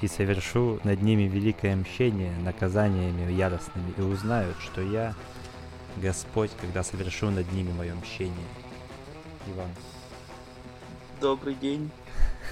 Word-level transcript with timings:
и 0.00 0.08
совершу 0.08 0.80
над 0.84 1.02
ними 1.02 1.22
великое 1.22 1.76
мщение 1.76 2.32
наказаниями 2.38 3.32
яростными, 3.32 3.92
и 3.96 4.00
узнают, 4.00 4.56
что 4.60 4.80
я 4.80 5.14
Господь, 5.96 6.50
когда 6.60 6.82
совершу 6.82 7.30
над 7.30 7.50
ними 7.52 7.72
мое 7.72 7.94
мщение. 7.94 8.46
Иван. 9.46 9.70
Добрый 11.20 11.54
день. 11.54 11.90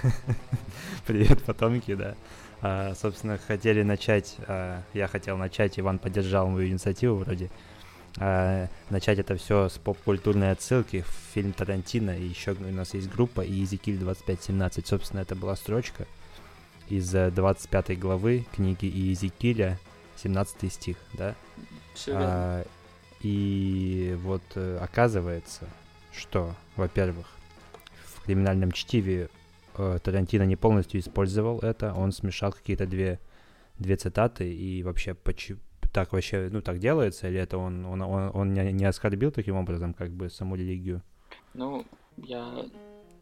Привет, 1.06 1.44
потомки, 1.44 1.94
да. 1.94 2.14
А, 2.62 2.94
собственно, 2.94 3.38
хотели 3.38 3.82
начать, 3.82 4.36
а, 4.48 4.82
я 4.94 5.06
хотел 5.06 5.36
начать, 5.36 5.78
Иван 5.78 5.98
поддержал 5.98 6.48
мою 6.48 6.68
инициативу 6.68 7.16
вроде, 7.16 7.50
а, 8.18 8.68
начать 8.90 9.18
это 9.18 9.36
все 9.36 9.68
с 9.68 9.78
поп-культурной 9.78 10.50
отсылки 10.50 11.02
в 11.02 11.34
фильм 11.34 11.52
Тарантино, 11.52 12.18
и 12.18 12.24
еще 12.24 12.52
у 12.52 12.72
нас 12.72 12.94
есть 12.94 13.10
группа 13.10 13.42
и 13.42 13.52
Иезекииль 13.52 13.98
2517. 13.98 14.86
Собственно, 14.86 15.20
это 15.20 15.36
была 15.36 15.54
строчка 15.54 16.06
из 16.88 17.10
25 17.10 17.90
э, 17.90 17.94
главы 17.94 18.46
книги 18.54 18.86
Иезекииля, 18.86 19.78
17 20.16 20.72
стих, 20.72 20.96
да? 21.14 21.34
Все 21.94 22.12
а, 22.14 22.64
и 23.22 24.16
вот 24.22 24.42
э, 24.54 24.78
оказывается, 24.80 25.68
что, 26.12 26.54
во-первых, 26.76 27.26
в 28.14 28.22
криминальном 28.24 28.72
чтиве 28.72 29.28
э, 29.76 29.98
Тарантино 30.02 30.44
не 30.44 30.56
полностью 30.56 31.00
использовал 31.00 31.60
это, 31.60 31.92
он 31.94 32.12
смешал 32.12 32.52
какие-то 32.52 32.86
две, 32.86 33.18
две 33.78 33.96
цитаты, 33.96 34.52
и 34.52 34.82
вообще 34.82 35.14
почему 35.14 35.58
так 35.92 36.12
вообще, 36.12 36.50
ну, 36.52 36.60
так 36.60 36.78
делается, 36.78 37.26
или 37.26 37.40
это 37.40 37.56
он, 37.56 37.86
он, 37.86 38.02
он, 38.02 38.30
он 38.34 38.52
не, 38.52 38.70
не 38.72 38.84
оскорбил 38.84 39.30
таким 39.30 39.56
образом, 39.56 39.94
как 39.94 40.10
бы, 40.10 40.28
саму 40.28 40.54
религию? 40.54 41.02
Ну, 41.54 41.86
я 42.18 42.66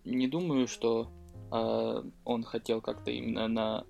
не 0.04 0.26
думаю, 0.26 0.66
что 0.66 1.08
он 1.50 2.42
хотел 2.42 2.80
как-то 2.80 3.10
именно 3.10 3.48
на 3.48 3.86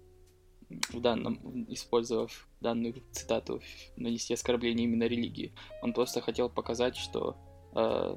в 0.91 1.01
данном, 1.01 1.67
использовав 1.69 2.49
данную 2.61 2.95
цитату, 3.13 3.61
нанести 3.97 4.35
оскорбление 4.35 4.85
именно 4.85 5.05
религии. 5.05 5.53
Он 5.83 5.93
просто 5.93 6.21
хотел 6.21 6.49
показать, 6.49 6.97
что 6.97 7.37
э, 7.75 8.17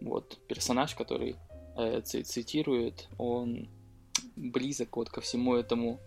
вот 0.00 0.38
персонаж, 0.46 0.94
который 0.94 1.36
э, 1.76 2.00
цитирует, 2.02 3.08
он 3.18 3.68
близок 4.36 4.96
вот 4.96 5.10
ко 5.10 5.20
всему 5.20 5.54
этому, 5.54 6.00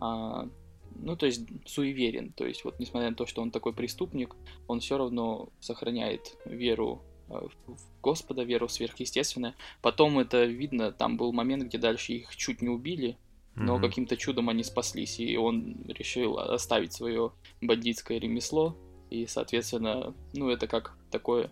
э, 0.00 0.48
ну 0.96 1.16
то 1.16 1.26
есть 1.26 1.42
суеверен, 1.66 2.32
то 2.32 2.46
есть 2.46 2.64
вот 2.64 2.78
несмотря 2.78 3.10
на 3.10 3.16
то, 3.16 3.26
что 3.26 3.42
он 3.42 3.50
такой 3.50 3.72
преступник, 3.72 4.34
он 4.66 4.80
все 4.80 4.98
равно 4.98 5.50
сохраняет 5.60 6.36
веру 6.44 7.02
в 7.30 7.78
Господа, 8.02 8.42
веру 8.42 8.68
сверхъестественное. 8.68 9.54
Потом 9.82 10.18
это 10.18 10.44
видно, 10.44 10.92
там 10.92 11.16
был 11.16 11.32
момент, 11.32 11.64
где 11.64 11.78
дальше 11.78 12.12
их 12.12 12.36
чуть 12.36 12.62
не 12.62 12.68
убили, 12.68 13.16
но 13.54 13.76
mm-hmm. 13.76 13.80
каким-то 13.80 14.16
чудом 14.16 14.48
они 14.48 14.62
спаслись, 14.62 15.20
и 15.20 15.36
он 15.36 15.76
решил 15.88 16.38
оставить 16.38 16.92
свое 16.92 17.32
бандитское 17.60 18.18
ремесло, 18.18 18.76
и, 19.10 19.26
соответственно, 19.26 20.14
ну, 20.32 20.50
это 20.50 20.66
как 20.66 20.96
такое 21.10 21.50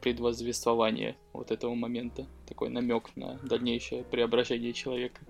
предвозвествование 0.00 1.16
вот 1.32 1.50
этого 1.50 1.74
момента, 1.74 2.26
такой 2.46 2.70
намек 2.70 3.14
на 3.16 3.38
дальнейшее 3.38 4.04
преображение 4.04 4.72
человека. 4.72 5.20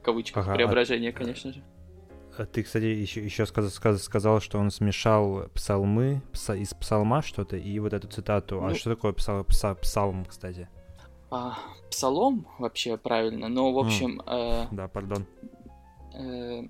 В 0.00 0.02
кавычках, 0.02 0.46
ага, 0.46 0.56
преображение, 0.56 1.10
а... 1.10 1.12
конечно 1.12 1.52
же. 1.52 1.62
А 2.38 2.46
ты, 2.46 2.62
кстати, 2.62 2.84
еще, 2.84 3.24
еще 3.24 3.46
сказал, 3.46 3.98
сказал, 3.98 4.40
что 4.40 4.58
он 4.58 4.70
смешал 4.70 5.48
псалмы 5.54 6.22
пса, 6.32 6.54
из 6.54 6.74
псалма 6.74 7.22
что-то 7.22 7.56
и 7.56 7.78
вот 7.78 7.92
эту 7.92 8.08
цитату. 8.08 8.58
А 8.58 8.62
ну, 8.62 8.66
а 8.68 8.74
что 8.74 8.90
такое 8.90 9.12
псал, 9.12 9.44
пса, 9.44 9.74
псалм, 9.74 10.24
кстати? 10.24 10.68
а, 11.30 11.58
псалом 11.90 12.46
вообще 12.58 12.96
правильно, 12.96 13.48
но 13.48 13.72
в 13.72 13.78
общем... 13.78 14.20
Mm. 14.20 14.68
Э, 14.70 14.74
да, 14.74 14.88
пардон. 14.88 15.26
Э, 16.14 16.62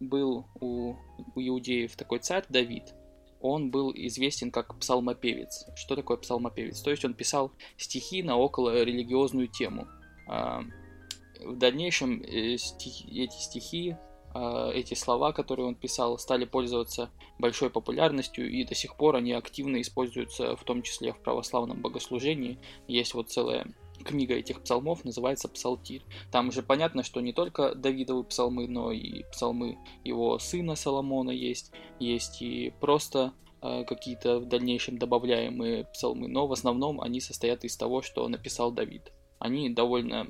был 0.00 0.46
у, 0.60 0.94
у 1.34 1.40
иудеев 1.40 1.96
такой 1.96 2.18
царь 2.18 2.44
Давид. 2.48 2.94
Он 3.40 3.70
был 3.70 3.92
известен 3.94 4.50
как 4.50 4.78
псалмопевец. 4.78 5.66
Что 5.76 5.96
такое 5.96 6.16
псалмопевец? 6.16 6.80
То 6.80 6.90
есть 6.90 7.04
он 7.04 7.14
писал 7.14 7.52
стихи 7.76 8.22
на 8.22 8.36
около 8.36 8.82
религиозную 8.82 9.48
тему. 9.48 9.86
Э, 10.28 10.60
в 11.44 11.56
дальнейшем 11.56 12.22
э, 12.22 12.56
стихи, 12.56 13.22
эти 13.22 13.36
стихи 13.36 13.96
эти 14.34 14.94
слова, 14.94 15.32
которые 15.32 15.66
он 15.66 15.74
писал, 15.74 16.18
стали 16.18 16.44
пользоваться 16.44 17.10
большой 17.38 17.70
популярностью, 17.70 18.50
и 18.50 18.64
до 18.64 18.74
сих 18.74 18.96
пор 18.96 19.16
они 19.16 19.32
активно 19.32 19.80
используются, 19.80 20.56
в 20.56 20.64
том 20.64 20.82
числе 20.82 21.12
в 21.12 21.18
православном 21.18 21.80
богослужении. 21.80 22.58
Есть 22.88 23.14
вот 23.14 23.30
целая 23.30 23.66
книга 24.02 24.34
этих 24.34 24.62
псалмов 24.62 25.04
называется 25.04 25.48
«Псалтирь». 25.48 26.02
Там 26.30 26.52
же 26.52 26.62
понятно, 26.62 27.02
что 27.02 27.20
не 27.20 27.32
только 27.32 27.74
Давидовы 27.74 28.24
псалмы, 28.24 28.66
но 28.68 28.92
и 28.92 29.24
псалмы 29.30 29.78
его 30.04 30.38
сына 30.38 30.74
Соломона 30.74 31.30
есть, 31.30 31.72
есть 31.98 32.42
и 32.42 32.72
просто 32.80 33.32
э, 33.60 33.84
какие-то 33.84 34.40
в 34.40 34.46
дальнейшем 34.46 34.98
добавляемые 34.98 35.84
псалмы, 35.84 36.28
но 36.28 36.46
в 36.46 36.52
основном 36.52 37.00
они 37.00 37.20
состоят 37.20 37.64
из 37.64 37.76
того, 37.76 38.02
что 38.02 38.26
написал 38.28 38.72
Давид. 38.72 39.12
Они 39.38 39.70
довольно 39.70 40.28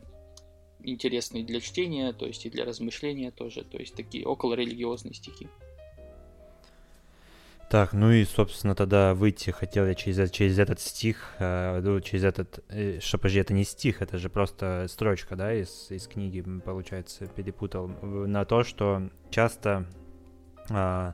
интересные 0.85 1.45
для 1.45 1.61
чтения, 1.61 2.13
то 2.13 2.27
есть 2.27 2.47
и 2.47 2.51
для 2.51 2.65
размышления 2.65 3.31
тоже, 3.31 3.65
то 3.65 3.79
есть 3.79 3.95
такие 3.95 4.25
околорелигиозные 4.25 5.15
стихи. 5.15 5.49
Так, 7.73 7.95
ну 7.95 8.13
и, 8.13 8.27
собственно, 8.27 8.75
тогда 8.75 9.15
выйти 9.15 9.49
хотел 9.49 9.87
я 9.87 9.95
через, 9.95 10.31
через 10.31 10.59
этот 10.59 10.79
стих, 10.79 11.35
э, 11.39 11.81
ну, 11.83 12.03
через 12.03 12.25
этот, 12.25 12.63
э, 12.69 12.99
что, 13.01 13.17
подожди, 13.17 13.41
это 13.41 13.55
не 13.55 13.65
стих, 13.65 14.03
это 14.03 14.19
же 14.19 14.29
просто 14.29 14.85
строчка, 14.91 15.37
да, 15.37 15.55
из, 15.55 15.91
из 15.91 16.07
книги, 16.07 16.45
получается, 16.67 17.29
перепутал, 17.29 17.89
на 17.89 18.45
то, 18.45 18.63
что 18.63 19.09
часто 19.31 19.87
э, 20.69 21.13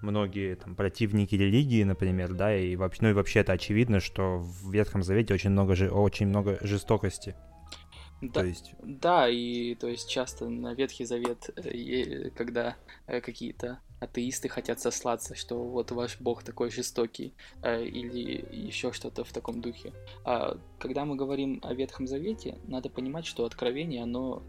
многие 0.00 0.54
там 0.56 0.74
противники 0.74 1.34
религии, 1.34 1.82
например, 1.82 2.32
да, 2.32 2.56
и 2.56 2.74
вообще, 2.76 3.00
ну 3.02 3.10
и 3.10 3.12
вообще 3.12 3.40
это 3.40 3.52
очевидно, 3.52 4.00
что 4.00 4.38
в 4.38 4.72
Ветхом 4.72 5.02
Завете 5.02 5.34
очень 5.34 5.50
много, 5.50 5.72
очень 5.90 6.28
много 6.28 6.56
жестокости. 6.62 7.34
Да, 8.20 8.40
то 8.40 8.46
есть... 8.46 8.74
да, 8.82 9.28
и 9.28 9.76
то 9.76 9.86
есть 9.86 10.08
часто 10.08 10.48
на 10.48 10.74
Ветхий 10.74 11.04
Завет, 11.04 11.50
э, 11.56 12.30
когда 12.30 12.76
э, 13.06 13.20
какие-то 13.20 13.80
атеисты 14.00 14.48
хотят 14.48 14.80
сослаться, 14.80 15.36
что 15.36 15.62
вот 15.62 15.92
ваш 15.92 16.20
бог 16.20 16.42
такой 16.42 16.70
жестокий, 16.70 17.32
э, 17.62 17.84
или 17.84 18.44
еще 18.50 18.92
что-то 18.92 19.22
в 19.22 19.32
таком 19.32 19.60
духе. 19.60 19.92
А 20.24 20.58
когда 20.80 21.04
мы 21.04 21.14
говорим 21.14 21.60
о 21.62 21.74
Ветхом 21.74 22.08
Завете, 22.08 22.58
надо 22.64 22.90
понимать, 22.90 23.24
что 23.24 23.44
откровение, 23.44 24.02
оно, 24.02 24.42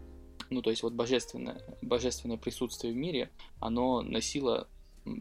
ну 0.50 0.62
то 0.62 0.70
есть 0.70 0.82
вот 0.82 0.94
божественное, 0.94 1.62
божественное 1.80 2.38
присутствие 2.38 2.92
в 2.92 2.96
мире, 2.96 3.30
оно 3.60 4.02
носило 4.02 4.66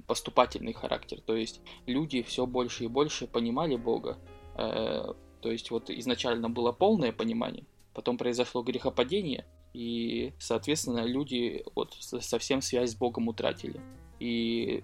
поступательный 0.08 0.74
характер, 0.74 1.22
то 1.22 1.36
есть 1.36 1.62
люди 1.86 2.24
все 2.24 2.48
больше 2.48 2.86
и 2.86 2.88
больше 2.88 3.28
понимали 3.28 3.78
Бога, 3.78 4.18
то 4.56 5.16
есть 5.44 5.72
вот 5.72 5.90
изначально 5.90 6.50
было 6.50 6.74
полное 6.74 7.14
понимание, 7.14 7.64
потом 7.94 8.18
произошло 8.18 8.62
грехопадение, 8.64 9.46
и, 9.74 10.34
соответственно, 10.40 11.06
люди 11.06 11.64
вот 11.76 11.94
совсем 12.00 12.62
связь 12.62 12.92
с 12.92 12.96
Богом 12.96 13.28
утратили. 13.28 13.80
И 14.20 14.84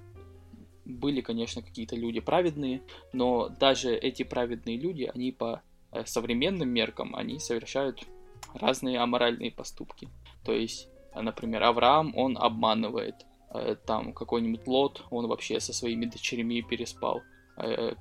были, 0.86 1.22
конечно, 1.22 1.62
какие-то 1.62 1.96
люди 1.96 2.20
праведные, 2.20 2.82
но 3.12 3.50
даже 3.50 3.96
эти 3.96 4.24
праведные 4.24 4.78
люди, 4.78 5.10
они 5.14 5.32
по 5.32 5.64
э, 5.92 6.06
современным 6.06 6.70
меркам, 6.70 7.16
они 7.16 7.40
совершают 7.40 8.06
разные 8.54 9.00
аморальные 9.00 9.52
поступки. 9.52 10.08
То 10.44 10.54
есть, 10.54 10.88
например, 11.16 11.64
Авраам, 11.64 12.14
он 12.16 12.38
обманывает, 12.38 13.16
э, 13.54 13.76
там 13.86 14.14
какой-нибудь 14.14 14.68
Лот, 14.68 15.04
он 15.10 15.28
вообще 15.28 15.60
со 15.60 15.74
своими 15.74 16.06
дочерями 16.06 16.62
переспал. 16.62 17.24
Э, 17.58 17.96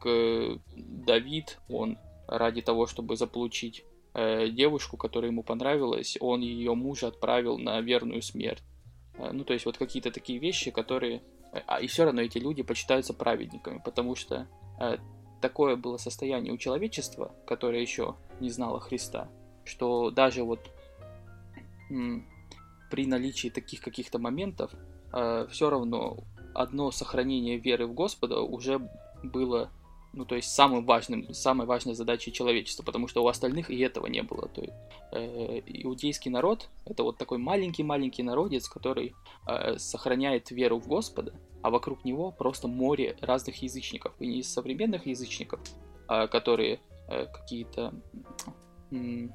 Давид, 0.77 1.59
он 1.71 1.99
ради 2.29 2.61
того, 2.61 2.87
чтобы 2.87 3.17
заполучить 3.17 3.85
э, 4.15 4.49
девушку, 4.49 4.97
которая 4.97 5.31
ему 5.31 5.43
понравилась, 5.43 6.17
он 6.21 6.41
ее 6.41 6.75
мужа 6.75 7.09
отправил 7.09 7.59
на 7.59 7.81
верную 7.81 8.23
смерть. 8.23 8.63
Э, 9.19 9.31
ну, 9.33 9.45
то 9.45 9.53
есть 9.53 9.67
вот 9.67 9.77
какие-то 9.77 10.11
такие 10.11 10.39
вещи, 10.39 10.71
которые... 10.71 11.23
Э, 11.53 11.61
а 11.67 11.81
и 11.81 11.87
все 11.87 12.05
равно 12.05 12.23
эти 12.23 12.39
люди 12.39 12.63
почитаются 12.63 13.13
праведниками, 13.15 13.81
потому 13.85 14.15
что 14.15 14.47
э, 14.81 14.99
такое 15.41 15.77
было 15.77 15.97
состояние 15.97 16.53
у 16.53 16.57
человечества, 16.57 17.35
которое 17.47 17.81
еще 17.81 18.17
не 18.41 18.51
знало 18.51 18.81
Христа, 18.81 19.29
что 19.65 20.11
даже 20.11 20.43
вот 20.43 20.61
м, 21.91 22.27
при 22.91 23.07
наличии 23.07 23.49
таких 23.49 23.81
каких-то 23.81 24.19
моментов 24.19 24.73
э, 25.13 25.47
все 25.51 25.71
равно 25.71 26.19
одно 26.55 26.91
сохранение 26.91 27.59
веры 27.59 27.87
в 27.87 27.95
Господа 27.95 28.41
уже 28.41 28.89
было 29.23 29.71
ну, 30.15 30.25
то 30.25 30.37
есть 30.37 30.49
самым 30.49 30.85
важным, 30.85 31.33
самой 31.35 31.67
важной 31.67 31.95
задачей 31.95 32.33
человечества, 32.33 32.83
потому 32.83 33.09
что 33.09 33.23
у 33.25 33.29
остальных 33.29 33.71
и 33.71 33.79
этого 33.81 34.07
не 34.07 34.23
было. 34.23 34.49
То 34.49 34.61
есть, 34.63 34.75
э, 35.13 35.61
иудейский 35.67 36.31
народ— 36.31 36.69
это 36.87 37.03
вот 37.03 37.19
такой 37.19 37.39
маленький-маленький 37.39 38.23
народец, 38.23 38.69
который 38.69 39.15
э, 39.47 39.79
сохраняет 39.79 40.51
веру 40.51 40.79
в 40.79 40.87
Господа, 40.87 41.33
а 41.63 41.71
вокруг 41.71 42.05
него 42.05 42.31
просто 42.31 42.69
море 42.69 43.17
разных 43.21 43.63
язычников. 43.63 44.13
И 44.21 44.27
не 44.27 44.43
современных 44.43 45.07
язычников, 45.07 45.61
э, 46.09 46.29
которые 46.29 46.81
э, 47.09 47.27
какие-то, 47.27 47.93
э, 48.93 49.29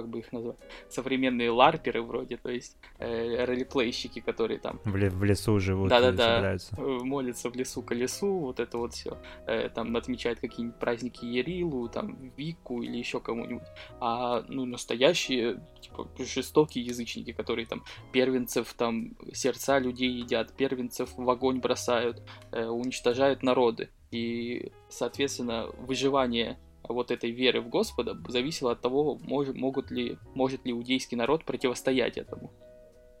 как 0.00 0.08
бы 0.08 0.20
их 0.20 0.32
назвать, 0.32 0.56
современные 0.88 1.50
ларперы 1.50 2.02
вроде, 2.02 2.36
то 2.36 2.50
есть 2.50 2.76
э, 2.98 3.44
ролеплейщики, 3.44 4.20
которые 4.20 4.58
там... 4.58 4.80
В, 4.84 4.92
в 4.92 5.24
лесу 5.24 5.58
живут 5.58 5.88
да, 5.88 6.00
да, 6.00 6.12
да, 6.12 6.34
собираются. 6.34 6.76
Э, 6.78 6.98
молятся 7.02 7.50
в 7.50 7.56
лесу 7.56 7.82
колесу, 7.82 8.38
вот 8.38 8.60
это 8.60 8.78
вот 8.78 8.94
все. 8.94 9.18
Э, 9.46 9.68
там 9.68 9.94
отмечают 9.96 10.40
какие-нибудь 10.40 10.78
праздники 10.78 11.24
Ерилу, 11.24 11.88
там, 11.88 12.32
Вику 12.36 12.82
или 12.82 12.96
еще 12.96 13.20
кому-нибудь. 13.20 13.66
А, 14.00 14.44
ну, 14.48 14.64
настоящие, 14.64 15.60
типа, 15.80 16.08
жестокие 16.18 16.84
язычники, 16.84 17.32
которые 17.32 17.66
там 17.66 17.84
первенцев, 18.12 18.72
там, 18.74 19.16
сердца 19.32 19.78
людей 19.78 20.10
едят, 20.10 20.52
первенцев 20.52 21.10
в 21.16 21.30
огонь 21.30 21.60
бросают, 21.60 22.22
э, 22.52 22.66
уничтожают 22.66 23.42
народы. 23.42 23.90
И, 24.10 24.72
соответственно, 24.88 25.66
выживание 25.78 26.58
вот 26.88 27.10
этой 27.10 27.30
веры 27.30 27.60
в 27.60 27.68
Господа 27.68 28.16
зависело 28.28 28.72
от 28.72 28.80
того, 28.80 29.18
мож, 29.22 29.48
могут 29.48 29.90
ли, 29.90 30.18
может 30.34 30.64
ли 30.64 30.72
иудейский 30.72 31.16
народ 31.16 31.44
противостоять 31.44 32.18
этому. 32.18 32.52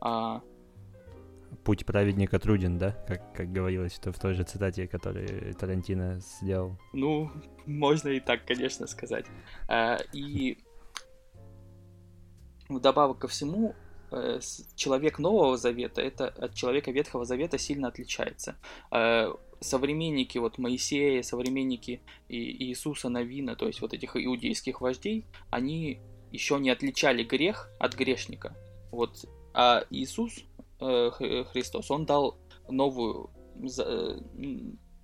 А... 0.00 0.42
Путь 1.64 1.86
праведника 1.86 2.38
труден, 2.38 2.78
да? 2.78 2.92
Как, 3.06 3.32
как 3.34 3.52
говорилось 3.52 3.98
в 4.02 4.18
той 4.18 4.34
же 4.34 4.44
цитате, 4.44 4.86
которую 4.86 5.54
Тарантино 5.54 6.20
сделал. 6.20 6.78
Ну, 6.92 7.30
можно 7.66 8.08
и 8.08 8.20
так, 8.20 8.44
конечно, 8.44 8.86
сказать. 8.86 9.26
А, 9.68 9.98
и 10.12 10.58
вдобавок 12.68 13.18
ко 13.18 13.28
всему, 13.28 13.74
э, 14.10 14.40
человек 14.74 15.18
Нового 15.18 15.56
Завета 15.56 16.00
это 16.02 16.28
от 16.28 16.54
человека 16.54 16.90
Ветхого 16.90 17.24
Завета 17.24 17.58
сильно 17.58 17.88
отличается. 17.88 18.56
Современники 19.60 20.38
вот 20.38 20.58
Моисея, 20.58 21.22
современники 21.22 22.02
Иисуса 22.28 23.08
Навина, 23.08 23.56
то 23.56 23.66
есть 23.66 23.80
вот 23.80 23.94
этих 23.94 24.16
иудейских 24.16 24.80
вождей, 24.80 25.24
они 25.50 26.00
еще 26.30 26.58
не 26.58 26.70
отличали 26.70 27.22
грех 27.22 27.70
от 27.78 27.94
грешника. 27.94 28.54
Вот, 28.90 29.24
а 29.54 29.84
Иисус 29.90 30.44
э, 30.80 31.10
Христос, 31.50 31.90
он 31.90 32.04
дал 32.04 32.36
новую, 32.68 33.30
э, 33.78 34.20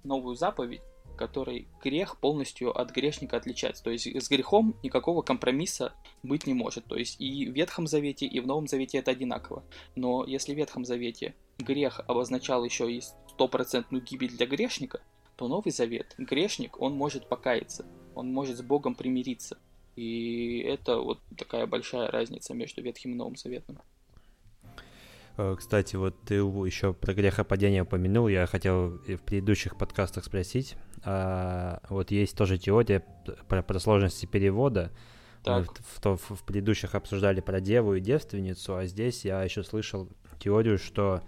новую 0.05 0.37
заповедь, 0.37 0.83
которой 1.23 1.69
грех 1.81 2.19
полностью 2.19 2.77
от 2.77 2.91
грешника 2.91 3.37
отличается. 3.37 3.85
То 3.85 3.91
есть 3.91 4.07
с 4.07 4.29
грехом 4.29 4.75
никакого 4.83 5.23
компромисса 5.23 5.93
быть 6.25 6.49
не 6.49 6.55
может. 6.55 6.85
То 6.87 6.97
есть 6.97 7.21
и 7.21 7.47
в 7.49 7.55
Ветхом 7.55 7.87
Завете, 7.87 8.27
и 8.27 8.41
в 8.41 8.47
Новом 8.49 8.67
Завете 8.67 8.99
это 8.99 9.13
одинаково. 9.13 9.63
Но 9.95 10.25
если 10.25 10.53
в 10.53 10.57
Ветхом 10.57 10.85
Завете 10.85 11.37
грех 11.59 12.01
обозначал 12.09 12.65
еще 12.65 12.93
и 12.93 13.01
стопроцентную 13.29 14.03
гибель 14.03 14.37
для 14.37 14.47
грешника, 14.47 15.01
то 15.37 15.47
Новый 15.47 15.71
Завет, 15.71 16.17
грешник, 16.19 16.81
он 16.81 16.95
может 16.95 17.29
покаяться, 17.29 17.87
он 18.17 18.33
может 18.33 18.59
с 18.59 18.63
Богом 18.63 18.97
примириться. 18.97 19.59
И 19.95 20.59
это 20.67 20.99
вот 20.99 21.21
такая 21.39 21.69
большая 21.69 22.11
разница 22.11 22.53
между 22.53 22.83
Ветхим 22.83 23.13
и 23.13 23.15
Новым 23.15 23.37
Заветом. 23.37 23.79
Э, 25.37 25.55
кстати, 25.57 25.95
вот 25.95 26.17
ты 26.25 26.35
еще 26.35 26.93
про 26.93 27.15
грехопадение 27.15 27.83
упомянул, 27.83 28.27
я 28.27 28.47
хотел 28.47 28.99
в 29.07 29.19
предыдущих 29.19 29.77
подкастах 29.77 30.25
спросить. 30.25 30.75
А, 31.05 31.81
вот 31.89 32.11
есть 32.11 32.37
тоже 32.37 32.59
теория 32.59 33.05
про, 33.49 33.63
про 33.63 33.79
сложности 33.79 34.27
перевода. 34.27 34.93
Так. 35.43 35.67
Мы 36.03 36.15
в, 36.15 36.19
в, 36.19 36.37
в 36.37 36.45
предыдущих 36.45 36.95
обсуждали 36.95 37.41
про 37.41 37.61
деву 37.61 37.95
и 37.95 38.01
девственницу, 38.01 38.77
а 38.77 38.87
здесь 38.87 39.25
я 39.25 39.43
еще 39.43 39.65
слышал 39.65 40.09
теорию, 40.39 40.79
что 40.79 41.23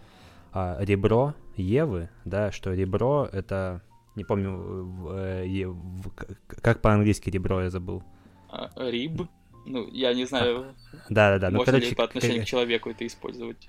а, 0.53 0.79
ребро 0.81 1.35
Евы, 1.57 2.09
да, 2.25 2.53
что 2.53 2.73
ребро 2.73 3.29
это, 3.33 3.81
не 4.17 4.25
помню, 4.25 5.09
э, 5.11 5.67
в, 5.67 6.11
как 6.47 6.81
по-английски 6.81 7.31
ребро 7.31 7.63
я 7.63 7.71
забыл. 7.71 8.03
А, 8.49 8.71
риб? 8.77 9.23
Ну, 9.67 9.89
я 9.91 10.13
не 10.13 10.27
знаю, 10.27 10.75
да, 11.09 11.31
да, 11.33 11.39
да. 11.39 11.51
Ну, 11.51 11.59
можно 11.59 11.73
короче, 11.73 11.91
ли 11.91 11.95
по 11.95 12.05
отношению 12.05 12.43
к... 12.43 12.45
человеку 12.45 12.91
это 12.91 13.07
использовать. 13.07 13.69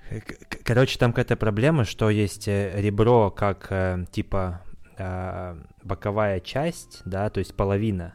Короче, 0.62 0.98
там 0.98 1.12
какая-то 1.12 1.36
проблема, 1.36 1.84
что 1.84 2.10
есть 2.10 2.48
э, 2.48 2.72
ребро 2.80 3.30
как 3.30 3.68
э, 4.98 5.56
боковая 5.82 6.40
часть, 6.40 7.02
да, 7.04 7.30
то 7.30 7.40
есть 7.40 7.54
половина 7.54 8.14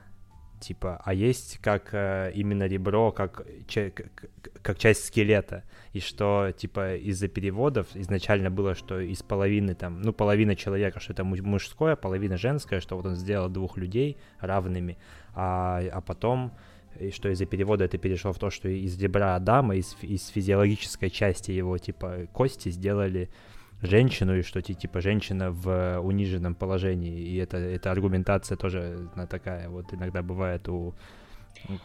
типа, 0.62 1.01
а 1.04 1.13
есть 1.13 1.57
как 1.57 1.89
э, 1.94 2.31
именно 2.36 2.68
ребро, 2.68 3.12
как, 3.12 3.45
че, 3.68 3.89
как, 3.92 4.30
как 4.62 4.78
часть 4.78 5.06
скелета, 5.06 5.63
и 5.92 6.00
что, 6.00 6.51
типа, 6.56 6.95
из-за 6.95 7.28
переводов 7.28 7.88
изначально 7.95 8.50
было, 8.50 8.75
что 8.75 9.00
из 9.00 9.22
половины, 9.24 9.75
там, 9.75 10.01
ну, 10.01 10.13
половина 10.13 10.56
человека, 10.56 11.00
что 11.00 11.13
это 11.13 11.24
мужское, 11.24 11.95
половина 11.95 12.38
женское, 12.38 12.80
что 12.80 12.95
вот 12.95 13.06
он 13.06 13.16
сделал 13.16 13.50
двух 13.50 13.78
людей 13.78 14.18
равными, 14.39 14.98
а, 15.33 15.81
а 15.92 16.01
потом 16.01 16.54
и 17.00 17.10
что 17.12 17.30
из-за 17.30 17.45
перевода 17.45 17.86
это 17.86 17.98
перешло 17.98 18.33
в 18.33 18.39
то, 18.39 18.50
что 18.50 18.68
из 18.68 19.01
ребра 19.01 19.36
Адама, 19.36 19.75
из, 19.75 19.98
из 20.01 20.28
физиологической 20.28 21.10
части 21.10 21.51
его, 21.51 21.78
типа, 21.78 22.28
кости 22.33 22.69
сделали 22.69 23.30
женщину, 23.81 24.38
и 24.38 24.42
что 24.42 24.62
типа 24.62 25.01
женщина 25.01 25.51
в 25.51 26.00
униженном 26.00 26.56
положении. 26.56 27.19
И 27.19 27.38
это, 27.38 27.57
эта 27.57 27.92
аргументация 27.92 28.57
тоже 28.57 29.10
она 29.16 29.28
такая 29.28 29.69
вот 29.69 29.94
иногда 29.94 30.22
бывает 30.22 30.68
у 30.69 30.94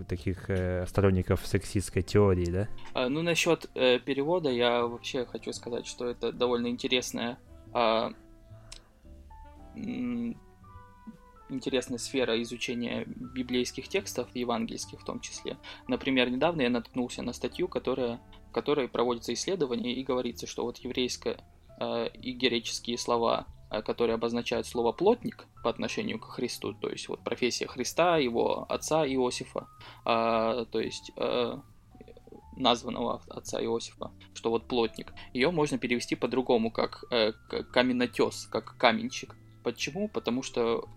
таких 0.08 0.48
э, 0.48 0.86
сторонников 0.86 1.46
сексистской 1.46 2.02
теории, 2.02 2.46
да? 2.46 2.68
А, 2.94 3.08
ну, 3.08 3.22
насчет 3.22 3.68
э, 3.74 3.98
перевода 3.98 4.48
я 4.48 4.86
вообще 4.86 5.26
хочу 5.26 5.52
сказать, 5.52 5.86
что 5.86 6.08
это 6.08 6.32
довольно 6.32 6.68
интересная 6.68 7.38
э, 7.74 8.10
интересная 11.48 11.98
сфера 11.98 12.40
изучения 12.42 13.04
библейских 13.06 13.88
текстов, 13.88 14.28
евангельских 14.34 15.00
в 15.00 15.04
том 15.04 15.20
числе. 15.20 15.56
Например, 15.86 16.30
недавно 16.30 16.62
я 16.62 16.70
наткнулся 16.70 17.22
на 17.22 17.32
статью, 17.32 17.68
которая, 17.68 18.20
в 18.48 18.52
которой 18.52 18.88
проводится 18.88 19.32
исследование 19.32 19.94
и 19.94 20.02
говорится, 20.02 20.46
что 20.46 20.64
вот 20.64 20.78
еврейская 20.78 21.38
Э, 21.78 22.08
и 22.22 22.32
греческие 22.32 22.96
слова, 22.96 23.46
э, 23.70 23.82
которые 23.82 24.14
обозначают 24.14 24.66
слово 24.66 24.92
«плотник» 24.92 25.46
по 25.62 25.68
отношению 25.68 26.18
к 26.18 26.24
Христу, 26.24 26.72
то 26.72 26.88
есть 26.88 27.08
вот 27.08 27.22
профессия 27.22 27.66
Христа, 27.66 28.16
его 28.16 28.64
отца 28.68 29.06
Иосифа, 29.06 29.66
а, 30.04 30.64
то 30.66 30.80
есть 30.80 31.12
э, 31.16 31.58
названного 32.56 33.20
отца 33.28 33.60
Иосифа, 33.62 34.10
что 34.32 34.50
вот 34.50 34.68
плотник, 34.68 35.12
ее 35.34 35.50
можно 35.50 35.76
перевести 35.76 36.14
по-другому, 36.16 36.70
как 36.70 37.04
каменотес, 37.72 38.46
как 38.46 38.78
каменщик. 38.78 39.36
Почему? 39.62 40.08
Потому 40.08 40.42
что 40.42 40.88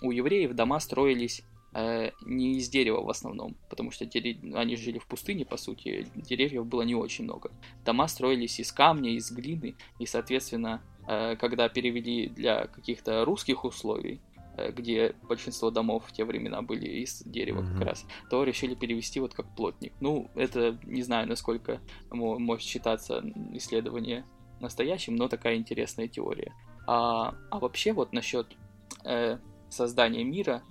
у 0.00 0.10
евреев 0.10 0.54
дома 0.54 0.80
строились 0.80 1.42
не 1.72 2.58
из 2.58 2.68
дерева 2.68 3.00
в 3.00 3.08
основном, 3.08 3.56
потому 3.68 3.90
что 3.90 4.04
дерев... 4.04 4.38
они 4.54 4.76
жили 4.76 4.98
в 4.98 5.06
пустыне, 5.06 5.44
по 5.44 5.56
сути, 5.56 6.08
деревьев 6.16 6.66
было 6.66 6.82
не 6.82 6.94
очень 6.94 7.24
много. 7.24 7.52
Дома 7.84 8.08
строились 8.08 8.58
из 8.58 8.72
камня, 8.72 9.12
из 9.14 9.30
глины, 9.30 9.76
и, 9.98 10.06
соответственно, 10.06 10.82
э, 11.06 11.36
когда 11.36 11.68
перевели 11.68 12.28
для 12.28 12.66
каких-то 12.66 13.24
русских 13.24 13.64
условий, 13.64 14.20
э, 14.56 14.72
где 14.72 15.14
большинство 15.28 15.70
домов 15.70 16.04
в 16.06 16.12
те 16.12 16.24
времена 16.24 16.60
были 16.60 16.86
из 16.86 17.22
дерева 17.22 17.60
mm-hmm. 17.60 17.78
как 17.78 17.86
раз, 17.86 18.06
то 18.30 18.42
решили 18.42 18.74
перевести 18.74 19.20
вот 19.20 19.34
как 19.34 19.54
плотник. 19.54 19.92
Ну, 20.00 20.28
это 20.34 20.76
не 20.84 21.02
знаю, 21.02 21.28
насколько 21.28 21.80
может 22.10 22.66
считаться 22.66 23.22
исследование 23.52 24.24
настоящим, 24.60 25.14
но 25.16 25.28
такая 25.28 25.56
интересная 25.56 26.08
теория. 26.08 26.52
А, 26.86 27.34
а 27.50 27.58
вообще 27.60 27.92
вот 27.92 28.12
насчет 28.12 28.56
э, 29.04 29.38
создания 29.68 30.24
мира, 30.24 30.62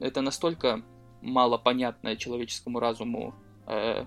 это 0.00 0.20
настолько 0.20 0.82
мало 1.20 1.58
понятное 1.58 2.16
человеческому 2.16 2.80
разуму 2.80 3.34
э, 3.66 4.06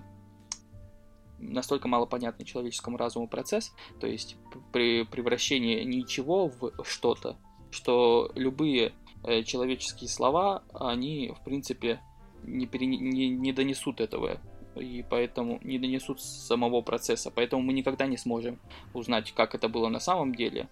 настолько 1.38 1.88
мало 1.88 2.06
понятный 2.06 2.44
человеческому 2.44 2.96
разуму 2.96 3.28
процесс, 3.28 3.74
то 4.00 4.06
есть 4.06 4.36
при 4.72 5.04
превращении 5.04 5.82
ничего 5.84 6.48
в 6.48 6.84
что-то, 6.84 7.36
что 7.70 8.30
любые 8.34 8.92
э, 9.24 9.42
человеческие 9.42 10.08
слова, 10.08 10.62
они, 10.72 11.34
в 11.38 11.44
принципе, 11.44 12.00
не, 12.42 12.66
пере, 12.66 12.86
не, 12.86 13.28
не 13.28 13.52
донесут 13.52 14.00
этого, 14.00 14.40
и 14.76 15.04
поэтому 15.08 15.60
не 15.62 15.78
донесут 15.78 16.20
самого 16.20 16.82
процесса, 16.82 17.30
поэтому 17.30 17.62
мы 17.62 17.72
никогда 17.72 18.06
не 18.06 18.16
сможем 18.16 18.60
узнать, 18.92 19.32
как 19.32 19.54
это 19.54 19.68
было 19.68 19.88
на 19.88 20.00
самом 20.00 20.34
деле, 20.34 20.68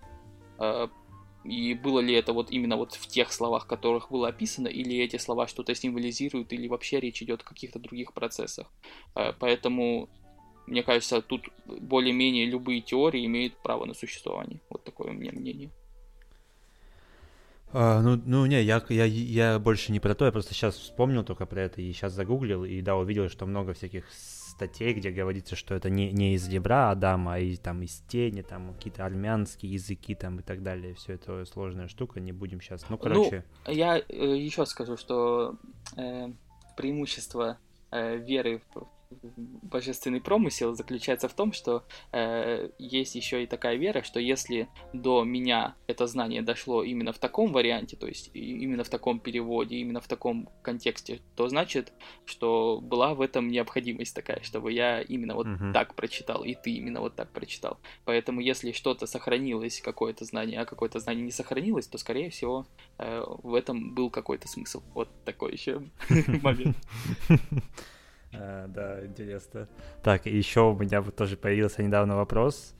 э, 0.58 0.88
и 1.44 1.74
было 1.74 2.00
ли 2.00 2.14
это 2.14 2.32
вот 2.32 2.50
именно 2.50 2.76
вот 2.76 2.94
в 2.94 3.06
тех 3.06 3.32
словах, 3.32 3.66
которых 3.66 4.10
было 4.10 4.28
описано, 4.28 4.68
или 4.68 4.96
эти 4.96 5.16
слова 5.16 5.46
что-то 5.46 5.74
символизируют, 5.74 6.52
или 6.52 6.68
вообще 6.68 7.00
речь 7.00 7.22
идет 7.22 7.42
о 7.42 7.44
каких-то 7.44 7.78
других 7.78 8.12
процессах. 8.12 8.70
Э, 9.14 9.32
поэтому, 9.38 10.08
мне 10.66 10.82
кажется, 10.82 11.20
тут 11.20 11.48
более-менее 11.66 12.46
любые 12.46 12.80
теории 12.80 13.26
имеют 13.26 13.56
право 13.62 13.84
на 13.84 13.94
существование. 13.94 14.60
Вот 14.70 14.84
такое 14.84 15.10
у 15.10 15.14
меня 15.14 15.32
мнение. 15.32 15.70
А, 17.72 18.02
ну, 18.02 18.20
ну, 18.24 18.44
не, 18.46 18.62
я, 18.62 18.84
я, 18.90 19.04
я 19.04 19.58
больше 19.58 19.92
не 19.92 20.00
про 20.00 20.14
то, 20.14 20.26
я 20.26 20.32
просто 20.32 20.52
сейчас 20.52 20.76
вспомнил 20.76 21.24
только 21.24 21.46
про 21.46 21.62
это 21.62 21.80
и 21.80 21.90
сейчас 21.92 22.12
загуглил, 22.12 22.64
и 22.64 22.82
да, 22.82 22.96
увидел, 22.96 23.30
что 23.30 23.46
много 23.46 23.72
всяких 23.72 24.04
статей, 24.52 24.94
где 24.94 25.10
говорится, 25.10 25.56
что 25.56 25.74
это 25.74 25.90
не, 25.90 26.12
не 26.12 26.34
из 26.34 26.48
ребра 26.48 26.90
Адама, 26.90 27.34
а 27.34 27.38
из, 27.38 27.58
там, 27.58 27.82
из 27.82 28.00
тени, 28.08 28.42
там 28.42 28.74
какие-то 28.74 29.04
армянские 29.04 29.72
языки 29.72 30.14
там 30.14 30.38
и 30.40 30.42
так 30.42 30.62
далее. 30.62 30.94
Все 30.94 31.14
это 31.14 31.44
сложная 31.44 31.88
штука, 31.88 32.20
не 32.20 32.32
будем 32.32 32.60
сейчас. 32.60 32.88
Ну, 32.88 32.98
короче. 32.98 33.44
Ну, 33.66 33.72
я 33.72 33.98
э, 33.98 34.02
еще 34.36 34.64
скажу, 34.66 34.96
что 34.96 35.56
э, 35.96 36.30
преимущество 36.76 37.58
э, 37.90 38.16
веры 38.16 38.62
в, 38.74 38.86
божественный 39.62 40.20
промысел 40.20 40.74
заключается 40.74 41.28
в 41.28 41.34
том, 41.34 41.52
что 41.52 41.84
э, 42.12 42.70
есть 42.78 43.14
еще 43.14 43.42
и 43.42 43.46
такая 43.46 43.76
вера, 43.76 44.02
что 44.02 44.20
если 44.20 44.68
до 44.92 45.24
меня 45.24 45.74
это 45.86 46.06
знание 46.06 46.42
дошло 46.42 46.82
именно 46.82 47.12
в 47.12 47.18
таком 47.18 47.52
варианте, 47.52 47.96
то 47.96 48.06
есть 48.06 48.30
именно 48.34 48.84
в 48.84 48.88
таком 48.88 49.20
переводе, 49.20 49.76
именно 49.76 50.00
в 50.00 50.08
таком 50.08 50.48
контексте, 50.62 51.20
то 51.36 51.48
значит, 51.48 51.92
что 52.24 52.80
была 52.82 53.14
в 53.14 53.20
этом 53.20 53.48
необходимость 53.48 54.14
такая, 54.14 54.40
чтобы 54.42 54.72
я 54.72 55.00
именно 55.00 55.34
вот 55.34 55.46
uh-huh. 55.46 55.72
так 55.72 55.94
прочитал, 55.94 56.44
и 56.44 56.54
ты 56.54 56.72
именно 56.72 57.00
вот 57.00 57.16
так 57.16 57.30
прочитал. 57.32 57.78
Поэтому 58.04 58.40
если 58.40 58.72
что-то 58.72 59.06
сохранилось, 59.06 59.80
какое-то 59.80 60.24
знание, 60.24 60.60
а 60.60 60.64
какое-то 60.64 61.00
знание 61.00 61.24
не 61.24 61.30
сохранилось, 61.30 61.86
то, 61.86 61.98
скорее 61.98 62.30
всего, 62.30 62.66
э, 62.98 63.22
в 63.42 63.54
этом 63.54 63.94
был 63.94 64.10
какой-то 64.10 64.48
смысл. 64.48 64.82
Вот 64.94 65.08
такой 65.24 65.52
еще 65.52 65.82
момент. 66.42 66.76
А, 68.34 68.66
да, 68.68 69.04
интересно. 69.04 69.68
Так, 70.02 70.26
еще 70.26 70.60
у 70.72 70.78
меня 70.78 71.00
вот 71.00 71.16
тоже 71.16 71.36
появился 71.36 71.82
недавно 71.82 72.16
вопрос. 72.16 72.74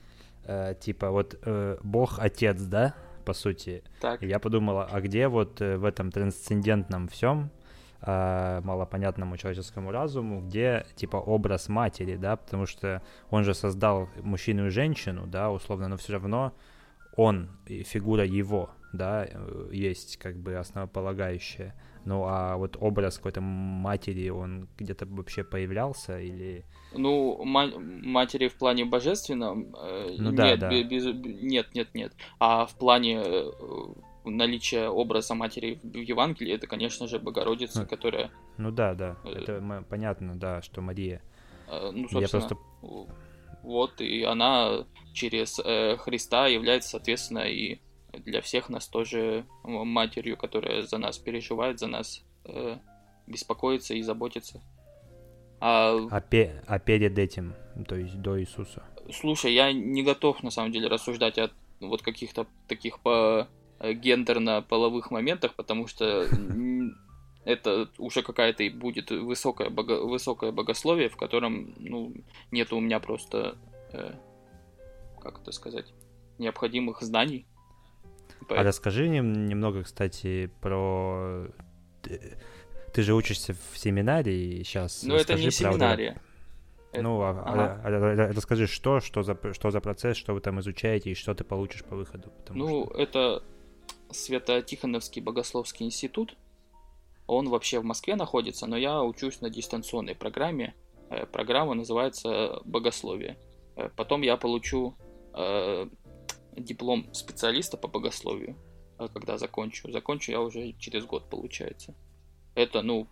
Э, 0.44 0.74
типа, 0.78 1.10
вот 1.10 1.38
э, 1.42 1.78
Бог 1.82 2.18
Отец, 2.18 2.60
да, 2.62 2.94
по 3.24 3.32
сути. 3.32 3.82
Так. 4.00 4.22
И 4.22 4.26
я 4.26 4.38
подумала, 4.38 4.88
а 4.90 5.00
где 5.00 5.28
вот 5.28 5.60
э, 5.60 5.76
в 5.76 5.84
этом 5.84 6.10
трансцендентном 6.10 7.08
всем 7.08 7.50
э, 8.00 8.60
малопонятному 8.64 9.36
человеческому 9.36 9.90
разуму, 9.90 10.40
где 10.40 10.86
типа 10.96 11.16
образ 11.16 11.68
матери, 11.68 12.16
да, 12.16 12.36
потому 12.36 12.66
что 12.66 13.02
он 13.30 13.44
же 13.44 13.54
создал 13.54 14.08
мужчину 14.22 14.66
и 14.66 14.70
женщину, 14.70 15.26
да, 15.26 15.50
условно, 15.50 15.88
но 15.88 15.96
все 15.96 16.14
равно 16.14 16.52
он, 17.16 17.50
фигура 17.66 18.24
его, 18.24 18.70
да, 18.92 19.26
э, 19.28 19.68
есть 19.72 20.16
как 20.18 20.36
бы 20.36 20.56
основополагающая. 20.56 21.74
Ну, 22.04 22.24
а 22.26 22.56
вот 22.56 22.76
образ 22.80 23.16
какой-то 23.18 23.40
матери, 23.40 24.28
он 24.28 24.68
где-то 24.76 25.06
вообще 25.06 25.44
появлялся 25.44 26.18
или... 26.18 26.64
Ну, 26.94 27.42
ма- 27.44 27.78
матери 27.78 28.48
в 28.48 28.54
плане 28.54 28.84
божественном? 28.84 29.74
Э, 29.76 30.14
ну, 30.18 30.32
да, 30.32 30.48
нет, 30.48 30.58
да. 30.58 30.82
Без, 30.82 31.04
нет, 31.04 31.68
нет, 31.74 31.94
нет. 31.94 32.12
А 32.40 32.66
в 32.66 32.74
плане 32.76 33.22
э, 33.24 33.50
наличия 34.24 34.88
образа 34.88 35.34
матери 35.34 35.78
в 35.82 35.96
Евангелии, 35.96 36.52
это, 36.52 36.66
конечно 36.66 37.06
же, 37.06 37.18
Богородица, 37.20 37.82
ну, 37.82 37.86
которая... 37.86 38.30
Ну 38.58 38.72
да, 38.72 38.94
да, 38.94 39.16
э, 39.24 39.30
это 39.30 39.84
понятно, 39.88 40.34
да, 40.34 40.60
что 40.60 40.80
Мария. 40.80 41.22
Э, 41.68 41.90
ну, 41.92 42.08
собственно, 42.08 42.20
Я 42.20 42.28
просто... 42.28 42.56
вот, 43.62 44.00
и 44.00 44.24
она 44.24 44.86
через 45.12 45.60
Христа 46.00 46.48
является, 46.48 46.90
соответственно, 46.90 47.46
и 47.48 47.78
для 48.12 48.40
всех 48.40 48.68
нас 48.68 48.86
тоже 48.88 49.46
матерью, 49.64 50.36
которая 50.36 50.82
за 50.82 50.98
нас 50.98 51.18
переживает, 51.18 51.78
за 51.78 51.86
нас 51.86 52.24
э, 52.44 52.78
беспокоится 53.26 53.94
и 53.94 54.02
заботится. 54.02 54.60
А... 55.60 55.96
А, 56.10 56.20
пе... 56.20 56.62
а 56.66 56.78
перед 56.78 57.18
этим, 57.18 57.54
то 57.88 57.96
есть 57.96 58.20
до 58.20 58.40
Иисуса? 58.40 58.82
Слушай, 59.12 59.54
я 59.54 59.72
не 59.72 60.02
готов 60.02 60.42
на 60.42 60.50
самом 60.50 60.72
деле 60.72 60.88
рассуждать 60.88 61.38
о 61.38 61.50
вот 61.80 62.02
каких-то 62.02 62.46
таких 62.68 63.00
по 63.00 63.48
э, 63.78 63.92
гендерно-половых 63.92 65.10
моментах, 65.10 65.54
потому 65.54 65.86
что 65.86 66.26
это 67.44 67.88
уже 67.98 68.22
какая-то 68.22 68.68
будет 68.70 69.10
высокое, 69.10 69.70
бого... 69.70 70.06
высокое 70.06 70.52
богословие, 70.52 71.08
в 71.08 71.16
котором 71.16 71.74
ну, 71.78 72.12
нет 72.50 72.72
у 72.72 72.80
меня 72.80 73.00
просто, 73.00 73.56
э, 73.92 74.14
как 75.20 75.40
это 75.40 75.52
сказать, 75.52 75.92
необходимых 76.38 77.02
знаний 77.02 77.46
а 78.48 78.62
расскажи 78.62 79.08
немного, 79.08 79.82
кстати, 79.82 80.50
про... 80.60 81.48
Ты 82.92 83.02
же 83.02 83.14
учишься 83.14 83.54
в 83.54 83.78
семинарии 83.78 84.62
сейчас. 84.62 85.02
Ну, 85.02 85.14
это 85.14 85.34
не 85.34 85.50
семинария. 85.50 86.20
Ну, 86.94 87.22
а, 87.22 87.30
ага. 87.30 87.80
а, 87.82 87.88
а, 87.88 88.28
а, 88.28 88.32
расскажи, 88.32 88.66
что, 88.66 89.00
что, 89.00 89.22
за, 89.22 89.38
что 89.54 89.70
за 89.70 89.80
процесс, 89.80 90.16
что 90.16 90.34
вы 90.34 90.40
там 90.40 90.60
изучаете 90.60 91.10
и 91.10 91.14
что 91.14 91.34
ты 91.34 91.42
получишь 91.42 91.84
по 91.84 91.96
выходу? 91.96 92.30
Ну, 92.50 92.84
что... 92.84 92.98
это 92.98 93.42
Свято-Тихоновский 94.10 95.22
богословский 95.22 95.86
институт. 95.86 96.36
Он 97.26 97.48
вообще 97.48 97.80
в 97.80 97.84
Москве 97.84 98.14
находится, 98.14 98.66
но 98.66 98.76
я 98.76 99.02
учусь 99.02 99.40
на 99.40 99.48
дистанционной 99.48 100.14
программе. 100.14 100.74
Э, 101.08 101.24
программа 101.24 101.74
называется 101.74 102.60
«Богословие». 102.64 103.38
Э, 103.76 103.88
потом 103.96 104.20
я 104.22 104.36
получу 104.36 104.94
э, 105.34 105.86
диплом 106.56 107.12
специалиста 107.14 107.76
по 107.76 107.88
богословию, 107.88 108.56
а 108.98 109.08
когда 109.08 109.38
закончу. 109.38 109.90
Закончу 109.90 110.32
я 110.32 110.40
уже 110.40 110.72
через 110.78 111.04
год, 111.04 111.28
получается. 111.28 111.94
Это, 112.54 112.82
ну, 112.82 113.08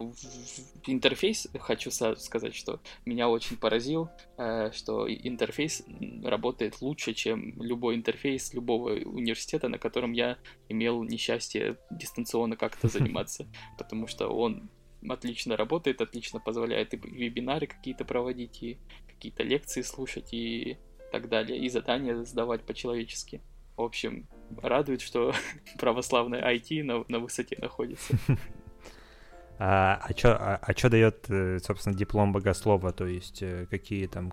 интерфейс, 0.86 1.48
хочу 1.60 1.90
сказать, 1.90 2.54
что 2.54 2.80
меня 3.06 3.30
очень 3.30 3.56
поразил, 3.56 4.10
э, 4.36 4.70
что 4.72 5.10
интерфейс 5.10 5.82
работает 6.22 6.82
лучше, 6.82 7.14
чем 7.14 7.62
любой 7.62 7.94
интерфейс 7.94 8.52
любого 8.52 8.90
университета, 8.90 9.68
на 9.68 9.78
котором 9.78 10.12
я 10.12 10.36
имел 10.68 11.02
несчастье 11.04 11.78
дистанционно 11.90 12.56
как-то 12.56 12.88
заниматься, 12.98 13.46
потому 13.78 14.06
что 14.06 14.28
он 14.28 14.70
отлично 15.08 15.56
работает, 15.56 16.02
отлично 16.02 16.38
позволяет 16.38 16.92
и 16.92 16.98
вебинары 16.98 17.66
какие-то 17.66 18.04
проводить, 18.04 18.62
и 18.62 18.78
какие-то 19.06 19.42
лекции 19.42 19.80
слушать, 19.80 20.34
и 20.34 20.76
так 21.10 21.28
далее, 21.28 21.58
и 21.58 21.68
задания 21.68 22.22
сдавать 22.24 22.62
по-человечески. 22.62 23.40
В 23.76 23.82
общем, 23.82 24.26
радует, 24.62 25.00
что 25.00 25.32
православное 25.78 26.42
IT 26.42 26.82
на, 26.82 27.04
на 27.08 27.18
высоте 27.18 27.56
находится. 27.60 28.14
А, 29.62 30.00
а 30.02 30.16
что 30.16 30.36
а, 30.38 30.56
а 30.56 30.88
дает, 30.88 31.26
э, 31.28 31.58
собственно, 31.58 31.94
диплом 31.94 32.32
богослова? 32.32 32.92
То 32.92 33.06
есть 33.06 33.42
э, 33.42 33.66
какие 33.70 34.06
там, 34.06 34.32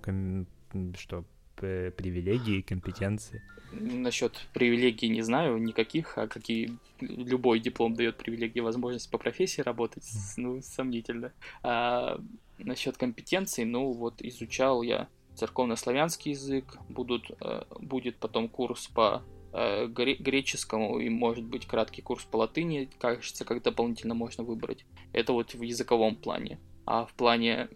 что, 0.98 1.26
привилегии, 1.58 2.62
компетенции? 2.62 3.42
Насчет 3.74 4.48
привилегий 4.54 5.10
не 5.10 5.22
знаю 5.22 5.58
никаких, 5.58 6.18
а 6.18 6.28
какие 6.28 6.78
любой 7.02 7.60
диплом 7.60 7.94
дает 7.94 8.16
привилегии, 8.16 8.62
возможность 8.62 9.12
по 9.12 9.18
профессии 9.18 9.60
работать, 9.60 10.10
ну, 10.38 10.62
сомнительно. 10.62 11.34
А 11.62 12.22
насчет 12.58 12.98
компетенций, 12.98 13.66
ну, 13.66 13.92
вот 13.92 14.22
изучал 14.22 14.82
я 14.82 15.10
церковнославянский 15.38 16.32
язык, 16.32 16.78
будут, 16.90 17.32
э, 17.42 17.64
будет 17.80 18.18
потом 18.18 18.50
курс 18.50 18.88
по 18.88 19.24
э, 19.54 19.88
греческому 19.88 21.00
и, 21.00 21.10
может 21.10 21.46
быть, 21.46 21.66
краткий 21.66 22.02
курс 22.02 22.26
по 22.26 22.38
латыни, 22.38 22.90
кажется, 23.00 23.46
как 23.46 23.64
дополнительно 23.64 24.14
можно 24.14 24.44
выбрать. 24.44 24.86
Это 25.14 25.34
вот 25.34 25.54
в 25.54 25.62
языковом 25.62 26.16
плане. 26.16 26.60
А 26.86 27.06
в 27.06 27.14
плане 27.14 27.68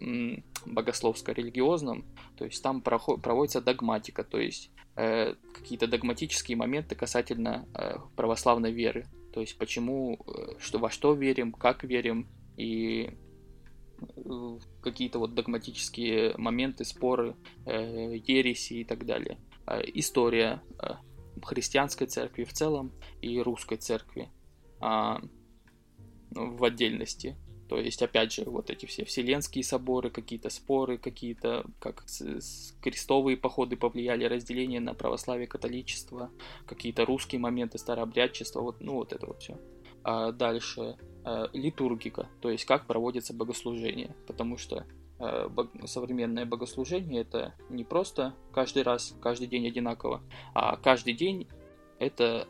богословско-религиозном, 0.64 2.04
то 2.36 2.44
есть 2.46 2.62
там 2.62 2.80
проводится 2.80 3.60
догматика, 3.60 4.24
то 4.24 4.38
есть 4.38 4.70
э, 4.96 5.34
какие-то 5.54 5.86
догматические 5.86 6.56
моменты 6.56 6.94
касательно 6.94 7.66
э, 7.74 7.96
православной 8.16 8.72
веры. 8.72 9.06
То 9.32 9.40
есть 9.40 9.58
почему, 9.58 10.18
э, 10.26 10.58
что, 10.58 10.78
во 10.78 10.90
что 10.90 11.12
верим, 11.12 11.52
как 11.52 11.84
верим 11.84 12.26
и 12.56 13.10
какие-то 14.82 15.18
вот 15.18 15.34
догматические 15.34 16.34
моменты, 16.36 16.84
споры, 16.84 17.36
э, 17.66 18.16
ереси 18.26 18.74
и 18.74 18.84
так 18.84 19.06
далее. 19.06 19.38
Э, 19.66 19.80
история 19.94 20.62
э, 20.80 20.94
христианской 21.42 22.06
церкви 22.06 22.44
в 22.44 22.52
целом 22.52 22.92
и 23.20 23.40
русской 23.40 23.76
церкви 23.76 24.28
э, 24.80 25.14
в 26.30 26.64
отдельности. 26.64 27.36
То 27.68 27.78
есть, 27.78 28.02
опять 28.02 28.32
же, 28.32 28.44
вот 28.44 28.68
эти 28.68 28.84
все 28.84 29.04
вселенские 29.04 29.64
соборы, 29.64 30.10
какие-то 30.10 30.50
споры, 30.50 30.98
какие-то, 30.98 31.64
как 31.78 32.04
крестовые 32.82 33.38
походы 33.38 33.76
повлияли, 33.76 34.24
разделение 34.24 34.78
на 34.78 34.92
православие, 34.92 35.46
католичество, 35.46 36.30
какие-то 36.66 37.06
русские 37.06 37.40
моменты, 37.40 37.78
старообрядчество, 37.78 38.60
вот, 38.60 38.82
ну, 38.82 38.94
вот 38.94 39.14
это 39.14 39.26
вот 39.26 39.40
все. 39.40 39.58
А 40.04 40.32
дальше 40.32 40.96
э, 41.24 41.46
литургика, 41.52 42.28
то 42.40 42.50
есть 42.50 42.64
как 42.64 42.86
проводится 42.86 43.34
богослужение, 43.34 44.14
потому 44.26 44.56
что 44.56 44.84
бог, 45.50 45.68
современное 45.84 46.44
богослужение 46.44 47.20
это 47.20 47.54
не 47.70 47.84
просто 47.84 48.34
каждый 48.52 48.82
раз, 48.82 49.14
каждый 49.22 49.46
день 49.46 49.68
одинаково, 49.68 50.20
а 50.52 50.76
каждый 50.76 51.14
день 51.14 51.46
это 52.00 52.48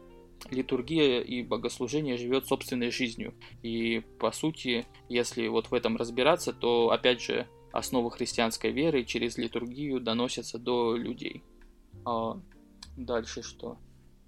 литургия 0.51 1.21
и 1.21 1.43
богослужение 1.43 2.17
живет 2.17 2.47
собственной 2.47 2.91
жизнью. 2.91 3.35
И 3.63 4.03
по 4.19 4.33
сути, 4.33 4.87
если 5.09 5.47
вот 5.49 5.71
в 5.71 5.75
этом 5.75 5.97
разбираться, 5.97 6.53
то 6.53 6.91
опять 6.91 7.21
же 7.21 7.47
основы 7.73 8.11
христианской 8.11 8.73
веры 8.73 9.05
через 9.05 9.39
литургию 9.39 10.01
доносятся 10.01 10.59
до 10.59 10.97
людей. 10.97 11.43
А 12.05 12.41
дальше 12.97 13.43
что? 13.43 13.79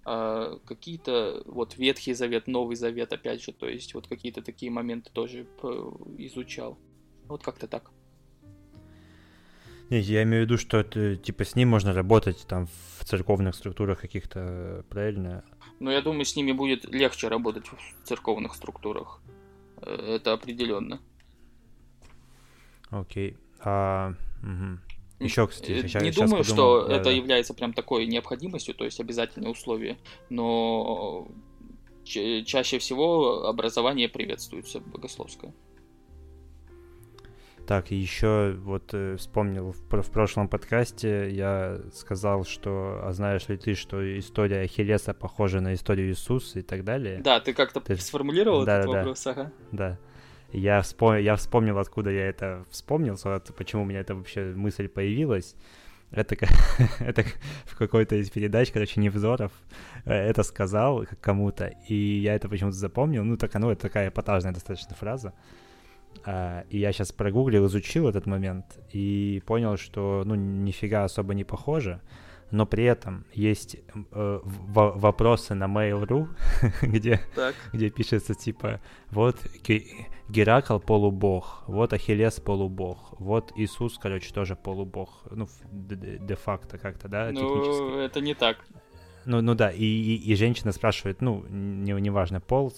А, 0.04 0.58
какие-то 0.66 1.42
вот 1.46 1.76
Ветхий 1.76 2.14
Завет, 2.14 2.46
Новый 2.46 2.76
Завет, 2.76 3.12
опять 3.12 3.42
же, 3.42 3.52
то 3.52 3.68
есть 3.68 3.94
вот 3.94 4.06
какие-то 4.06 4.42
такие 4.42 4.70
моменты 4.70 5.11
тоже 5.12 5.46
изучал. 6.18 6.78
Вот 7.26 7.42
как-то 7.42 7.66
так. 7.66 7.90
Не, 9.90 10.00
я 10.00 10.23
имею 10.23 10.44
в 10.44 10.46
виду, 10.46 10.58
что 10.58 10.78
это, 10.78 11.16
типа 11.16 11.44
с 11.44 11.54
ним 11.56 11.68
можно 11.68 11.92
работать 11.92 12.46
там 12.49 12.68
в 12.99 13.04
церковных 13.04 13.54
структурах 13.54 14.00
каких-то, 14.00 14.84
правильно? 14.88 15.44
Ну, 15.80 15.90
я 15.90 16.00
думаю, 16.00 16.25
с 16.25 16.37
ними 16.37 16.52
будет 16.52 16.84
легче 16.87 17.28
работать 17.28 17.66
в 17.66 18.06
церковных 18.06 18.54
структурах. 18.54 19.20
Э, 19.82 20.16
это 20.16 20.32
определенно. 20.32 21.00
Окей. 22.90 23.37
А, 23.61 24.14
угу. 24.42 24.78
Еще, 25.21 25.47
кстати, 25.47 25.83
сейчас, 25.83 26.02
Не 26.02 26.12
сейчас 26.12 26.28
думаю, 26.28 26.44
подумал, 26.44 26.44
что 26.44 26.88
да, 26.88 26.97
это 26.97 27.04
да. 27.04 27.11
является 27.11 27.54
прям 27.54 27.73
такой 27.73 28.06
необходимостью, 28.06 28.75
то 28.75 28.85
есть 28.85 29.00
обязательное 29.00 29.50
условие, 29.50 29.97
но 30.28 31.28
чаще 32.04 32.78
всего 32.78 33.47
образование 33.47 34.09
приветствуется 34.09 34.80
богословское. 34.80 35.54
Так, 37.66 37.92
и 37.92 37.97
еще 37.97 38.56
вот 38.59 38.92
э, 38.92 39.16
вспомнил 39.16 39.73
в, 39.73 40.02
в 40.02 40.11
прошлом 40.11 40.49
подкасте 40.49 41.30
я 41.30 41.80
сказал, 41.94 42.44
что 42.44 43.00
а 43.02 43.12
знаешь 43.12 43.49
ли 43.49 43.56
ты, 43.56 43.75
что 43.75 44.18
история 44.18 44.61
Ахиллеса 44.61 45.14
похожа 45.14 45.61
на 45.61 45.73
историю 45.73 46.11
Иисуса 46.11 46.59
и 46.59 46.62
так 46.62 46.85
далее. 46.85 47.21
Да, 47.25 47.40
ты 47.40 47.54
как-то 47.54 47.80
ты... 47.80 47.97
сформулировал 47.97 48.66
да, 48.66 48.80
этот 48.80 48.90
да, 48.90 48.99
вопрос, 48.99 49.26
ага. 49.26 49.52
Да. 49.73 49.99
Я, 50.54 50.82
вспом... 50.82 51.18
я 51.18 51.34
вспомнил, 51.34 51.78
откуда 51.78 52.11
я 52.11 52.28
это 52.28 52.64
вспомнил, 52.70 53.18
почему 53.56 53.82
у 53.82 53.84
меня 53.84 54.00
эта 54.00 54.14
вообще 54.14 54.52
мысль 54.54 54.88
появилась. 54.88 55.56
Это, 56.12 56.37
это 57.00 57.25
в 57.64 57.76
какой-то 57.76 58.14
из 58.14 58.30
передач, 58.30 58.70
короче, 58.70 59.00
Невзоров 59.00 59.50
э, 60.04 60.12
это 60.12 60.44
сказал 60.44 61.06
кому-то, 61.20 61.75
и 61.88 61.94
я 61.94 62.37
это 62.37 62.49
почему-то 62.49 62.76
запомнил. 62.76 63.25
Ну, 63.25 63.37
так 63.37 63.52
оно, 63.56 63.73
это 63.73 63.82
такая 63.82 64.08
эпатажная 64.08 64.52
достаточно 64.52 64.94
фраза. 64.94 65.34
Uh, 66.25 66.64
и 66.70 66.78
я 66.78 66.92
сейчас 66.92 67.11
прогуглил, 67.11 67.66
изучил 67.66 68.08
этот 68.08 68.25
момент 68.25 68.78
и 68.92 69.42
понял, 69.46 69.76
что, 69.76 70.23
ну, 70.25 70.37
нифига 70.37 71.02
особо 71.02 71.34
не 71.34 71.42
похоже, 71.42 72.00
но 72.52 72.66
при 72.66 72.84
этом 72.84 73.26
есть 73.32 73.75
э, 73.75 74.40
в- 74.44 74.92
вопросы 74.94 75.54
на 75.54 75.64
Mail.ru, 75.64 76.28
где, 76.82 77.20
где 77.73 77.90
пишется 77.90 78.37
типа, 78.37 78.80
вот 79.11 79.37
Геракл 80.28 80.78
полубог, 80.78 81.64
вот 81.66 81.93
Ахиллес 81.93 82.40
полубог, 82.40 82.99
вот 83.19 83.52
Иисус, 83.57 83.99
короче, 83.99 84.33
тоже 84.33 84.57
полубог, 84.57 85.11
ну, 85.31 85.47
де-факто 85.71 86.78
как-то, 86.78 87.09
да, 87.09 87.31
ну, 87.31 87.40
технически. 87.40 88.04
это 88.04 88.21
не 88.21 88.35
так. 88.35 88.57
Ну, 89.26 89.43
ну 89.43 89.54
да, 89.54 89.71
и, 89.71 89.85
и, 89.85 90.16
и 90.16 90.35
женщина 90.35 90.73
спрашивает, 90.73 91.21
ну, 91.21 91.45
не, 91.49 91.93
неважно, 91.93 92.40
пол 92.40 92.73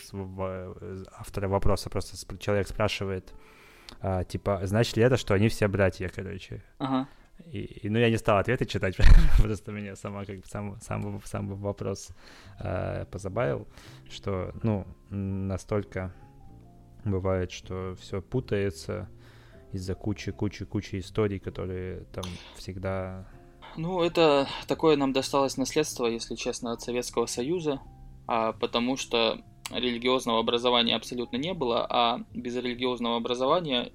автора 1.19 1.49
вопроса, 1.49 1.89
просто 1.89 2.17
человек 2.39 2.67
спрашивает, 2.69 3.33
а, 4.01 4.25
типа, 4.25 4.61
значит 4.65 4.97
ли 4.97 5.05
это, 5.05 5.17
что 5.17 5.35
они 5.35 5.49
все 5.49 5.69
братья, 5.69 6.09
короче? 6.09 6.63
Ага. 6.79 7.09
И, 7.45 7.61
и, 7.83 7.89
ну, 7.89 7.99
я 7.99 8.11
не 8.11 8.17
стал 8.17 8.39
ответы 8.39 8.65
читать, 8.65 8.97
просто 9.39 9.71
меня 9.71 9.95
сама 9.95 10.25
как 10.25 10.45
сам, 10.47 10.81
сам, 10.81 11.21
сам 11.25 11.49
вопрос 11.49 12.11
э, 12.61 13.05
позабавил, 13.11 13.69
что, 14.09 14.53
ну, 14.63 14.87
настолько 15.11 16.13
бывает, 17.07 17.51
что 17.51 17.97
все 18.01 18.21
путается 18.21 19.09
из-за 19.73 19.95
кучи-кучи-кучи 19.95 20.99
историй, 21.01 21.39
которые 21.39 22.05
там 22.13 22.25
всегда 22.57 23.27
ну, 23.77 24.01
это 24.01 24.49
такое 24.67 24.97
нам 24.97 25.13
досталось 25.13 25.59
наследство, 25.59 26.07
если 26.07 26.35
честно, 26.35 26.73
от 26.73 26.81
Советского 26.81 27.27
Союза, 27.27 27.81
а 28.27 28.53
потому 28.53 28.97
что 28.97 29.43
религиозного 29.71 30.41
образования 30.41 30.97
абсолютно 30.97 31.37
не 31.37 31.53
было, 31.53 31.87
а 31.89 32.21
без 32.33 32.57
религиозного 32.57 33.17
образования, 33.17 33.93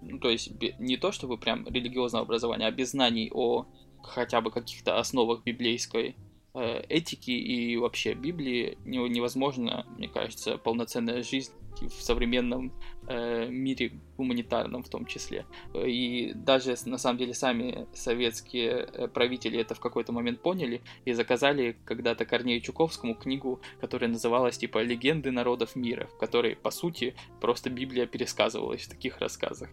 ну, 0.00 0.18
то 0.18 0.30
есть 0.30 0.52
не 0.78 0.96
то 0.96 1.12
чтобы 1.12 1.36
прям 1.36 1.66
религиозного 1.66 2.24
образования, 2.24 2.66
а 2.66 2.70
без 2.70 2.92
знаний 2.92 3.30
о 3.32 3.66
хотя 4.02 4.40
бы 4.40 4.50
каких-то 4.50 4.98
основах 4.98 5.42
библейской 5.44 6.16
э, 6.54 6.82
этики 6.88 7.32
и 7.32 7.76
вообще 7.76 8.14
Библии 8.14 8.78
невозможно, 8.84 9.84
мне 9.98 10.08
кажется, 10.08 10.56
полноценная 10.56 11.22
жизнь 11.22 11.52
в 11.80 12.02
современном 12.02 12.72
э, 13.06 13.48
мире 13.48 13.92
гуманитарном 14.16 14.82
в 14.82 14.88
том 14.88 15.06
числе. 15.06 15.46
И 15.74 16.32
даже 16.34 16.74
на 16.86 16.98
самом 16.98 17.18
деле 17.18 17.34
сами 17.34 17.86
советские 17.94 18.70
э, 18.70 19.08
правители 19.08 19.58
это 19.58 19.74
в 19.74 19.80
какой-то 19.80 20.12
момент 20.12 20.40
поняли 20.40 20.82
и 21.04 21.12
заказали 21.12 21.76
когда-то 21.84 22.24
Корнею 22.24 22.60
Чуковскому 22.60 23.14
книгу, 23.14 23.60
которая 23.80 24.10
называлась 24.10 24.58
типа 24.58 24.82
«Легенды 24.82 25.30
народов 25.30 25.76
мира», 25.76 26.06
в 26.06 26.18
которой, 26.18 26.56
по 26.56 26.70
сути, 26.70 27.14
просто 27.40 27.70
Библия 27.70 28.06
пересказывалась 28.06 28.82
в 28.82 28.90
таких 28.90 29.18
рассказах. 29.18 29.70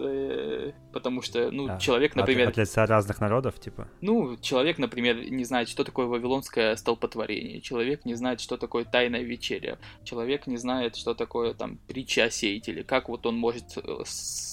Э, 0.00 0.72
потому 0.92 1.22
что, 1.22 1.50
ну, 1.50 1.68
а, 1.68 1.78
человек, 1.78 2.14
например... 2.14 2.48
От, 2.48 2.52
от 2.52 2.58
лица 2.58 2.86
разных 2.86 3.20
народов, 3.20 3.58
типа? 3.58 3.88
Ну, 4.00 4.36
человек, 4.36 4.78
например, 4.78 5.30
не 5.30 5.44
знает, 5.44 5.68
что 5.68 5.84
такое 5.84 6.06
вавилонское 6.06 6.76
столпотворение, 6.76 7.60
человек 7.60 8.04
не 8.04 8.14
знает, 8.14 8.40
что 8.40 8.56
такое 8.56 8.84
тайная 8.84 9.22
вечеря, 9.22 9.78
человек 10.04 10.46
не 10.46 10.56
знает, 10.56 10.96
что 10.96 11.14
такое, 11.14 11.54
там, 11.54 11.78
притча 11.88 12.24
о 12.24 12.30
сеятеле, 12.30 12.84
как 12.84 13.08
вот 13.08 13.26
он 13.26 13.36
может 13.36 13.76
э, 13.76 14.02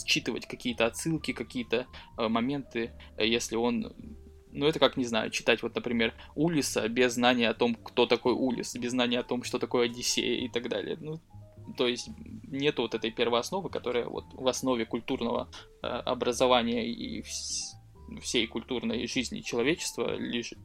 считывать 0.05 0.47
какие-то 0.47 0.85
отсылки, 0.85 1.33
какие-то 1.33 1.85
э, 2.17 2.27
моменты, 2.27 2.91
если 3.17 3.55
он 3.55 3.93
ну, 4.55 4.65
это 4.67 4.79
как, 4.79 4.95
не 4.95 5.03
знаю, 5.03 5.29
читать 5.31 5.61
вот, 5.63 5.75
например, 5.75 6.13
Улиса 6.33 6.87
без 6.87 7.13
знания 7.13 7.49
о 7.49 7.53
том, 7.53 7.75
кто 7.75 8.05
такой 8.05 8.33
Улис, 8.33 8.73
без 8.75 8.91
знания 8.91 9.19
о 9.19 9.23
том, 9.23 9.43
что 9.43 9.59
такое 9.59 9.87
Одиссея 9.87 10.45
и 10.45 10.47
так 10.47 10.69
далее. 10.69 10.97
Ну, 10.99 11.19
то 11.77 11.87
есть 11.87 12.09
нет 12.47 12.77
вот 12.77 12.93
этой 12.93 13.11
первоосновы, 13.11 13.69
которая 13.69 14.05
вот 14.05 14.25
в 14.33 14.47
основе 14.47 14.85
культурного 14.85 15.49
э, 15.81 15.87
образования 15.87 16.87
и 16.87 17.21
вс- 17.21 18.19
всей 18.21 18.47
культурной 18.47 19.07
жизни 19.07 19.41
человечества 19.41 20.15
лежит. 20.15 20.59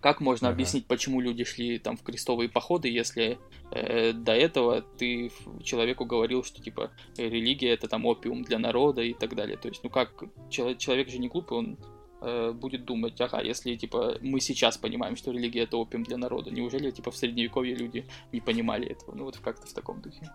Как 0.00 0.20
можно 0.20 0.48
ага. 0.48 0.54
объяснить, 0.54 0.86
почему 0.86 1.20
люди 1.20 1.44
шли 1.44 1.78
там 1.78 1.96
в 1.96 2.02
крестовые 2.02 2.48
походы, 2.48 2.88
если 2.88 3.38
э, 3.70 4.12
до 4.12 4.32
этого 4.32 4.80
ты 4.80 5.30
человеку 5.62 6.06
говорил, 6.06 6.42
что 6.42 6.62
типа 6.62 6.90
религия 7.18 7.70
это 7.70 7.86
там 7.86 8.06
опиум 8.06 8.42
для 8.42 8.58
народа 8.58 9.02
и 9.02 9.12
так 9.12 9.34
далее. 9.34 9.58
То 9.58 9.68
есть, 9.68 9.84
ну 9.84 9.90
как 9.90 10.22
человек, 10.48 10.78
человек 10.78 11.08
же 11.10 11.18
не 11.18 11.28
глупый, 11.28 11.58
он 11.58 11.78
Э, 12.22 12.52
будет 12.52 12.84
думать, 12.84 13.18
ага, 13.20 13.40
если, 13.40 13.74
типа, 13.76 14.18
мы 14.20 14.40
сейчас 14.40 14.76
понимаем, 14.76 15.16
что 15.16 15.32
религия 15.32 15.62
это 15.62 15.78
опиум 15.78 16.02
для 16.02 16.18
народа, 16.18 16.50
неужели, 16.50 16.90
типа, 16.90 17.10
в 17.10 17.16
Средневековье 17.16 17.74
люди 17.74 18.04
не 18.32 18.40
понимали 18.40 18.88
этого? 18.88 19.14
Ну, 19.14 19.24
вот 19.24 19.38
как-то 19.38 19.66
в 19.66 19.72
таком 19.72 20.02
духе. 20.02 20.30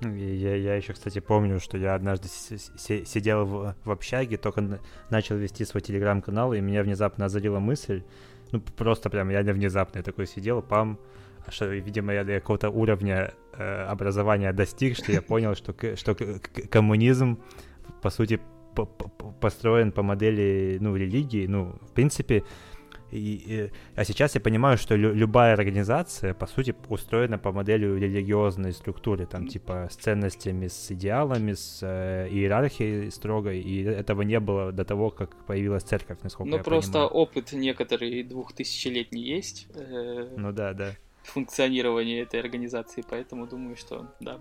Ну, 0.00 0.14
я, 0.14 0.54
я 0.54 0.76
еще, 0.76 0.92
кстати, 0.92 1.18
помню, 1.18 1.58
что 1.58 1.78
я 1.78 1.96
однажды 1.96 2.28
сидел 2.28 3.44
в, 3.44 3.74
в 3.84 3.90
общаге, 3.90 4.36
только 4.36 4.80
начал 5.10 5.36
вести 5.36 5.64
свой 5.64 5.80
телеграм-канал, 5.80 6.54
и 6.54 6.60
меня 6.60 6.84
внезапно 6.84 7.24
озарила 7.24 7.58
мысль, 7.58 8.04
ну, 8.52 8.60
просто 8.60 9.10
прям 9.10 9.30
реально 9.30 9.54
внезапно 9.54 9.98
я 9.98 10.04
такой 10.04 10.28
сидел, 10.28 10.62
пам, 10.62 11.00
что, 11.48 11.66
видимо, 11.66 12.12
я 12.12 12.22
до 12.22 12.34
какого-то 12.34 12.70
уровня 12.70 13.34
э, 13.52 13.84
образования 13.86 14.52
достиг, 14.52 14.96
что 14.96 15.10
я 15.10 15.22
понял, 15.22 15.56
что, 15.56 15.74
что 15.96 16.14
коммунизм, 16.70 17.40
по 18.00 18.10
сути, 18.10 18.40
построен 18.86 19.92
по 19.92 20.02
модели, 20.02 20.78
ну, 20.80 20.96
религии, 20.96 21.46
ну, 21.46 21.76
в 21.82 21.92
принципе, 21.92 22.44
и, 23.10 23.42
и, 23.46 23.70
а 23.96 24.04
сейчас 24.04 24.34
я 24.34 24.40
понимаю, 24.40 24.76
что 24.76 24.94
лю, 24.94 25.14
любая 25.14 25.54
организация, 25.54 26.34
по 26.34 26.46
сути, 26.46 26.74
устроена 26.88 27.38
по 27.38 27.52
модели 27.52 27.86
религиозной 27.86 28.72
структуры, 28.72 29.24
там, 29.26 29.46
типа, 29.46 29.88
с 29.90 29.96
ценностями, 29.96 30.68
с 30.68 30.90
идеалами, 30.92 31.54
с 31.54 31.80
э, 31.82 32.28
иерархией 32.30 33.10
строгой, 33.10 33.60
и 33.60 33.82
этого 33.82 34.22
не 34.22 34.38
было 34.40 34.72
до 34.72 34.84
того, 34.84 35.10
как 35.10 35.34
появилась 35.46 35.84
церковь, 35.84 36.18
насколько 36.22 36.50
ну, 36.50 36.56
я 36.58 36.62
просто 36.62 36.92
понимаю. 36.92 37.10
опыт 37.10 37.52
некоторый 37.52 38.22
двухтысячелетний 38.24 39.22
есть. 39.22 39.68
Э, 39.74 40.28
ну 40.36 40.52
да, 40.52 40.74
да. 40.74 40.92
Функционирование 41.22 42.22
этой 42.22 42.40
организации, 42.40 43.02
поэтому 43.08 43.46
думаю, 43.46 43.76
что, 43.76 44.06
да, 44.20 44.38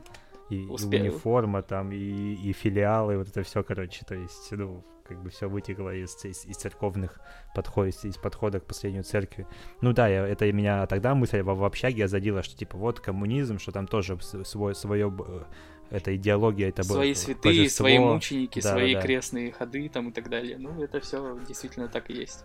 и, 0.50 0.64
и 0.64 0.68
униформа 0.68 1.62
там, 1.62 1.92
и, 1.92 1.98
и 1.98 2.54
филиалы, 2.54 3.18
вот 3.18 3.28
это 3.28 3.44
все, 3.44 3.64
короче, 3.64 4.06
то 4.06 4.16
есть, 4.16 4.52
ну, 4.52 4.84
как 5.08 5.22
бы 5.24 5.30
все 5.30 5.48
вытекло 5.48 5.94
из, 5.94 6.24
из, 6.26 6.46
из 6.46 6.58
церковных 6.58 7.20
подходов, 7.56 7.96
из, 7.96 8.06
из 8.06 8.18
подхода 8.18 8.60
к 8.60 8.66
последней 8.66 9.04
церкви. 9.04 9.48
Ну 9.82 9.94
да, 9.94 10.08
я, 10.08 10.28
это 10.28 10.52
меня 10.52 10.86
тогда 10.88 11.16
мысль 11.16 11.42
в, 11.42 11.54
в 11.54 11.64
общаге 11.64 12.08
задела, 12.08 12.44
что 12.44 12.58
типа 12.58 12.78
вот 12.78 13.00
коммунизм, 13.00 13.58
что 13.60 13.72
там 13.72 13.88
тоже 13.88 14.18
свой, 14.22 14.76
свое 14.76 15.14
э, 15.28 15.44
эта 15.90 16.16
идеология, 16.16 16.70
это 16.70 16.84
Свои 16.84 17.14
святые, 17.14 17.62
божество. 17.62 17.84
свои 17.84 18.00
мученики, 18.00 18.62
да, 18.62 18.72
свои 18.72 18.94
да. 18.94 19.02
крестные 19.02 19.52
ходы 19.52 19.90
там 19.90 20.10
и 20.10 20.12
так 20.12 20.30
далее. 20.30 20.58
Ну, 20.58 20.82
это 20.84 21.00
все 21.00 21.40
действительно 21.48 21.88
так 21.88 22.10
и 22.10 22.14
есть. 22.14 22.44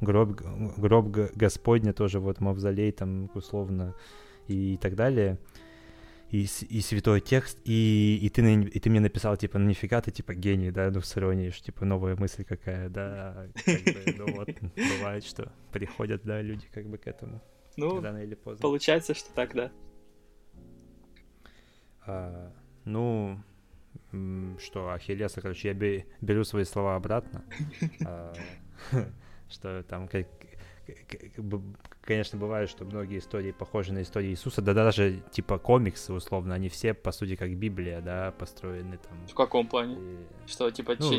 Гроб, 0.00 0.40
гроб 0.76 1.06
Господня 1.34 1.92
тоже, 1.92 2.20
вот 2.20 2.40
мавзолей 2.40 2.92
там 2.92 3.28
условно 3.34 3.94
и 4.46 4.76
так 4.76 4.94
далее 4.94 5.38
и, 6.30 6.42
и 6.42 6.80
святой 6.80 7.20
текст, 7.20 7.58
и, 7.64 8.18
и, 8.20 8.28
ты, 8.28 8.62
и 8.62 8.80
ты 8.80 8.90
мне 8.90 9.00
написал, 9.00 9.36
типа, 9.36 9.58
ну 9.58 9.66
нифига 9.66 10.00
ты, 10.00 10.10
типа, 10.10 10.34
гений, 10.34 10.70
да, 10.70 10.90
ну, 10.90 11.00
с 11.00 11.16
иронией, 11.16 11.50
типа, 11.50 11.84
новая 11.84 12.16
мысль 12.16 12.44
какая, 12.44 12.88
да, 12.88 13.48
как 13.64 13.84
бы, 13.84 14.14
ну 14.16 14.26
вот, 14.36 14.48
бывает, 14.76 15.24
что 15.24 15.52
приходят, 15.72 16.22
да, 16.24 16.42
люди 16.42 16.66
как 16.72 16.86
бы 16.86 16.98
к 16.98 17.06
этому, 17.06 17.42
ну, 17.76 18.00
рано 18.00 18.22
или 18.22 18.34
поздно. 18.34 18.62
получается, 18.62 19.14
что 19.14 19.32
так, 19.32 19.54
да. 19.54 19.72
А, 22.06 22.52
ну, 22.84 23.42
что, 24.58 24.90
Ахиллеса, 24.90 25.40
короче, 25.40 25.68
я 25.68 26.04
беру 26.20 26.44
свои 26.44 26.64
слова 26.64 26.96
обратно, 26.96 27.44
а, 28.04 28.34
что 29.48 29.82
там 29.84 30.08
конечно, 32.02 32.38
бывает, 32.38 32.70
что 32.70 32.84
многие 32.84 33.18
истории 33.18 33.52
похожи 33.52 33.92
на 33.92 34.02
истории 34.02 34.30
Иисуса, 34.30 34.62
да 34.62 34.74
даже 34.74 35.22
типа 35.30 35.58
комиксы, 35.58 36.12
условно, 36.12 36.54
они 36.54 36.68
все, 36.68 36.94
по 36.94 37.12
сути, 37.12 37.36
как 37.36 37.54
Библия, 37.54 38.00
да, 38.00 38.32
построены 38.38 38.98
там. 38.98 39.26
В 39.26 39.34
каком 39.34 39.66
плане? 39.66 39.96
И... 39.96 40.48
Что, 40.48 40.70
типа, 40.70 40.96
ну, 40.98 41.10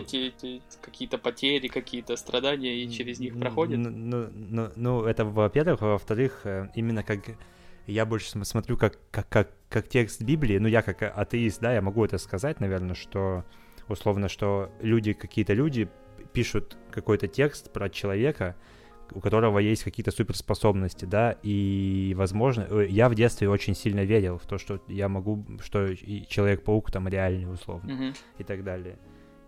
какие-то 0.81 1.17
потери, 1.17 1.67
какие-то 1.67 2.15
страдания, 2.15 2.83
и 2.83 2.89
через 2.89 3.19
них 3.19 3.39
проходят? 3.39 3.77
Ну, 3.79 3.89
ну, 3.89 4.29
ну, 4.33 4.71
ну 4.75 5.03
это, 5.03 5.25
во-первых, 5.25 5.81
во-вторых, 5.81 6.41
э, 6.45 6.69
именно 6.75 7.03
как 7.03 7.19
я 7.89 8.05
больше 8.05 8.43
смотрю 8.45 8.77
как, 8.77 8.97
как, 9.11 9.27
как, 9.29 9.51
как 9.69 9.87
текст 9.87 10.21
Библии, 10.21 10.57
ну, 10.57 10.67
я 10.67 10.81
как 10.81 11.01
атеист, 11.01 11.59
да, 11.59 11.73
я 11.73 11.81
могу 11.81 12.05
это 12.05 12.17
сказать, 12.17 12.59
наверное, 12.59 12.95
что, 12.95 13.45
условно, 13.87 14.29
что 14.29 14.71
люди, 14.81 15.13
какие-то 15.13 15.53
люди 15.53 15.89
пишут 16.33 16.77
какой-то 16.91 17.27
текст 17.27 17.71
про 17.71 17.89
человека, 17.89 18.55
у 19.11 19.19
которого 19.19 19.59
есть 19.59 19.83
какие-то 19.83 20.11
суперспособности, 20.11 21.05
да, 21.05 21.35
и, 21.43 22.13
возможно, 22.17 22.67
э, 22.69 22.87
я 22.89 23.09
в 23.09 23.15
детстве 23.15 23.49
очень 23.49 23.75
сильно 23.75 24.03
верил 24.03 24.37
в 24.37 24.45
то, 24.45 24.57
что 24.57 24.81
я 24.87 25.09
могу, 25.09 25.45
что 25.61 25.95
Человек-паук 25.95 26.91
там 26.91 27.07
реальный, 27.07 27.51
условно, 27.51 27.91
mm-hmm. 27.91 28.17
и 28.39 28.43
так 28.43 28.63
далее. 28.63 28.97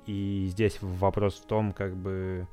И 0.07 0.47
здесь 0.49 0.77
вопрос 0.81 1.35
в 1.35 1.45
том, 1.45 1.71
как 1.71 1.95
бы, 1.95 2.47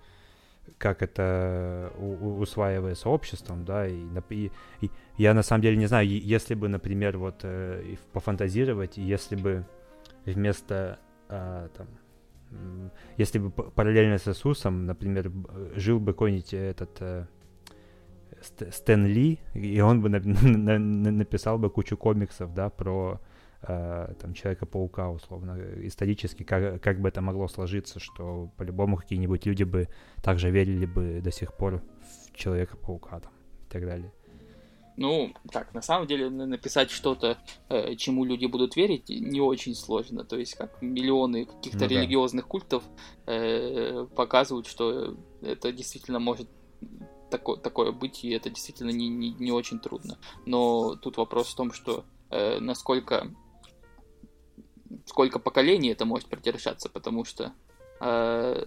как 0.76 1.02
это 1.02 1.92
усваивается 1.98 3.08
обществом, 3.08 3.64
да, 3.64 3.86
и, 3.86 4.04
и, 4.30 4.50
и 4.80 4.90
я 5.16 5.34
на 5.34 5.42
самом 5.42 5.62
деле 5.62 5.76
не 5.76 5.86
знаю, 5.86 6.06
если 6.08 6.54
бы, 6.54 6.68
например, 6.68 7.18
вот 7.18 7.40
э, 7.42 7.96
пофантазировать, 8.12 8.96
если 8.98 9.36
бы 9.36 9.66
вместо 10.24 10.98
э, 11.28 11.68
там 11.76 11.86
если 13.16 13.38
бы 13.38 13.50
параллельно 13.50 14.18
с 14.18 14.28
Иисусом, 14.28 14.86
например, 14.86 15.30
жил 15.74 16.00
бы 16.00 16.12
какой-нибудь 16.12 16.54
этот 16.54 16.96
э, 17.00 17.26
Стэн 18.40 19.06
Ли, 19.06 19.38
и 19.54 19.80
он 19.80 20.00
бы 20.00 20.08
на, 20.10 20.20
на, 20.20 20.78
на, 20.78 21.10
написал 21.10 21.58
бы 21.58 21.70
кучу 21.70 21.96
комиксов, 21.96 22.54
да, 22.54 22.70
про 22.70 23.20
э, 23.62 24.14
Человека-паука, 24.34 25.10
условно, 25.10 25.58
исторически, 25.82 26.42
как, 26.42 26.82
как 26.82 27.00
бы 27.00 27.08
это 27.08 27.20
могло 27.20 27.48
сложиться, 27.48 28.00
что 28.00 28.50
по-любому 28.56 28.96
какие-нибудь 28.96 29.46
люди 29.46 29.64
бы 29.64 29.88
также 30.22 30.50
верили 30.50 30.86
бы 30.86 31.20
до 31.22 31.30
сих 31.30 31.54
пор 31.54 31.82
в 32.30 32.36
Человека-паука 32.36 33.20
там 33.20 33.32
и 33.66 33.70
так 33.70 33.84
далее. 33.84 34.12
Ну, 35.00 35.32
так, 35.52 35.72
на 35.74 35.80
самом 35.80 36.08
деле 36.08 36.28
написать 36.28 36.90
что-то, 36.90 37.38
э, 37.68 37.94
чему 37.94 38.24
люди 38.24 38.46
будут 38.46 38.74
верить, 38.74 39.08
не 39.08 39.40
очень 39.40 39.76
сложно. 39.76 40.24
То 40.24 40.36
есть, 40.36 40.56
как 40.56 40.82
миллионы 40.82 41.44
каких-то 41.44 41.84
ну, 41.84 41.86
религиозных 41.86 42.46
да. 42.46 42.48
культов 42.50 42.82
э, 43.26 44.06
показывают, 44.16 44.66
что 44.66 45.16
это 45.40 45.70
действительно 45.70 46.18
может 46.18 46.48
такое, 47.30 47.58
такое 47.58 47.92
быть, 47.92 48.24
и 48.24 48.30
это 48.30 48.50
действительно 48.50 48.90
не, 48.90 49.08
не, 49.08 49.34
не 49.34 49.52
очень 49.52 49.78
трудно. 49.78 50.18
Но 50.46 50.96
тут 50.96 51.16
вопрос 51.16 51.52
в 51.52 51.54
том, 51.54 51.72
что 51.72 52.04
э, 52.30 52.58
насколько 52.58 53.32
сколько 55.06 55.38
поколений 55.38 55.90
это 55.90 56.06
может 56.06 56.28
продержаться, 56.28 56.88
потому 56.88 57.24
что 57.24 57.52
э, 58.00 58.66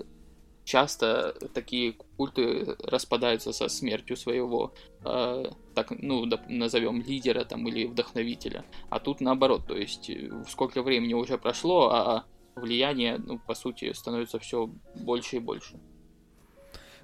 часто 0.64 1.34
такие 1.54 1.94
культы 1.94 2.76
распадаются 2.84 3.52
со 3.52 3.68
смертью 3.68 4.16
своего, 4.16 4.74
э, 5.04 5.46
так, 5.74 5.92
ну, 5.92 6.26
назовем 6.48 7.02
лидера 7.02 7.44
там 7.44 7.68
или 7.68 7.86
вдохновителя. 7.86 8.66
А 8.90 9.00
тут 9.00 9.22
наоборот, 9.22 9.68
то 9.68 9.76
есть 9.76 10.10
э, 10.10 10.30
сколько 10.48 10.84
времени 10.84 11.14
уже 11.14 11.38
прошло, 11.38 11.90
а 11.92 12.26
влияние, 12.56 13.18
ну, 13.18 13.40
по 13.40 13.56
сути, 13.56 13.92
становится 13.94 14.40
все 14.40 14.70
больше 14.96 15.38
и 15.38 15.40
больше. 15.40 15.80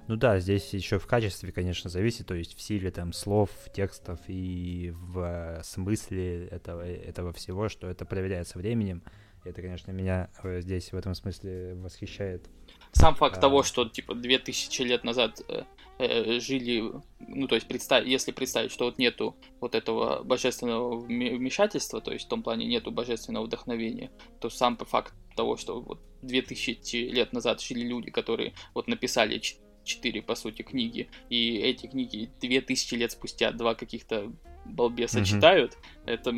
Ну 0.08 0.16
да, 0.16 0.38
здесь 0.38 0.72
еще 0.72 0.98
в 0.98 1.06
качестве, 1.06 1.52
конечно, 1.52 1.90
зависит, 1.90 2.26
то 2.26 2.34
есть 2.34 2.56
в 2.56 2.62
силе 2.62 2.90
там 2.90 3.12
слов, 3.12 3.50
текстов 3.74 4.18
и 4.26 4.90
в 4.94 5.18
э, 5.18 5.62
смысле 5.62 6.46
этого, 6.46 6.80
этого 6.80 7.32
всего, 7.34 7.68
что 7.68 7.88
это 7.88 8.06
проверяется 8.06 8.56
временем. 8.56 9.02
Это, 9.44 9.60
конечно, 9.60 9.90
меня 9.92 10.30
э, 10.42 10.62
здесь 10.62 10.92
в 10.92 10.96
этом 10.96 11.14
смысле 11.14 11.74
восхищает 11.74 12.48
сам 12.92 13.14
факт 13.14 13.38
а... 13.38 13.40
того, 13.40 13.62
что 13.62 13.88
типа 13.88 14.14
2000 14.14 14.82
лет 14.82 15.04
назад 15.04 15.40
э, 15.48 15.64
э, 15.98 16.40
жили, 16.40 16.92
ну 17.20 17.46
то 17.48 17.54
есть 17.54 17.66
представь, 17.66 18.06
если 18.06 18.32
представить, 18.32 18.72
что 18.72 18.86
вот 18.86 18.98
нету 18.98 19.36
вот 19.60 19.74
этого 19.74 20.22
божественного 20.22 20.96
вмешательства, 20.98 22.00
то 22.00 22.12
есть 22.12 22.26
в 22.26 22.28
том 22.28 22.42
плане 22.42 22.66
нету 22.66 22.90
божественного 22.90 23.44
вдохновения, 23.44 24.10
то 24.40 24.50
сам 24.50 24.76
факт 24.76 25.14
того, 25.36 25.56
что 25.56 25.80
вот 25.80 26.00
2000 26.22 26.96
лет 26.96 27.32
назад 27.32 27.60
жили 27.60 27.86
люди, 27.86 28.10
которые 28.10 28.54
вот 28.74 28.88
написали 28.88 29.40
четыре, 29.84 30.22
по 30.22 30.34
сути, 30.34 30.62
книги, 30.62 31.08
и 31.30 31.56
эти 31.56 31.86
книги 31.86 32.30
2000 32.40 32.94
лет 32.94 33.12
спустя 33.12 33.52
два 33.52 33.74
каких-то 33.74 34.32
балбеса 34.66 35.20
mm-hmm. 35.20 35.24
читают, 35.24 35.78
это, 36.04 36.32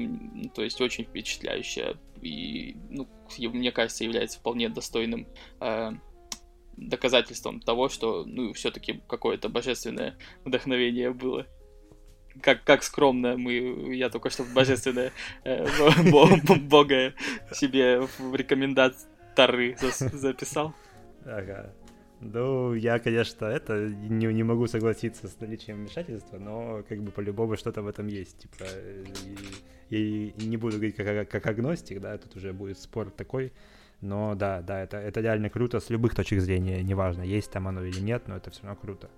то 0.54 0.62
есть, 0.62 0.80
очень 0.80 1.04
впечатляюще 1.04 1.96
и, 2.22 2.76
ну, 2.90 3.08
мне 3.38 3.72
кажется, 3.72 4.04
является 4.04 4.38
вполне 4.38 4.68
достойным 4.68 5.26
э, 5.60 5.92
доказательством 6.88 7.60
того, 7.60 7.88
что, 7.88 8.24
ну, 8.26 8.52
все-таки 8.52 9.02
какое-то 9.08 9.48
божественное 9.48 10.16
вдохновение 10.44 11.12
было. 11.12 11.46
Как, 12.42 12.62
как 12.64 12.82
скромно 12.82 13.36
мы, 13.36 13.94
я 13.94 14.08
только 14.08 14.30
что 14.30 14.44
божественное 14.44 15.12
э, 15.44 15.66
бога 16.60 17.14
себе 17.52 18.00
в 18.18 18.34
рекомендации 18.34 19.08
записал. 20.16 20.74
Ага. 21.24 21.74
Ну, 22.20 22.74
я, 22.74 22.98
конечно, 22.98 23.46
это 23.46 23.88
не, 23.88 24.26
не 24.26 24.42
могу 24.42 24.66
согласиться 24.66 25.26
с 25.26 25.40
наличием 25.40 25.78
вмешательства, 25.78 26.38
но 26.38 26.82
как 26.86 27.02
бы 27.02 27.10
по-любому 27.10 27.56
что-то 27.56 27.80
в 27.80 27.88
этом 27.88 28.08
есть. 28.08 28.38
Типа, 28.40 28.64
и, 29.88 30.34
и 30.36 30.46
не 30.46 30.58
буду 30.58 30.76
говорить 30.76 30.96
как, 30.96 31.30
как 31.30 31.46
агностик, 31.46 32.00
да, 32.00 32.18
тут 32.18 32.36
уже 32.36 32.52
будет 32.52 32.78
спор 32.78 33.10
такой. 33.10 33.52
Но 34.00 34.34
да, 34.34 34.62
да, 34.62 34.80
это, 34.80 34.96
это 34.96 35.20
реально 35.20 35.50
круто 35.50 35.78
с 35.78 35.90
любых 35.90 36.14
точек 36.14 36.40
зрения, 36.40 36.82
неважно, 36.82 37.22
есть 37.22 37.50
там 37.50 37.68
оно 37.68 37.84
или 37.84 38.00
нет, 38.00 38.28
но 38.28 38.36
это 38.36 38.50
все 38.50 38.62
равно 38.62 38.80
круто. 38.80 39.10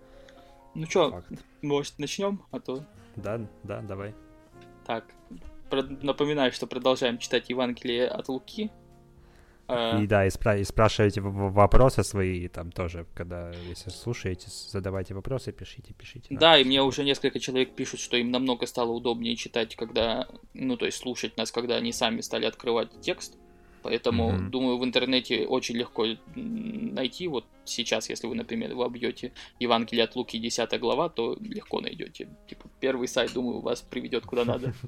Ну 0.74 0.86
что, 0.86 1.22
может 1.60 1.98
начнем, 1.98 2.42
а 2.50 2.58
то... 2.58 2.84
Да, 3.14 3.40
да, 3.62 3.80
давай. 3.82 4.14
Так, 4.86 5.04
напоминаю, 5.70 6.50
что 6.52 6.66
продолжаем 6.66 7.18
читать 7.18 7.50
Евангелие 7.50 8.08
от 8.08 8.28
Луки. 8.28 8.70
А, 9.68 10.00
и 10.00 10.06
да, 10.06 10.26
и, 10.26 10.28
спра- 10.28 10.58
и 10.58 10.64
спрашивайте 10.64 11.20
вопросы 11.20 12.02
свои 12.02 12.48
там 12.48 12.72
тоже, 12.72 13.06
когда, 13.14 13.52
если 13.68 13.90
слушаете, 13.90 14.48
задавайте 14.50 15.14
вопросы, 15.14 15.52
пишите, 15.52 15.94
пишите. 15.94 16.26
Да, 16.30 16.58
и 16.58 16.64
мне 16.64 16.82
уже 16.82 17.04
несколько 17.04 17.38
человек 17.38 17.74
пишут, 17.74 18.00
что 18.00 18.16
им 18.16 18.30
намного 18.30 18.66
стало 18.66 18.90
удобнее 18.90 19.36
читать, 19.36 19.76
когда, 19.76 20.26
ну, 20.52 20.76
то 20.76 20.86
есть 20.86 20.98
слушать 20.98 21.36
нас, 21.36 21.52
когда 21.52 21.76
они 21.76 21.92
сами 21.92 22.20
стали 22.22 22.46
открывать 22.46 23.00
текст. 23.00 23.38
Поэтому, 23.82 24.30
mm-hmm. 24.30 24.48
думаю, 24.48 24.78
в 24.78 24.84
интернете 24.84 25.46
очень 25.46 25.76
легко 25.76 26.06
найти. 26.34 27.26
Вот 27.28 27.44
сейчас, 27.64 28.08
если 28.08 28.28
вы, 28.28 28.34
например, 28.36 28.74
вы 28.74 28.84
обьете 28.84 29.32
Евангелие 29.58 30.04
от 30.04 30.14
Луки 30.14 30.38
10 30.38 30.80
глава, 30.80 31.08
то 31.08 31.36
легко 31.40 31.80
найдете. 31.80 32.28
Типа, 32.48 32.68
первый 32.80 33.08
сайт, 33.08 33.32
думаю, 33.32 33.60
вас 33.60 33.82
приведет 33.82 34.24
куда 34.24 34.44
надо. 34.44 34.72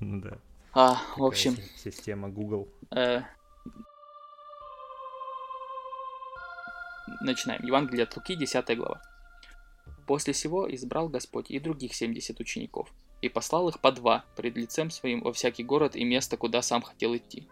Ну 0.00 0.20
да. 0.20 0.36
А, 0.72 1.00
в 1.16 1.24
общем... 1.24 1.56
Система 1.76 2.28
Google. 2.28 2.68
Э, 2.90 3.22
начинаем. 7.20 7.64
Евангелие 7.64 8.02
от 8.02 8.16
Луки, 8.16 8.34
10 8.34 8.76
глава. 8.76 9.00
После 10.06 10.34
сего 10.34 10.72
избрал 10.74 11.08
Господь 11.08 11.50
и 11.50 11.60
других 11.60 11.94
70 11.94 12.38
учеников, 12.40 12.92
и 13.22 13.28
послал 13.28 13.68
их 13.68 13.78
по 13.80 13.92
два 13.92 14.24
пред 14.36 14.56
лицем 14.56 14.90
своим 14.90 15.22
во 15.22 15.32
всякий 15.32 15.62
город 15.62 15.94
и 15.96 16.04
место, 16.04 16.36
куда 16.36 16.60
сам 16.60 16.82
хотел 16.82 17.16
идти 17.16 17.46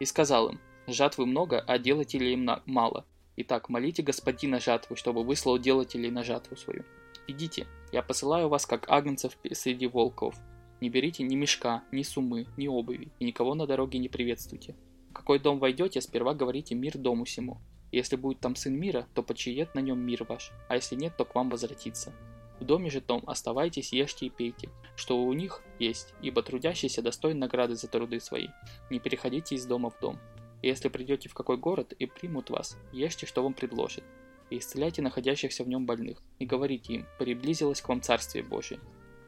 и 0.00 0.04
сказал 0.04 0.50
им, 0.50 0.60
«Жатвы 0.86 1.26
много, 1.26 1.60
а 1.60 1.78
делателей 1.78 2.34
им 2.34 2.48
мало. 2.66 3.04
Итак, 3.36 3.68
молите 3.68 4.02
господина 4.02 4.60
жатвы, 4.60 4.96
чтобы 4.96 5.24
выслал 5.24 5.58
делателей 5.58 6.10
на 6.10 6.22
жатву 6.22 6.56
свою. 6.56 6.84
Идите, 7.26 7.66
я 7.92 8.02
посылаю 8.02 8.48
вас, 8.48 8.66
как 8.66 8.88
агнцев 8.88 9.36
среди 9.52 9.86
волков. 9.86 10.34
Не 10.80 10.90
берите 10.90 11.22
ни 11.22 11.34
мешка, 11.34 11.82
ни 11.90 12.02
сумы, 12.02 12.46
ни 12.56 12.68
обуви, 12.68 13.10
и 13.18 13.24
никого 13.24 13.54
на 13.54 13.66
дороге 13.66 13.98
не 13.98 14.08
приветствуйте. 14.08 14.74
В 15.10 15.14
какой 15.14 15.38
дом 15.38 15.58
войдете, 15.58 16.00
сперва 16.00 16.34
говорите 16.34 16.74
мир 16.74 16.98
дому 16.98 17.24
сему. 17.24 17.60
Если 17.92 18.16
будет 18.16 18.40
там 18.40 18.56
сын 18.56 18.74
мира, 18.74 19.06
то 19.14 19.22
почиет 19.22 19.74
на 19.74 19.78
нем 19.78 20.00
мир 20.00 20.24
ваш, 20.28 20.50
а 20.68 20.74
если 20.74 20.96
нет, 20.96 21.16
то 21.16 21.24
к 21.24 21.34
вам 21.34 21.48
возвратится. 21.48 22.12
В 22.60 22.64
доме 22.64 22.90
же 22.90 23.00
том 23.00 23.22
оставайтесь, 23.26 23.92
ешьте 23.92 24.26
и 24.26 24.30
пейте, 24.30 24.70
что 24.96 25.22
у 25.22 25.32
них 25.32 25.62
есть, 25.78 26.14
ибо 26.22 26.42
трудящийся 26.42 27.02
достоин 27.02 27.38
награды 27.38 27.74
за 27.74 27.88
труды 27.88 28.20
свои. 28.20 28.48
Не 28.90 29.00
переходите 29.00 29.54
из 29.54 29.66
дома 29.66 29.90
в 29.90 29.98
дом. 30.00 30.18
И 30.62 30.68
если 30.68 30.88
придете 30.88 31.28
в 31.28 31.34
какой 31.34 31.56
город 31.56 31.92
и 31.92 32.06
примут 32.06 32.50
вас, 32.50 32.78
ешьте, 32.92 33.26
что 33.26 33.42
вам 33.42 33.54
предложат. 33.54 34.04
И 34.50 34.58
исцеляйте 34.58 35.02
находящихся 35.02 35.64
в 35.64 35.68
нем 35.68 35.84
больных, 35.84 36.22
и 36.38 36.46
говорите 36.46 36.94
им, 36.94 37.06
приблизилось 37.18 37.82
к 37.82 37.88
вам 37.88 38.00
Царствие 38.00 38.44
Божие. 38.44 38.80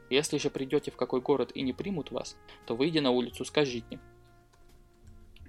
Если 0.09 0.37
же 0.37 0.49
придете 0.49 0.89
в 0.89 0.95
какой 0.95 1.21
город 1.21 1.51
и 1.53 1.61
не 1.61 1.73
примут 1.73 2.11
вас, 2.11 2.37
то 2.65 2.75
выйдя 2.75 3.01
на 3.01 3.11
улицу, 3.11 3.43
скажите. 3.43 3.99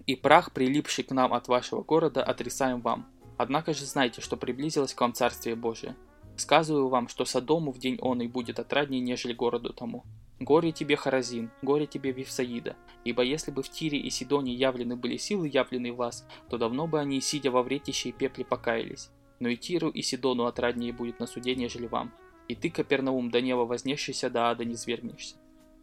И 0.06 0.16
прах, 0.16 0.52
прилипший 0.52 1.04
к 1.04 1.12
нам 1.12 1.32
от 1.32 1.48
вашего 1.48 1.82
города, 1.82 2.24
отрисаем 2.24 2.80
вам. 2.80 3.06
Однако 3.36 3.72
же 3.72 3.84
знайте, 3.84 4.20
что 4.20 4.36
приблизилось 4.36 4.94
к 4.94 5.00
вам 5.00 5.14
Царствие 5.14 5.54
Божие. 5.54 5.96
Сказываю 6.38 6.86
вам, 6.86 7.08
что 7.08 7.24
Содому 7.24 7.72
в 7.72 7.78
день 7.80 7.98
он 8.00 8.20
и 8.20 8.28
будет 8.28 8.60
отраднее, 8.60 9.00
нежели 9.00 9.32
городу 9.32 9.72
тому. 9.72 10.04
Горе 10.38 10.70
тебе, 10.70 10.94
Харазин, 10.94 11.50
горе 11.62 11.88
тебе, 11.88 12.12
Вифсаида, 12.12 12.76
ибо 13.02 13.22
если 13.22 13.50
бы 13.50 13.64
в 13.64 13.68
Тире 13.68 13.98
и 13.98 14.08
Сидоне 14.08 14.54
явлены 14.54 14.94
были 14.94 15.16
силы, 15.16 15.50
явленные 15.52 15.92
вас, 15.92 16.24
то 16.48 16.56
давно 16.56 16.86
бы 16.86 17.00
они, 17.00 17.20
сидя 17.20 17.50
во 17.50 17.64
вретище 17.64 18.10
и 18.10 18.12
пепле, 18.12 18.44
покаялись. 18.44 19.10
Но 19.40 19.48
и 19.48 19.56
Тиру, 19.56 19.88
и 19.88 20.00
Сидону 20.00 20.44
отраднее 20.44 20.92
будет 20.92 21.18
на 21.18 21.26
суде, 21.26 21.56
нежели 21.56 21.88
вам. 21.88 22.14
И 22.46 22.54
ты, 22.54 22.70
Капернаум, 22.70 23.32
до 23.32 23.40
неба 23.40 23.62
вознесшийся, 23.62 24.30
до 24.30 24.48
ада 24.48 24.64
не 24.64 24.76
свергнешься. 24.76 25.34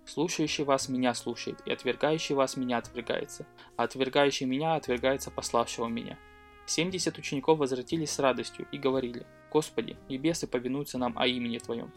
Слушающий 0.05 0.63
вас 0.63 0.87
меня 0.87 1.13
слушает, 1.15 1.61
и 1.65 1.71
отвергающий 1.71 2.33
вас 2.33 2.55
меня 2.55 2.77
отвергается, 2.77 3.45
а 3.75 3.83
отвергающий 3.83 4.45
меня 4.45 4.75
отвергается 4.75 5.31
пославшего 5.31 5.87
меня. 5.87 6.17
Семьдесят 6.65 7.17
учеников 7.17 7.59
возвратились 7.59 8.11
с 8.11 8.19
радостью 8.19 8.67
и 8.71 8.77
говорили, 8.77 9.25
«Господи, 9.55 9.95
небесы 10.09 10.47
повинуются 10.47 10.97
нам 10.97 11.17
о 11.17 11.27
имени 11.27 11.59
Твоем». 11.59 11.89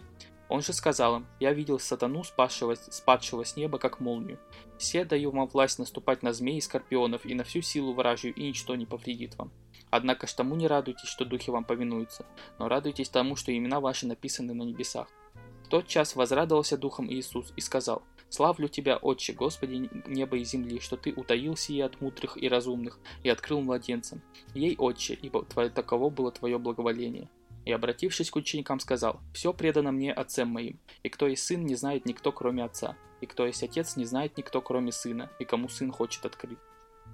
Он 0.49 0.62
же 0.62 0.73
сказал 0.73 1.16
им, 1.16 1.27
«Я 1.40 1.53
видел 1.53 1.81
сатану, 1.81 2.23
спадшего, 2.23 2.77
спадшего 2.77 3.44
с 3.44 3.57
неба, 3.57 3.79
как 3.79 3.99
молнию. 3.99 4.38
Все 4.79 5.05
даю 5.05 5.33
вам 5.33 5.49
власть 5.49 5.81
наступать 5.81 6.23
на 6.23 6.33
змей 6.33 6.59
и 6.59 6.61
скорпионов 6.61 7.27
и 7.27 7.35
на 7.35 7.42
всю 7.42 7.61
силу 7.61 7.94
вражью, 7.94 8.33
и 8.33 8.44
ничто 8.44 8.77
не 8.77 8.87
повредит 8.87 9.37
вам. 9.37 9.51
Однако 9.90 10.29
ж 10.29 10.35
тому 10.35 10.55
не 10.55 10.68
радуйтесь, 10.68 11.09
что 11.09 11.25
духи 11.25 11.51
вам 11.51 11.64
повинуются, 11.64 12.27
но 12.61 12.68
радуйтесь 12.68 13.09
тому, 13.09 13.35
что 13.35 13.53
имена 13.53 13.81
ваши 13.81 14.07
написаны 14.07 14.55
на 14.55 14.62
небесах. 14.62 15.09
В 15.64 15.68
тот 15.68 15.88
час 15.88 16.14
возрадовался 16.14 16.79
духом 16.79 17.11
Иисус 17.12 17.53
и 17.57 17.61
сказал, 17.61 18.03
«Славлю 18.29 18.68
Тебя, 18.68 18.99
Отче, 18.99 19.33
Господи 19.33 19.90
неба 20.07 20.37
и 20.37 20.44
земли, 20.44 20.79
что 20.79 20.97
Ты 20.97 21.12
утаил 21.12 21.57
сие 21.57 21.85
от 21.87 22.01
мудрых 22.01 22.40
и 22.40 22.49
разумных 22.49 23.01
и 23.25 23.29
открыл 23.29 23.62
младенцам. 23.62 24.23
Ей, 24.55 24.77
Отче, 24.79 25.14
ибо 25.21 25.42
таково 25.44 26.09
было 26.09 26.31
Твое 26.31 26.57
благоволение». 26.61 27.29
И, 27.68 27.72
обратившись 27.72 28.31
к 28.31 28.37
ученикам, 28.37 28.81
сказал, 28.81 29.20
«Все 29.35 29.52
предано 29.52 29.92
мне 29.92 30.11
отцем 30.11 30.48
моим, 30.48 30.81
и 31.02 31.11
кто 31.11 31.26
есть 31.26 31.42
сын, 31.42 31.66
не 31.66 31.74
знает 31.74 32.07
никто, 32.07 32.33
кроме 32.33 32.64
отца, 32.64 32.96
и 33.20 33.26
кто 33.26 33.44
есть 33.44 33.62
отец, 33.62 33.94
не 33.96 34.07
знает 34.07 34.38
никто, 34.38 34.62
кроме 34.62 34.90
сына, 34.90 35.31
и 35.38 35.44
кому 35.44 35.68
сын 35.68 35.92
хочет 35.92 36.24
открыть». 36.24 36.57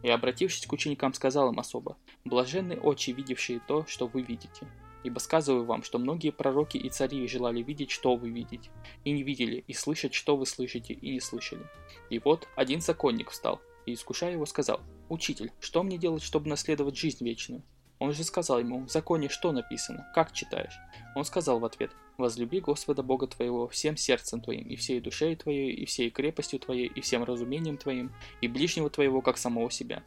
И, 0.05 0.09
обратившись 0.09 0.67
к 0.67 0.73
ученикам, 0.73 1.13
сказал 1.13 1.51
им 1.51 1.59
особо, 1.59 1.97
«Блаженны 2.25 2.79
очи, 2.79 3.11
видевшие 3.11 3.59
то, 3.67 3.85
что 3.87 4.07
вы 4.07 4.23
видите. 4.23 4.69
Ибо 5.03 5.19
сказываю 5.19 5.65
вам, 5.65 5.83
что 5.83 5.99
многие 5.99 6.31
пророки 6.31 6.77
и 6.77 6.89
цари 6.89 7.27
желали 7.27 7.61
видеть, 7.61 7.91
что 7.91 8.15
вы 8.15 8.31
видите, 8.31 8.71
и 9.03 9.11
не 9.11 9.25
видели, 9.25 9.65
и 9.67 9.73
слышать, 9.73 10.15
что 10.15 10.37
вы 10.37 10.47
слышите, 10.47 10.95
и 10.95 11.11
не 11.11 11.21
слышали. 11.21 11.67
И 12.11 12.21
вот 12.21 12.47
один 12.55 12.81
законник 12.81 13.31
встал, 13.31 13.61
и, 13.87 13.95
искушая 13.95 14.31
его, 14.31 14.47
сказал, 14.47 14.83
«Учитель, 15.09 15.51
что 15.59 15.83
мне 15.83 15.99
делать, 15.99 16.23
чтобы 16.23 16.49
наследовать 16.49 16.97
жизнь 16.97 17.25
вечную?» 17.25 17.65
Он 17.99 18.13
же 18.13 18.25
сказал 18.25 18.59
ему, 18.59 18.85
в 18.85 18.91
законе 18.91 19.29
что 19.29 19.53
написано, 19.53 20.11
как 20.15 20.33
читаешь? 20.33 20.79
Он 21.15 21.25
сказал 21.25 21.61
в 21.61 21.65
ответ, 21.65 21.93
возлюби 22.19 22.61
Господа 22.61 23.03
Бога 23.03 23.27
твоего 23.27 23.69
всем 23.69 23.97
сердцем 23.97 24.41
твоим, 24.41 24.67
и 24.69 24.77
всей 24.77 25.01
душей 25.01 25.37
твоей, 25.37 25.73
и 25.73 25.85
всей 25.87 26.11
крепостью 26.11 26.59
твоей, 26.59 26.87
и 26.87 27.01
всем 27.01 27.25
разумением 27.25 27.77
твоим, 27.77 28.13
и 28.41 28.49
ближнего 28.49 28.91
твоего, 28.91 29.23
как 29.23 29.39
самого 29.39 29.71
себя. 29.71 30.03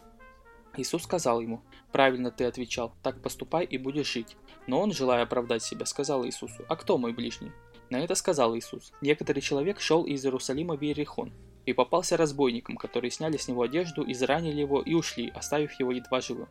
Иисус 0.75 1.03
сказал 1.03 1.41
ему, 1.41 1.61
правильно 1.91 2.29
ты 2.29 2.45
отвечал, 2.45 2.93
так 3.01 3.21
поступай 3.21 3.65
и 3.65 3.77
будешь 3.77 4.11
жить. 4.11 4.35
Но 4.67 4.79
он, 4.79 4.91
желая 4.91 5.23
оправдать 5.23 5.63
себя, 5.63 5.85
сказал 5.85 6.25
Иисусу, 6.25 6.65
а 6.67 6.75
кто 6.75 6.97
мой 6.97 7.13
ближний? 7.13 7.51
На 7.89 7.99
это 8.01 8.15
сказал 8.15 8.55
Иисус, 8.55 8.91
некоторый 9.01 9.39
человек 9.39 9.79
шел 9.79 10.03
из 10.03 10.23
Иерусалима 10.23 10.75
в 10.75 10.83
Иерихон, 10.83 11.31
и 11.65 11.73
попался 11.73 12.15
разбойникам, 12.15 12.77
которые 12.77 13.11
сняли 13.11 13.37
с 13.37 13.47
него 13.47 13.61
одежду, 13.61 14.09
изранили 14.09 14.59
его 14.61 14.81
и 14.81 14.93
ушли, 14.93 15.29
оставив 15.29 15.77
его 15.79 15.91
едва 15.91 16.21
живым. 16.21 16.47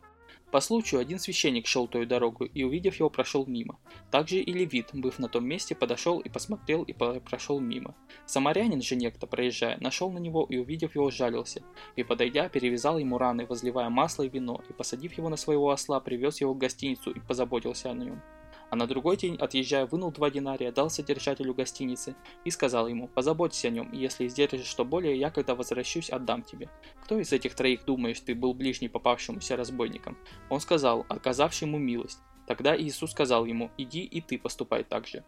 По 0.51 0.61
случаю 0.61 1.01
один 1.01 1.19
священник 1.19 1.67
шел 1.67 1.87
той 1.87 2.05
дорогу 2.05 2.45
и, 2.45 2.63
увидев 2.63 2.95
его, 2.95 3.09
прошел 3.09 3.45
мимо. 3.45 3.79
Также 4.11 4.37
и 4.37 4.53
левит, 4.53 4.89
быв 4.93 5.19
на 5.19 5.27
том 5.27 5.45
месте, 5.45 5.75
подошел 5.75 6.19
и 6.19 6.29
посмотрел 6.29 6.83
и 6.83 6.93
прошел 6.93 7.59
мимо. 7.59 7.95
Самарянин 8.25 8.81
же 8.81 8.95
некто, 8.95 9.27
проезжая, 9.27 9.77
нашел 9.81 10.09
на 10.09 10.19
него 10.19 10.45
и, 10.49 10.57
увидев 10.57 10.95
его, 10.95 11.11
жалился. 11.11 11.63
И, 11.97 12.03
подойдя, 12.03 12.47
перевязал 12.47 12.97
ему 12.97 13.17
раны, 13.17 13.45
возливая 13.45 13.89
масло 13.89 14.23
и 14.23 14.29
вино, 14.29 14.61
и, 14.69 14.73
посадив 14.73 15.17
его 15.17 15.27
на 15.27 15.35
своего 15.35 15.69
осла, 15.69 15.99
привез 15.99 16.39
его 16.39 16.53
в 16.53 16.57
гостиницу 16.57 17.11
и 17.11 17.19
позаботился 17.19 17.91
о 17.91 17.93
нем. 17.93 18.21
А 18.69 18.75
на 18.75 18.85
другой 18.85 19.17
день, 19.17 19.35
отъезжая, 19.35 19.85
вынул 19.85 20.11
два 20.11 20.29
динария, 20.29 20.71
дал 20.71 20.89
содержателю 20.89 21.53
гостиницы 21.53 22.15
и 22.43 22.51
сказал 22.51 22.87
ему, 22.87 23.07
позаботься 23.07 23.67
о 23.69 23.71
нем, 23.71 23.89
и 23.91 23.97
если 23.97 24.27
издержишь 24.27 24.67
что 24.67 24.83
более, 24.83 25.17
я, 25.17 25.29
когда 25.31 25.55
возвращусь, 25.55 26.09
отдам 26.09 26.43
тебе. 26.43 26.69
Кто 27.03 27.19
из 27.19 27.31
этих 27.31 27.55
троих, 27.55 27.85
думаешь, 27.85 28.19
ты 28.19 28.35
был 28.35 28.53
ближний 28.53 28.89
попавшемуся 28.89 29.55
разбойникам? 29.55 30.17
Он 30.49 30.59
сказал, 30.59 31.05
оказавший 31.07 31.67
ему 31.67 31.77
милость. 31.77 32.19
Тогда 32.45 32.77
Иисус 32.77 33.11
сказал 33.11 33.45
ему, 33.45 33.71
иди 33.77 34.03
и 34.03 34.21
ты 34.21 34.37
поступай 34.37 34.83
так 34.83 35.05
же. 35.05 35.23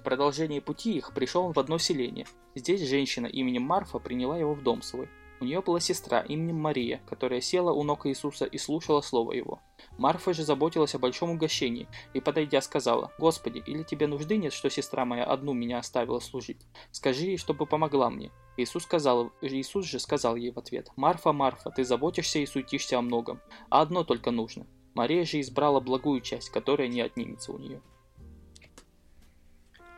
В 0.00 0.02
продолжении 0.04 0.60
пути 0.60 0.96
их 0.96 1.14
пришел 1.14 1.44
он 1.44 1.52
в 1.52 1.58
одно 1.58 1.78
селение. 1.78 2.26
Здесь 2.54 2.88
женщина 2.88 3.26
именем 3.26 3.62
Марфа 3.62 3.98
приняла 3.98 4.36
его 4.36 4.54
в 4.54 4.62
дом 4.62 4.82
свой. 4.82 5.08
У 5.40 5.44
нее 5.44 5.60
была 5.60 5.80
сестра 5.80 6.20
именем 6.20 6.56
Мария, 6.56 7.02
которая 7.06 7.40
села 7.40 7.72
у 7.72 7.82
ног 7.82 8.06
Иисуса 8.06 8.44
и 8.44 8.56
слушала 8.56 9.00
слово 9.00 9.32
его. 9.32 9.60
Марфа 9.98 10.32
же 10.32 10.44
заботилась 10.44 10.94
о 10.94 10.98
большом 10.98 11.30
угощении 11.30 11.88
и, 12.14 12.20
подойдя, 12.20 12.60
сказала, 12.60 13.12
«Господи, 13.18 13.62
или 13.66 13.82
тебе 13.82 14.06
нужды 14.06 14.36
нет, 14.36 14.52
что 14.52 14.70
сестра 14.70 15.04
моя 15.04 15.24
одну 15.24 15.52
меня 15.52 15.78
оставила 15.78 16.20
служить? 16.20 16.62
Скажи 16.92 17.26
ей, 17.26 17.36
чтобы 17.36 17.66
помогла 17.66 18.10
мне». 18.10 18.30
Иисус, 18.56 18.84
сказал, 18.84 19.32
Иисус 19.40 19.86
же 19.86 19.98
сказал 19.98 20.36
ей 20.36 20.52
в 20.52 20.58
ответ, 20.58 20.90
«Марфа, 20.96 21.32
Марфа, 21.32 21.70
ты 21.70 21.84
заботишься 21.84 22.38
и 22.38 22.46
суетишься 22.46 22.98
о 22.98 23.02
многом, 23.02 23.40
а 23.68 23.82
одно 23.82 24.04
только 24.04 24.30
нужно. 24.30 24.66
Мария 24.94 25.24
же 25.24 25.40
избрала 25.40 25.80
благую 25.80 26.20
часть, 26.20 26.50
которая 26.50 26.88
не 26.88 27.00
отнимется 27.00 27.52
у 27.52 27.58
нее». 27.58 27.82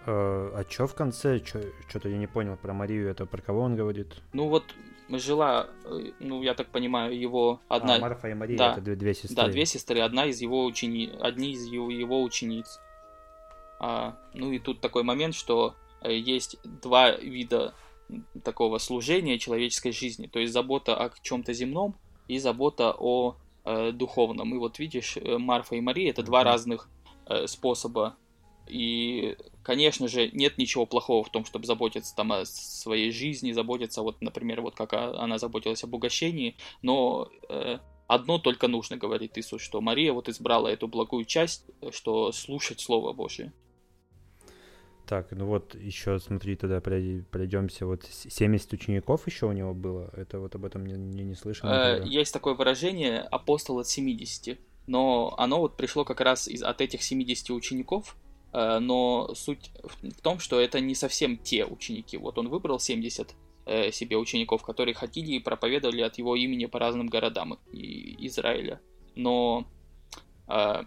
А, 0.06 0.52
а 0.54 0.64
чё 0.64 0.86
в 0.86 0.94
конце? 0.94 1.40
Что-то 1.44 2.08
я 2.08 2.16
не 2.16 2.26
понял 2.26 2.56
про 2.56 2.72
Марию, 2.72 3.10
это 3.10 3.26
про 3.26 3.42
кого 3.42 3.62
он 3.62 3.76
говорит? 3.76 4.14
Ну 4.32 4.48
вот 4.48 4.64
жила, 5.08 5.68
э, 5.84 6.12
ну 6.20 6.42
я 6.42 6.54
так 6.54 6.68
понимаю, 6.68 7.18
его 7.18 7.60
одна... 7.68 7.96
А, 7.96 7.98
Марфа 7.98 8.28
и 8.28 8.34
Мария, 8.34 8.58
да, 8.58 8.72
это 8.72 8.80
две, 8.80 8.96
две 8.96 9.14
сестры. 9.14 9.36
Да, 9.36 9.48
две 9.48 9.66
сестры, 9.66 10.00
одна 10.00 10.26
из 10.26 10.40
его 10.40 10.64
учени... 10.64 11.10
одни 11.20 11.52
из 11.52 11.66
его, 11.66 11.90
его 11.90 12.22
учениц. 12.22 12.80
А, 13.78 14.16
ну 14.34 14.52
и 14.52 14.58
тут 14.58 14.80
такой 14.80 15.02
момент, 15.02 15.34
что 15.34 15.74
э, 16.02 16.16
есть 16.16 16.58
два 16.64 17.12
вида 17.12 17.74
такого 18.44 18.78
служения 18.78 19.38
человеческой 19.38 19.92
жизни, 19.92 20.26
то 20.26 20.38
есть 20.38 20.52
забота 20.52 20.96
о 20.96 21.10
чем-то 21.22 21.52
земном 21.52 21.96
и 22.28 22.38
забота 22.38 22.94
о 22.96 23.36
э, 23.64 23.92
духовном. 23.92 24.54
И 24.54 24.58
вот 24.58 24.78
видишь, 24.78 25.16
э, 25.16 25.38
Марфа 25.38 25.76
и 25.76 25.80
Мария 25.80 26.10
это 26.10 26.22
два 26.22 26.44
разных 26.44 26.88
э, 27.26 27.46
способа 27.46 28.16
и, 28.66 29.36
конечно 29.62 30.08
же, 30.08 30.30
нет 30.32 30.58
ничего 30.58 30.86
плохого 30.86 31.24
в 31.24 31.30
том, 31.30 31.44
чтобы 31.44 31.66
заботиться 31.66 32.14
там 32.14 32.32
о 32.32 32.44
своей 32.44 33.10
жизни, 33.10 33.52
заботиться, 33.52 34.02
вот, 34.02 34.20
например, 34.20 34.60
вот 34.60 34.74
как 34.74 34.92
она 34.92 35.38
заботилась 35.38 35.84
об 35.84 35.94
угощении, 35.94 36.56
но 36.82 37.28
э, 37.48 37.78
одно 38.06 38.38
только 38.38 38.68
нужно, 38.68 38.96
говорит 38.96 39.38
Иисус, 39.38 39.62
что 39.62 39.80
Мария 39.80 40.12
вот 40.12 40.28
избрала 40.28 40.68
эту 40.68 40.88
благую 40.88 41.24
часть, 41.24 41.64
что 41.90 42.32
слушать 42.32 42.80
Слово 42.80 43.12
Божие. 43.12 43.52
Так, 45.06 45.30
ну 45.30 45.46
вот 45.46 45.76
еще 45.76 46.18
смотри, 46.18 46.56
тогда 46.56 46.80
пройдемся. 46.80 47.86
Вот 47.86 48.04
70 48.04 48.72
учеников 48.72 49.26
еще 49.26 49.46
у 49.46 49.52
него 49.52 49.72
было. 49.72 50.10
Это 50.16 50.40
вот 50.40 50.56
об 50.56 50.64
этом 50.64 50.84
не, 50.84 50.94
не, 50.94 51.22
не 51.22 51.36
слышал. 51.36 51.68
Э, 51.68 52.02
есть 52.04 52.32
такое 52.32 52.54
выражение 52.54 53.20
апостол 53.20 53.78
от 53.78 53.86
70. 53.86 54.58
Но 54.88 55.34
оно 55.38 55.60
вот 55.60 55.76
пришло 55.76 56.04
как 56.04 56.20
раз 56.20 56.48
из, 56.48 56.62
от 56.62 56.80
этих 56.80 57.02
70 57.02 57.50
учеников, 57.50 58.16
но 58.52 59.34
суть 59.34 59.70
в 59.82 60.20
том, 60.22 60.38
что 60.38 60.58
это 60.58 60.80
не 60.80 60.94
совсем 60.94 61.36
те 61.36 61.66
ученики. 61.66 62.16
Вот 62.16 62.38
он 62.38 62.48
выбрал 62.48 62.80
70 62.80 63.34
э, 63.66 63.90
себе 63.90 64.16
учеников, 64.16 64.62
которые 64.62 64.94
ходили 64.94 65.32
и 65.32 65.40
проповедовали 65.40 66.00
от 66.00 66.16
его 66.18 66.36
имени 66.36 66.66
по 66.66 66.78
разным 66.78 67.08
городам 67.08 67.58
Израиля. 67.72 68.80
Но 69.14 69.66
э, 70.48 70.84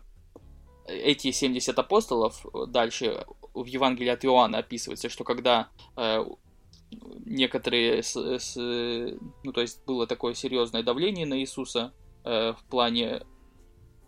эти 0.88 1.32
70 1.32 1.78
апостолов 1.78 2.44
дальше 2.70 3.26
в 3.54 3.66
Евангелии 3.66 4.10
от 4.10 4.26
Иоанна 4.26 4.60
описывается, 4.60 5.10
что 5.10 5.24
когда 5.24 5.70
некоторые, 7.26 8.02
с, 8.02 8.16
с, 8.16 8.56
ну 8.56 9.52
то 9.54 9.62
есть 9.62 9.86
было 9.86 10.08
такое 10.08 10.34
серьезное 10.34 10.82
давление 10.82 11.28
на 11.28 11.40
Иисуса 11.40 11.94
в 12.24 12.58
плане 12.70 13.22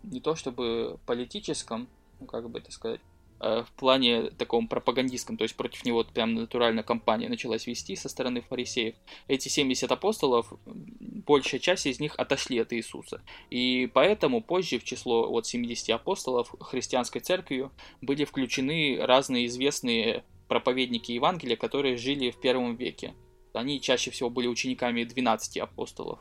не 0.02 0.20
то 0.20 0.34
чтобы 0.34 0.98
политическом, 1.06 1.88
ну 2.18 2.26
как 2.26 2.50
бы 2.50 2.58
это 2.58 2.72
сказать, 2.72 3.00
Э, 3.02 3.11
в 3.42 3.72
плане 3.76 4.30
таком 4.30 4.68
пропагандистском, 4.68 5.36
то 5.36 5.42
есть 5.42 5.56
против 5.56 5.84
него 5.84 6.04
прям 6.04 6.34
натурально 6.34 6.84
кампания 6.84 7.28
началась 7.28 7.66
вести 7.66 7.96
со 7.96 8.08
стороны 8.08 8.40
фарисеев. 8.40 8.94
Эти 9.26 9.48
70 9.48 9.90
апостолов, 9.90 10.52
большая 10.66 11.60
часть 11.60 11.86
из 11.86 11.98
них 11.98 12.14
отошли 12.16 12.58
от 12.58 12.72
Иисуса. 12.72 13.20
И 13.50 13.90
поэтому 13.92 14.42
позже 14.42 14.78
в 14.78 14.84
число 14.84 15.28
вот 15.28 15.46
70 15.46 15.90
апостолов 15.90 16.54
христианской 16.60 17.20
церковью 17.20 17.72
были 18.00 18.24
включены 18.24 18.98
разные 19.00 19.46
известные 19.46 20.24
проповедники 20.46 21.12
Евангелия, 21.12 21.56
которые 21.56 21.96
жили 21.96 22.30
в 22.30 22.40
первом 22.40 22.76
веке. 22.76 23.14
Они 23.54 23.80
чаще 23.80 24.10
всего 24.10 24.30
были 24.30 24.46
учениками 24.46 25.02
12 25.02 25.58
апостолов 25.58 26.20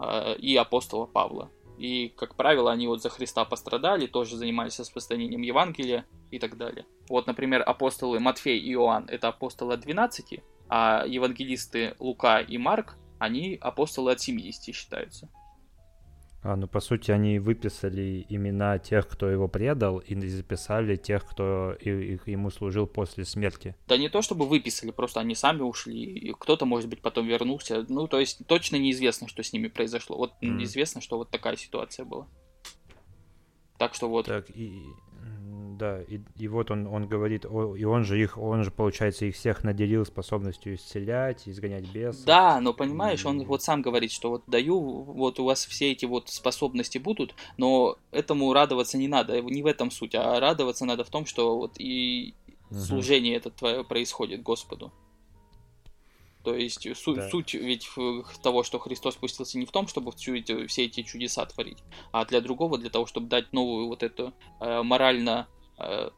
э, 0.00 0.36
и 0.38 0.56
апостола 0.56 1.06
Павла. 1.06 1.50
И, 1.78 2.12
как 2.16 2.36
правило, 2.36 2.72
они 2.72 2.86
вот 2.86 3.02
за 3.02 3.10
Христа 3.10 3.44
пострадали, 3.44 4.06
тоже 4.06 4.36
занимались 4.36 4.78
распространением 4.78 5.42
Евангелия 5.42 6.06
и 6.30 6.38
так 6.38 6.56
далее. 6.56 6.86
Вот, 7.08 7.26
например, 7.26 7.62
апостолы 7.66 8.18
Матфей 8.18 8.58
и 8.58 8.72
Иоанн– 8.72 9.06
это 9.08 9.28
апостолы 9.28 9.74
от 9.74 9.80
12, 9.80 10.40
а 10.68 11.04
евангелисты 11.06 11.94
Лука 11.98 12.40
и 12.40 12.58
Марк, 12.58 12.96
они 13.18 13.58
апостолы 13.60 14.12
от 14.12 14.20
70 14.20 14.74
считаются. 14.74 15.28
А, 16.48 16.54
ну, 16.54 16.68
по 16.68 16.78
сути, 16.78 17.10
они 17.10 17.40
выписали 17.40 18.24
имена 18.28 18.78
тех, 18.78 19.08
кто 19.08 19.28
его 19.28 19.48
предал, 19.48 19.98
и 19.98 20.14
записали 20.28 20.94
тех, 20.94 21.26
кто 21.26 21.72
и, 21.80 21.90
и, 21.90 22.30
ему 22.30 22.50
служил 22.50 22.86
после 22.86 23.24
смерти. 23.24 23.74
Да 23.88 23.96
не 23.96 24.08
то, 24.08 24.22
чтобы 24.22 24.46
выписали, 24.46 24.92
просто 24.92 25.18
они 25.18 25.34
сами 25.34 25.62
ушли, 25.62 26.04
и 26.04 26.32
кто-то, 26.32 26.64
может 26.64 26.88
быть, 26.88 27.02
потом 27.02 27.26
вернулся. 27.26 27.84
Ну, 27.88 28.06
то 28.06 28.20
есть, 28.20 28.46
точно 28.46 28.76
неизвестно, 28.76 29.26
что 29.26 29.42
с 29.42 29.52
ними 29.52 29.66
произошло. 29.66 30.16
Вот 30.16 30.34
mm. 30.40 30.62
известно, 30.62 31.00
что 31.00 31.18
вот 31.18 31.30
такая 31.30 31.56
ситуация 31.56 32.04
была. 32.04 32.28
Так 33.76 33.94
что 33.94 34.08
вот. 34.08 34.26
Так, 34.26 34.48
и, 34.50 34.84
да, 35.76 36.02
и, 36.02 36.20
и 36.36 36.48
вот 36.48 36.70
он, 36.70 36.86
он 36.86 37.06
говорит, 37.06 37.44
о, 37.44 37.76
и 37.76 37.84
он 37.84 38.04
же 38.04 38.20
их, 38.20 38.38
он 38.38 38.64
же, 38.64 38.70
получается, 38.70 39.26
их 39.26 39.34
всех 39.34 39.64
наделил 39.64 40.04
способностью 40.04 40.74
исцелять, 40.74 41.48
изгонять 41.48 41.86
бесов. 41.92 42.24
Да, 42.24 42.60
но 42.60 42.72
понимаешь, 42.72 43.24
он 43.24 43.44
вот 43.44 43.62
сам 43.62 43.82
говорит, 43.82 44.10
что 44.10 44.30
вот 44.30 44.44
даю, 44.46 44.78
вот 44.80 45.38
у 45.38 45.44
вас 45.44 45.66
все 45.66 45.92
эти 45.92 46.04
вот 46.06 46.28
способности 46.28 46.98
будут, 46.98 47.34
но 47.56 47.98
этому 48.10 48.52
радоваться 48.52 48.98
не 48.98 49.08
надо, 49.08 49.40
не 49.40 49.62
в 49.62 49.66
этом 49.66 49.90
суть, 49.90 50.14
а 50.14 50.40
радоваться 50.40 50.84
надо 50.84 51.04
в 51.04 51.10
том, 51.10 51.26
что 51.26 51.56
вот 51.58 51.74
и 51.78 52.34
угу. 52.70 52.78
служение 52.78 53.36
это 53.36 53.50
твое 53.50 53.84
происходит 53.84 54.42
Господу. 54.42 54.92
То 56.46 56.54
есть 56.54 56.96
су- 56.96 57.16
да. 57.16 57.28
суть 57.28 57.54
ведь 57.54 57.88
того, 58.42 58.62
что 58.62 58.78
Христос 58.78 59.14
спустился 59.14 59.58
не 59.58 59.66
в 59.66 59.72
том, 59.72 59.88
чтобы 59.88 60.12
всю 60.12 60.36
эти, 60.36 60.66
все 60.66 60.84
эти 60.84 61.02
чудеса 61.02 61.44
творить, 61.44 61.82
а 62.12 62.24
для 62.24 62.40
другого, 62.40 62.78
для 62.78 62.88
того, 62.88 63.04
чтобы 63.04 63.28
дать 63.28 63.52
новую 63.52 63.88
вот 63.88 64.02
эту 64.02 64.32
э, 64.60 64.82
морально 64.82 65.48
Э, 65.78 66.10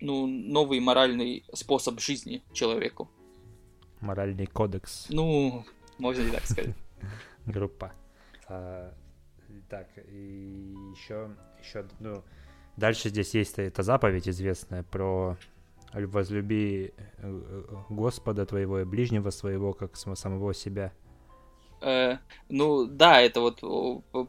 ну, 0.00 0.26
новый 0.26 0.80
моральный 0.80 1.44
способ 1.52 2.00
жизни 2.00 2.42
человеку. 2.52 3.10
Моральный 4.00 4.46
кодекс. 4.46 5.06
Ну, 5.08 5.64
можно 5.98 6.22
и 6.22 6.30
так 6.30 6.44
сказать. 6.44 6.74
Группа. 7.46 7.92
А, 8.48 8.92
так, 9.70 9.88
и 9.96 10.74
еще, 10.94 11.34
еще, 11.62 11.86
ну, 12.00 12.22
дальше 12.76 13.08
здесь 13.08 13.32
есть 13.34 13.58
эта 13.58 13.82
заповедь 13.82 14.28
известная 14.28 14.82
про 14.82 15.38
возлюби 15.94 16.92
э, 17.18 17.62
Господа 17.88 18.46
твоего 18.46 18.80
и 18.80 18.84
ближнего 18.84 19.30
своего, 19.30 19.72
как 19.72 19.96
самого 19.96 20.54
себя. 20.54 20.92
Э, 21.80 22.18
ну, 22.48 22.86
да, 22.86 23.20
это 23.20 23.40
вот, 23.40 23.60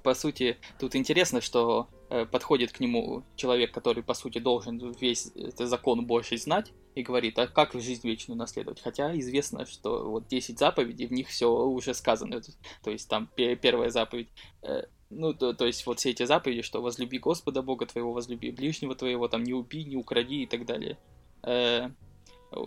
по 0.02 0.14
сути, 0.14 0.58
тут 0.80 0.96
интересно, 0.96 1.42
что 1.42 1.90
Э, 2.08 2.26
подходит 2.26 2.72
к 2.72 2.80
нему 2.80 3.24
человек, 3.36 3.74
который, 3.74 4.04
по 4.04 4.14
сути, 4.14 4.38
должен 4.38 4.78
весь 5.00 5.32
этот 5.36 5.68
закон 5.68 6.06
Божий 6.06 6.38
знать, 6.38 6.72
и 6.94 7.02
говорит, 7.02 7.38
а 7.40 7.48
как 7.48 7.74
жизнь 7.74 8.08
вечную 8.08 8.38
наследовать? 8.38 8.80
Хотя 8.80 9.18
известно, 9.18 9.66
что 9.66 10.10
вот 10.10 10.28
10 10.28 10.60
заповедей, 10.60 11.08
в 11.08 11.12
них 11.12 11.30
все 11.30 11.50
уже 11.50 11.94
сказано. 11.94 12.42
То 12.84 12.92
есть 12.92 13.10
там 13.10 13.28
первая 13.36 13.90
заповедь, 13.90 14.30
э, 14.62 14.84
ну, 15.10 15.34
то, 15.34 15.54
то 15.54 15.66
есть 15.66 15.86
вот 15.88 16.00
все 16.00 16.12
эти 16.12 16.26
заповеди, 16.26 16.62
что 16.62 16.82
возлюби 16.82 17.18
Господа 17.18 17.64
Бога 17.64 17.88
твоего, 17.88 18.14
возлюби 18.14 18.52
ближнего 18.52 18.96
твоего, 18.96 19.28
там 19.28 19.44
не 19.44 19.54
убей, 19.54 19.84
не 19.84 19.98
укради 19.98 20.44
и 20.44 20.48
так 20.48 20.66
далее. 20.66 21.00
Э, 21.46 21.90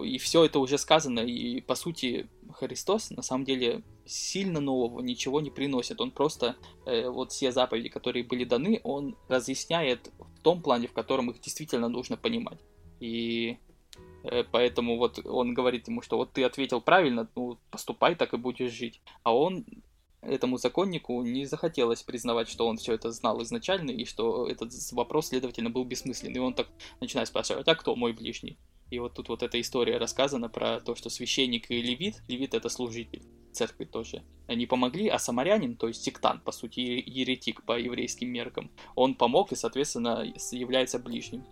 и 0.05 0.19
все 0.19 0.45
это 0.45 0.59
уже 0.59 0.79
сказано, 0.79 1.21
и 1.21 1.61
по 1.61 1.75
сути 1.75 2.29
Христос 2.53 3.11
на 3.11 3.23
самом 3.23 3.45
деле 3.45 3.83
сильно 4.05 4.61
нового 4.61 5.01
ничего 5.01 5.41
не 5.41 5.51
приносит. 5.51 6.01
Он 6.01 6.11
просто 6.11 6.57
э, 6.85 7.09
вот 7.09 7.33
все 7.33 7.53
заповеди, 7.53 7.89
которые 7.89 8.25
были 8.25 8.45
даны, 8.45 8.81
он 8.85 9.17
разъясняет 9.29 10.11
в 10.19 10.41
том 10.41 10.63
плане, 10.63 10.89
в 10.89 10.93
котором 10.93 11.31
их 11.31 11.41
действительно 11.41 11.89
нужно 11.89 12.17
понимать. 12.17 12.59
И 13.01 13.59
э, 14.25 14.45
поэтому 14.51 14.99
вот 14.99 15.25
он 15.25 15.55
говорит 15.55 15.89
ему, 15.89 16.03
что 16.03 16.17
вот 16.17 16.33
ты 16.33 16.45
ответил 16.45 16.81
правильно, 16.81 17.29
ну 17.35 17.59
поступай 17.71 18.15
так 18.15 18.35
и 18.35 18.37
будешь 18.37 18.73
жить. 18.73 19.01
А 19.23 19.35
он 19.35 19.65
этому 20.23 20.59
законнику 20.59 21.23
не 21.23 21.45
захотелось 21.45 22.03
признавать, 22.03 22.49
что 22.49 22.67
он 22.67 22.77
все 22.77 22.95
это 22.95 23.11
знал 23.13 23.43
изначально, 23.43 23.91
и 23.91 24.05
что 24.05 24.47
этот 24.47 24.73
вопрос, 24.93 25.29
следовательно, 25.29 25.71
был 25.71 25.85
бессмысленный. 25.85 26.37
И 26.37 26.41
он 26.41 26.55
так 26.55 26.69
начинает 27.01 27.29
спрашивать, 27.29 27.69
а 27.69 27.75
кто 27.75 27.95
мой 27.97 28.13
ближний? 28.13 28.59
И 28.91 28.99
вот 28.99 29.15
тут 29.15 29.29
вот 29.29 29.43
эта 29.43 29.61
история 29.61 29.99
рассказана 29.99 30.49
про 30.49 30.81
то, 30.81 30.95
что 30.95 31.11
священник 31.11 31.71
и 31.71 31.83
левит, 31.83 32.23
левит 32.27 32.55
это 32.55 32.69
служитель 32.69 33.23
церкви 33.53 33.85
тоже, 33.85 34.23
они 34.47 34.67
помогли, 34.67 35.09
а 35.09 35.19
самарянин, 35.19 35.77
то 35.77 35.89
есть 35.89 36.03
сектант, 36.03 36.43
по 36.45 36.53
сути, 36.53 36.81
еретик 36.81 37.65
по 37.65 37.79
еврейским 37.79 38.29
меркам, 38.31 38.71
он 38.95 39.15
помог 39.15 39.53
и, 39.53 39.57
соответственно, 39.57 40.25
является 40.53 40.99
ближним. 40.99 41.45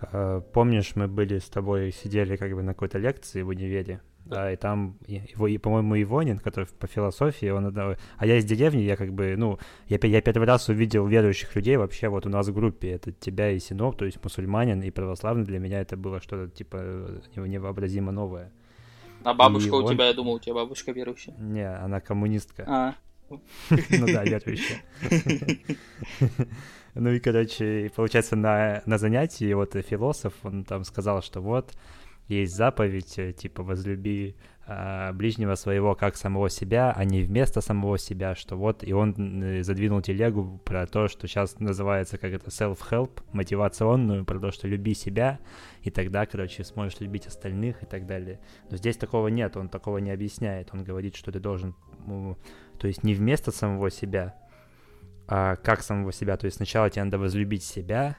А, 0.00 0.40
помнишь, 0.40 0.92
мы 0.94 1.08
были 1.08 1.38
с 1.38 1.48
тобой, 1.48 1.92
сидели 1.92 2.36
как 2.36 2.54
бы 2.54 2.62
на 2.62 2.74
какой-то 2.74 2.98
лекции 2.98 3.42
в 3.42 3.48
универе, 3.48 4.00
да, 4.26 4.52
и 4.52 4.56
там, 4.56 4.98
его, 5.06 5.46
и, 5.46 5.56
по-моему, 5.56 6.02
Ивонин, 6.02 6.38
который 6.38 6.66
по 6.66 6.86
философии, 6.86 7.46
он, 7.46 7.72
а 7.76 8.26
я 8.26 8.38
из 8.38 8.44
деревни, 8.44 8.82
я 8.82 8.96
как 8.96 9.12
бы, 9.12 9.36
ну, 9.36 9.58
я, 9.88 9.98
я 10.02 10.20
первый 10.20 10.46
раз 10.46 10.68
увидел 10.68 11.06
верующих 11.06 11.54
людей 11.54 11.76
вообще 11.76 12.08
вот 12.08 12.26
у 12.26 12.28
нас 12.28 12.48
в 12.48 12.52
группе, 12.52 12.90
это 12.90 13.12
тебя 13.12 13.52
и 13.52 13.60
Синов, 13.60 13.96
то 13.96 14.04
есть 14.04 14.22
мусульманин 14.22 14.82
и 14.82 14.90
православный, 14.90 15.44
для 15.44 15.60
меня 15.60 15.80
это 15.80 15.96
было 15.96 16.20
что-то, 16.20 16.50
типа, 16.50 17.20
невообразимо 17.36 18.10
новое. 18.10 18.50
А 19.22 19.32
бабушка 19.32 19.68
и 19.68 19.72
у 19.72 19.84
он... 19.84 19.92
тебя, 19.92 20.06
я 20.06 20.14
думал, 20.14 20.34
у 20.34 20.38
тебя 20.40 20.54
бабушка 20.54 20.92
верующая. 20.92 21.34
Не, 21.38 21.68
она 21.68 22.00
коммунистка. 22.00 22.64
А. 22.66 22.94
Ну 23.70 24.06
да, 24.06 24.24
верующая. 24.24 24.82
Ну 26.98 27.10
и, 27.10 27.20
короче, 27.20 27.90
получается, 27.94 28.36
на, 28.36 28.82
на 28.86 28.96
занятии 28.96 29.52
вот 29.52 29.74
философ, 29.74 30.32
он 30.42 30.64
там 30.64 30.82
сказал, 30.82 31.20
что 31.22 31.42
вот, 31.42 31.74
есть 32.26 32.56
заповедь, 32.56 33.18
э, 33.18 33.34
типа, 33.34 33.62
возлюби 33.62 34.34
э, 34.66 35.12
ближнего 35.12 35.56
своего 35.56 35.94
как 35.94 36.16
самого 36.16 36.48
себя, 36.48 36.94
а 36.96 37.04
не 37.04 37.20
вместо 37.20 37.60
самого 37.60 37.98
себя, 37.98 38.34
что 38.34 38.56
вот, 38.56 38.82
и 38.82 38.94
он 38.94 39.14
э, 39.42 39.62
задвинул 39.62 40.00
телегу 40.00 40.58
про 40.64 40.86
то, 40.86 41.06
что 41.08 41.28
сейчас 41.28 41.60
называется 41.60 42.16
как 42.16 42.32
это 42.32 42.48
self-help, 42.48 43.20
мотивационную, 43.32 44.24
про 44.24 44.40
то, 44.40 44.50
что 44.50 44.66
люби 44.66 44.94
себя, 44.94 45.38
и 45.82 45.90
тогда, 45.90 46.24
короче, 46.24 46.64
сможешь 46.64 47.00
любить 47.00 47.26
остальных 47.26 47.82
и 47.82 47.86
так 47.86 48.06
далее. 48.06 48.40
Но 48.70 48.78
здесь 48.78 48.96
такого 48.96 49.28
нет, 49.28 49.54
он 49.58 49.68
такого 49.68 49.98
не 49.98 50.12
объясняет, 50.12 50.70
он 50.72 50.82
говорит, 50.82 51.14
что 51.14 51.30
ты 51.30 51.40
должен, 51.40 51.74
ну, 52.06 52.38
то 52.78 52.86
есть 52.86 53.04
не 53.04 53.12
вместо 53.12 53.52
самого 53.52 53.90
себя, 53.90 54.34
а 55.28 55.56
как 55.56 55.82
самого 55.82 56.12
себя, 56.12 56.36
то 56.36 56.46
есть 56.46 56.56
сначала 56.56 56.90
тебе 56.90 57.04
надо 57.04 57.18
возлюбить 57.18 57.64
себя, 57.64 58.16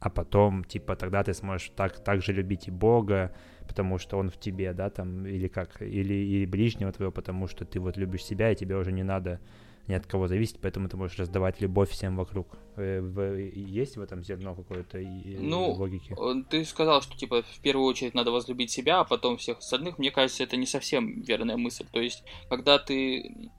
а 0.00 0.10
потом, 0.10 0.64
типа, 0.64 0.96
тогда 0.96 1.22
ты 1.22 1.32
сможешь 1.32 1.70
так, 1.76 2.02
так 2.02 2.22
же 2.22 2.32
любить 2.32 2.68
и 2.68 2.70
Бога, 2.70 3.32
потому 3.68 3.98
что 3.98 4.18
Он 4.18 4.30
в 4.30 4.38
тебе, 4.38 4.72
да, 4.72 4.90
там, 4.90 5.24
или 5.26 5.48
как, 5.48 5.80
или, 5.80 6.14
или 6.14 6.44
ближнего 6.44 6.92
твоего, 6.92 7.12
потому 7.12 7.46
что 7.46 7.64
ты 7.64 7.78
вот 7.78 7.96
любишь 7.96 8.24
себя, 8.24 8.50
и 8.50 8.56
тебе 8.56 8.76
уже 8.76 8.90
не 8.90 9.04
надо 9.04 9.40
ни 9.88 9.94
от 9.94 10.06
кого 10.06 10.28
зависеть, 10.28 10.58
поэтому 10.60 10.88
ты 10.88 10.96
можешь 10.96 11.18
раздавать 11.18 11.60
любовь 11.60 11.90
всем 11.90 12.16
вокруг. 12.16 12.56
Э, 12.76 13.50
есть 13.54 13.96
в 13.96 14.00
этом 14.00 14.22
зерно 14.24 14.54
какое-то 14.54 14.98
ну, 14.98 15.70
логики? 15.70 16.14
ты 16.50 16.64
сказал, 16.64 17.02
что, 17.02 17.16
типа, 17.16 17.42
в 17.42 17.60
первую 17.60 17.86
очередь 17.86 18.14
надо 18.14 18.30
возлюбить 18.30 18.70
себя, 18.70 19.00
а 19.00 19.04
потом 19.04 19.36
всех 19.36 19.58
остальных. 19.58 19.98
Мне 19.98 20.10
кажется, 20.10 20.44
это 20.44 20.56
не 20.56 20.66
совсем 20.66 21.22
верная 21.22 21.56
мысль. 21.56 21.86
То 21.92 22.00
есть, 22.00 22.24
когда 22.48 22.78
ты 22.78 23.50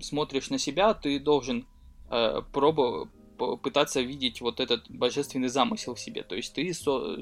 смотришь 0.00 0.50
на 0.50 0.58
себя, 0.58 0.94
ты 0.94 1.18
должен 1.20 1.66
э, 2.10 2.42
пробовать 2.52 3.08
пытаться 3.62 4.00
видеть 4.00 4.40
вот 4.40 4.60
этот 4.60 4.90
божественный 4.90 5.48
замысел 5.48 5.94
в 5.94 6.00
себе. 6.00 6.22
То 6.22 6.34
есть 6.34 6.52
ты 6.52 6.72
со, 6.74 7.16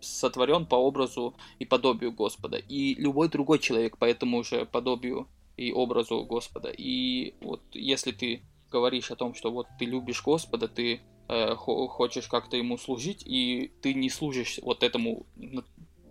сотворен 0.00 0.66
по 0.66 0.76
образу 0.76 1.34
и 1.58 1.64
подобию 1.64 2.12
Господа. 2.12 2.58
И 2.58 2.94
любой 2.94 3.28
другой 3.28 3.58
человек 3.58 3.96
по 3.96 4.04
этому 4.04 4.42
же 4.44 4.66
подобию 4.66 5.26
и 5.56 5.72
образу 5.72 6.24
Господа. 6.24 6.70
И 6.70 7.34
вот 7.40 7.62
если 7.72 8.12
ты 8.12 8.42
говоришь 8.70 9.10
о 9.10 9.16
том, 9.16 9.34
что 9.34 9.50
вот 9.50 9.66
ты 9.78 9.86
любишь 9.86 10.22
Господа, 10.22 10.68
ты 10.68 11.00
э, 11.28 11.54
хочешь 11.54 12.28
как-то 12.28 12.56
ему 12.56 12.76
служить, 12.76 13.22
и 13.26 13.72
ты 13.82 13.94
не 13.94 14.10
служишь 14.10 14.60
вот 14.62 14.82
этому 14.82 15.26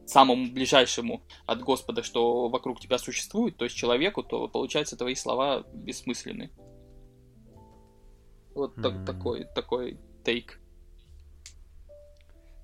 самому 0.06 0.48
ближайшему 0.48 1.22
от 1.46 1.62
Господа, 1.62 2.02
что 2.02 2.48
вокруг 2.48 2.80
тебя 2.80 2.98
существует, 2.98 3.58
то 3.58 3.66
есть 3.66 3.76
человеку, 3.76 4.24
то 4.24 4.48
получается 4.48 4.98
твои 4.98 5.16
слова 5.16 5.66
бессмысленны. 5.74 6.50
Вот 8.58 8.76
так, 8.76 8.94
mm. 8.94 9.06
такой, 9.06 9.46
такой 9.54 9.98
тейк. 10.24 10.60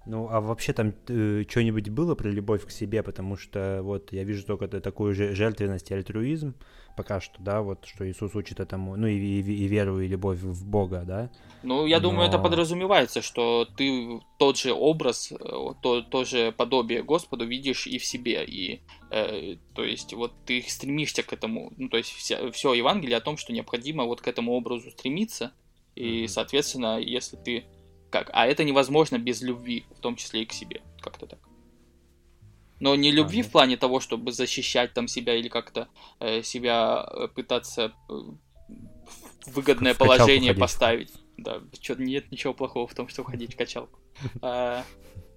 Ну, 0.07 0.27
а 0.29 0.41
вообще 0.41 0.73
там 0.73 0.93
э, 1.07 1.43
что-нибудь 1.47 1.89
было 1.89 2.15
про 2.15 2.29
любовь 2.29 2.65
к 2.65 2.71
себе, 2.71 3.03
потому 3.03 3.37
что 3.37 3.81
вот 3.83 4.11
я 4.11 4.23
вижу 4.23 4.43
только 4.45 4.67
такую 4.67 5.13
же 5.13 5.35
жертвенность 5.35 5.91
и 5.91 5.93
альтруизм 5.93 6.55
пока 6.95 7.21
что, 7.21 7.35
да, 7.39 7.61
вот 7.61 7.85
что 7.85 8.09
Иисус 8.09 8.35
учит 8.35 8.59
этому, 8.59 8.95
ну 8.95 9.07
и, 9.07 9.15
и, 9.15 9.39
и 9.39 9.67
веру 9.67 9.99
и 9.99 10.07
любовь 10.07 10.39
в 10.39 10.65
Бога, 10.65 11.03
да. 11.05 11.29
Ну, 11.63 11.85
я 11.85 11.97
Но... 11.99 12.09
думаю, 12.09 12.27
это 12.27 12.39
подразумевается, 12.39 13.21
что 13.21 13.65
ты 13.77 14.21
тот 14.37 14.57
же 14.57 14.73
образ, 14.73 15.31
э, 15.31 15.35
то, 15.81 16.01
то 16.01 16.23
же 16.23 16.51
подобие 16.51 17.03
Господу 17.03 17.45
видишь 17.45 17.87
и 17.87 17.97
в 17.97 18.05
себе, 18.05 18.43
и 18.45 18.81
э, 19.11 19.55
то 19.73 19.83
есть 19.83 20.13
вот 20.13 20.33
ты 20.45 20.63
стремишься 20.67 21.23
к 21.23 21.33
этому, 21.33 21.73
ну 21.77 21.89
то 21.89 21.97
есть 21.97 22.11
вся, 22.11 22.51
все 22.51 22.73
Евангелие 22.73 23.17
о 23.17 23.21
том, 23.21 23.37
что 23.37 23.53
необходимо 23.53 24.05
вот 24.05 24.21
к 24.21 24.27
этому 24.27 24.53
образу 24.53 24.91
стремиться, 24.91 25.53
и, 25.95 26.27
соответственно, 26.27 26.99
если 26.99 27.35
ты 27.37 27.65
как? 28.09 28.29
А 28.33 28.45
это 28.45 28.63
невозможно 28.63 29.17
без 29.17 29.41
любви, 29.41 29.85
в 29.97 29.99
том 29.99 30.15
числе 30.15 30.43
и 30.43 30.45
к 30.45 30.53
себе. 30.53 30.81
Как-то 31.01 31.25
так. 31.25 31.39
Но 32.79 32.95
не 32.95 33.11
любви 33.11 33.41
в 33.41 33.51
плане 33.51 33.77
того, 33.77 33.99
чтобы 33.99 34.31
защищать 34.31 34.93
там 34.93 35.07
себя 35.07 35.35
или 35.35 35.47
как-то 35.47 35.87
э, 36.19 36.43
себя 36.43 37.07
э, 37.09 37.27
пытаться 37.29 37.93
э, 38.09 38.13
в 38.13 38.37
выгодное 39.47 39.93
в 39.93 39.97
положение 39.97 40.49
ходить. 40.51 40.61
поставить. 40.61 41.13
Да, 41.37 41.61
чё, 41.79 41.95
нет 41.95 42.31
ничего 42.31 42.53
плохого 42.53 42.87
в 42.87 42.93
том, 42.93 43.07
чтобы 43.07 43.31
ходить 43.31 43.53
в 43.53 43.57
качалку. 43.57 43.99
А, 44.41 44.83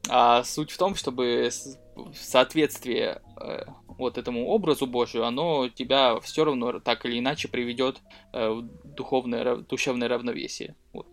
а 0.09 0.45
суть 0.45 0.71
в 0.71 0.77
том, 0.77 0.95
чтобы 0.95 1.51
в 1.95 2.15
соответствии 2.15 3.17
э, 3.41 3.65
вот 3.99 4.19
этому 4.19 4.47
образу 4.47 4.87
Божию, 4.87 5.25
оно 5.25 5.69
тебя 5.69 6.21
все 6.21 6.45
равно 6.45 6.81
так 6.81 7.07
или 7.07 7.19
иначе 7.19 7.49
приведет 7.49 8.01
э, 8.33 8.49
в 8.49 8.69
духовное, 8.85 9.57
душевное 9.57 10.09
равновесие. 10.09 10.75
Вот. 10.93 11.07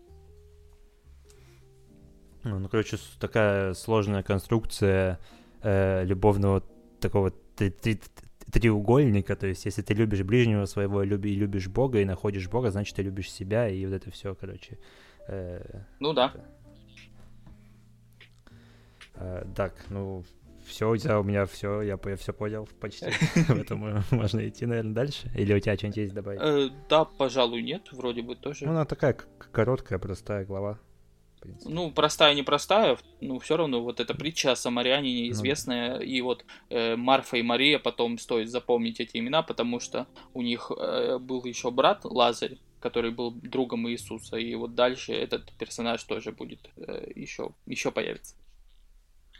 Ну, 2.44 2.58
ну, 2.58 2.68
короче, 2.68 2.98
такая 3.18 3.72
сложная 3.74 4.22
конструкция 4.22 5.18
э, 5.62 6.04
любовного 6.04 6.62
такого 7.00 7.30
три 7.30 7.70
три 7.70 7.98
треугольника, 8.52 9.34
то 9.34 9.46
есть 9.46 9.64
если 9.64 9.82
ты 9.82 9.94
любишь 9.94 10.22
ближнего 10.22 10.66
своего 10.66 11.02
люби, 11.02 11.32
и 11.32 11.36
любишь 11.36 11.68
Бога 11.68 12.00
и 12.00 12.04
находишь 12.04 12.48
Бога, 12.48 12.70
значит 12.70 12.94
ты 12.96 13.02
любишь 13.02 13.30
себя 13.30 13.68
и 13.68 13.84
вот 13.86 13.94
это 13.94 14.10
все, 14.10 14.34
короче. 14.34 14.78
Э, 15.26 15.82
ну 15.98 16.12
да. 16.12 16.32
Э, 19.14 19.44
так, 19.56 19.74
ну 19.88 20.24
все, 20.64 20.90
у 20.90 20.96
тебя 20.96 21.20
у 21.20 21.22
меня 21.22 21.46
все, 21.46 21.82
я, 21.82 21.98
я 22.04 22.16
все 22.16 22.32
понял 22.32 22.68
почти. 22.80 23.06
Поэтому 23.48 24.02
можно 24.10 24.46
идти, 24.48 24.66
наверное, 24.66 24.94
дальше. 24.94 25.30
Или 25.36 25.54
у 25.54 25.60
тебя 25.60 25.76
что-нибудь 25.76 25.96
есть 25.96 26.14
добавить? 26.14 26.40
Э, 26.42 26.70
да, 26.88 27.04
пожалуй, 27.04 27.62
нет, 27.62 27.88
вроде 27.92 28.22
бы 28.22 28.36
тоже. 28.36 28.64
Ну, 28.64 28.72
она 28.72 28.84
такая 28.84 29.16
короткая, 29.52 29.98
простая 29.98 30.44
глава. 30.44 30.78
Ну, 31.64 31.90
простая, 31.90 32.34
непростая, 32.34 32.98
ну, 33.20 33.38
все 33.38 33.56
равно 33.56 33.82
вот 33.82 34.00
эта 34.00 34.14
притча 34.14 34.52
о 34.52 34.56
Самарянине 34.56 35.30
известная, 35.30 35.96
ну, 35.96 36.00
и 36.00 36.20
вот 36.20 36.44
э, 36.70 36.96
Марфа 36.96 37.36
и 37.36 37.42
Мария 37.42 37.78
потом 37.78 38.18
стоит 38.18 38.50
запомнить 38.50 39.00
эти 39.00 39.18
имена, 39.18 39.42
потому 39.42 39.80
что 39.80 40.06
у 40.32 40.42
них 40.42 40.70
э, 40.76 41.18
был 41.18 41.44
еще 41.44 41.70
брат 41.70 42.04
Лазарь, 42.04 42.58
который 42.80 43.10
был 43.10 43.30
другом 43.30 43.88
Иисуса, 43.88 44.36
и 44.36 44.54
вот 44.54 44.74
дальше 44.74 45.12
этот 45.12 45.52
персонаж 45.58 46.02
тоже 46.04 46.32
будет 46.32 46.70
э, 46.76 47.12
еще, 47.14 47.50
еще 47.66 47.90
появится. 47.90 48.36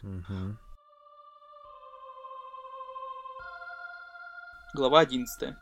Угу. 0.02 0.58
Глава 4.74 4.98
11. 5.02 5.54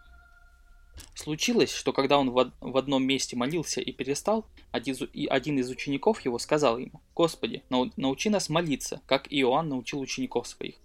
Случилось, 1.14 1.70
что 1.70 1.92
когда 1.92 2.18
он 2.18 2.30
в 2.30 2.76
одном 2.78 3.04
месте 3.04 3.36
молился 3.36 3.82
и 3.82 3.92
перестал, 3.92 4.46
один 4.70 5.58
из 5.58 5.68
учеников 5.68 6.22
его 6.22 6.38
сказал 6.38 6.78
ему, 6.78 7.02
«Господи, 7.14 7.62
научи 7.68 8.30
нас 8.30 8.48
молиться, 8.48 9.02
как 9.04 9.26
Иоанн 9.28 9.68
научил 9.68 10.00
учеников 10.00 10.48
своих». 10.48 10.76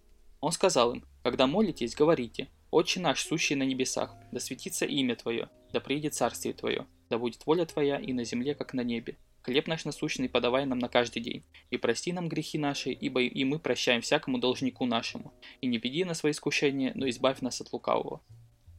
Он 0.42 0.52
сказал 0.52 0.96
им, 0.96 1.06
«Когда 1.24 1.48
молитесь, 1.48 1.96
говорите, 1.96 2.50
«Отче 2.70 3.00
наш, 3.00 3.24
сущий 3.24 3.56
на 3.56 3.64
небесах, 3.64 4.14
да 4.34 4.42
светится 4.42 4.86
имя 4.86 5.16
Твое, 5.16 5.48
да 5.72 5.80
приедет 5.80 6.14
царствие 6.14 6.54
Твое, 6.54 6.86
да 7.10 7.18
будет 7.18 7.46
воля 7.46 7.66
Твоя 7.66 7.98
и 7.98 8.12
на 8.12 8.26
земле, 8.26 8.56
как 8.56 8.74
на 8.74 8.82
небе. 8.82 9.16
Хлеб 9.42 9.68
наш 9.68 9.86
насущный 9.86 10.30
подавай 10.30 10.66
нам 10.66 10.80
на 10.80 10.90
каждый 10.90 11.22
день, 11.22 11.44
и 11.70 11.78
прости 11.78 12.12
нам 12.12 12.28
грехи 12.28 12.58
наши, 12.58 12.92
ибо 12.92 13.22
и 13.22 13.44
мы 13.44 13.60
прощаем 13.60 14.02
всякому 14.02 14.40
должнику 14.40 14.86
нашему, 14.86 15.34
и 15.62 15.68
не 15.68 15.78
веди 15.78 16.04
нас 16.04 16.24
во 16.24 16.32
искушение, 16.32 16.92
но 16.96 17.10
избавь 17.10 17.42
нас 17.42 17.62
от 17.62 17.72
лукавого». 17.72 18.22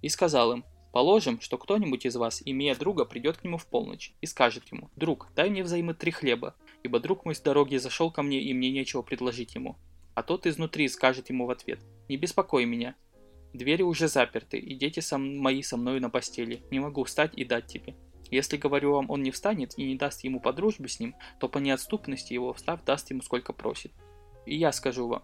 И 0.02 0.08
сказал 0.08 0.52
им, 0.52 0.64
Положим, 0.92 1.40
что 1.40 1.58
кто-нибудь 1.58 2.06
из 2.06 2.16
вас, 2.16 2.42
имея 2.44 2.74
друга, 2.74 3.04
придет 3.04 3.36
к 3.36 3.44
нему 3.44 3.58
в 3.58 3.66
полночь 3.66 4.14
и 4.20 4.26
скажет 4.26 4.64
ему, 4.72 4.90
«Друг, 4.96 5.28
дай 5.36 5.50
мне 5.50 5.62
взаймы 5.62 5.94
три 5.94 6.10
хлеба, 6.10 6.56
ибо 6.82 6.98
друг 6.98 7.24
мой 7.24 7.34
с 7.34 7.40
дороги 7.40 7.76
зашел 7.76 8.10
ко 8.10 8.22
мне, 8.22 8.40
и 8.40 8.54
мне 8.54 8.70
нечего 8.70 9.02
предложить 9.02 9.54
ему». 9.54 9.76
А 10.14 10.22
тот 10.22 10.46
изнутри 10.46 10.88
скажет 10.88 11.28
ему 11.28 11.46
в 11.46 11.50
ответ, 11.50 11.80
«Не 12.08 12.16
беспокой 12.16 12.64
меня, 12.64 12.96
двери 13.52 13.82
уже 13.82 14.08
заперты, 14.08 14.58
и 14.58 14.74
дети 14.74 15.00
сам, 15.00 15.36
мои 15.38 15.62
со 15.62 15.76
мною 15.76 16.00
на 16.00 16.10
постели, 16.10 16.62
не 16.70 16.80
могу 16.80 17.04
встать 17.04 17.32
и 17.36 17.44
дать 17.44 17.66
тебе». 17.66 17.94
Если, 18.30 18.56
говорю 18.56 18.92
вам, 18.92 19.10
он 19.10 19.22
не 19.22 19.30
встанет 19.30 19.78
и 19.78 19.84
не 19.84 19.96
даст 19.96 20.24
ему 20.24 20.40
по 20.40 20.52
дружбе 20.52 20.88
с 20.88 21.00
ним, 21.00 21.14
то 21.40 21.48
по 21.48 21.58
неотступности 21.58 22.32
его 22.32 22.52
встав 22.52 22.84
даст 22.84 23.10
ему 23.10 23.22
сколько 23.22 23.52
просит. 23.52 23.92
И 24.46 24.56
я 24.56 24.72
скажу 24.72 25.08
вам, 25.08 25.22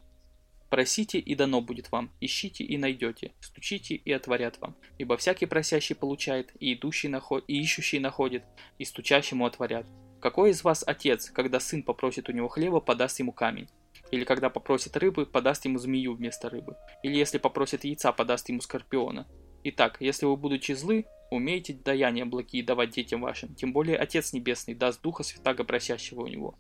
Просите, 0.75 1.21
и 1.21 1.37
дано 1.37 1.61
будет 1.61 1.93
вам, 1.93 2.11
ищите, 2.21 2.65
и 2.65 2.77
найдете, 2.77 3.31
стучите, 3.41 3.95
и 3.95 4.11
отворят 4.11 4.59
вам. 4.61 4.75
Ибо 4.99 5.17
всякий 5.17 5.47
просящий 5.47 5.95
получает, 5.95 6.53
и 6.59 6.75
идущий 6.75 7.07
наход... 7.07 7.45
и 7.47 7.61
ищущий 7.61 8.01
находит, 8.01 8.43
и 8.79 8.85
стучащему 8.85 9.47
отворят. 9.47 9.87
Какой 10.21 10.51
из 10.51 10.65
вас 10.65 10.83
отец, 10.85 11.31
когда 11.31 11.61
сын 11.61 11.85
попросит 11.85 12.29
у 12.29 12.33
него 12.33 12.49
хлеба, 12.49 12.81
подаст 12.81 13.21
ему 13.21 13.31
камень? 13.31 13.69
Или 14.11 14.25
когда 14.25 14.51
попросит 14.51 14.97
рыбы, 14.97 15.27
подаст 15.27 15.65
ему 15.65 15.79
змею 15.79 16.15
вместо 16.15 16.51
рыбы? 16.51 16.77
Или 17.05 17.19
если 17.19 17.39
попросит 17.39 17.85
яйца, 17.85 18.11
подаст 18.11 18.49
ему 18.49 18.61
скорпиона? 18.61 19.29
Итак, 19.63 19.99
если 20.01 20.27
вы, 20.27 20.37
будучи 20.37 20.73
злы, 20.73 21.07
умеете 21.35 21.75
даяния 21.75 22.25
благие 22.25 22.65
давать 22.65 22.91
детям 22.91 23.21
вашим, 23.21 23.55
тем 23.55 23.73
более 23.73 23.97
Отец 23.97 24.33
Небесный 24.33 24.75
даст 24.75 25.03
Духа 25.03 25.23
Святаго 25.23 25.65
просящего 25.65 26.23
у 26.23 26.27
него. 26.27 26.59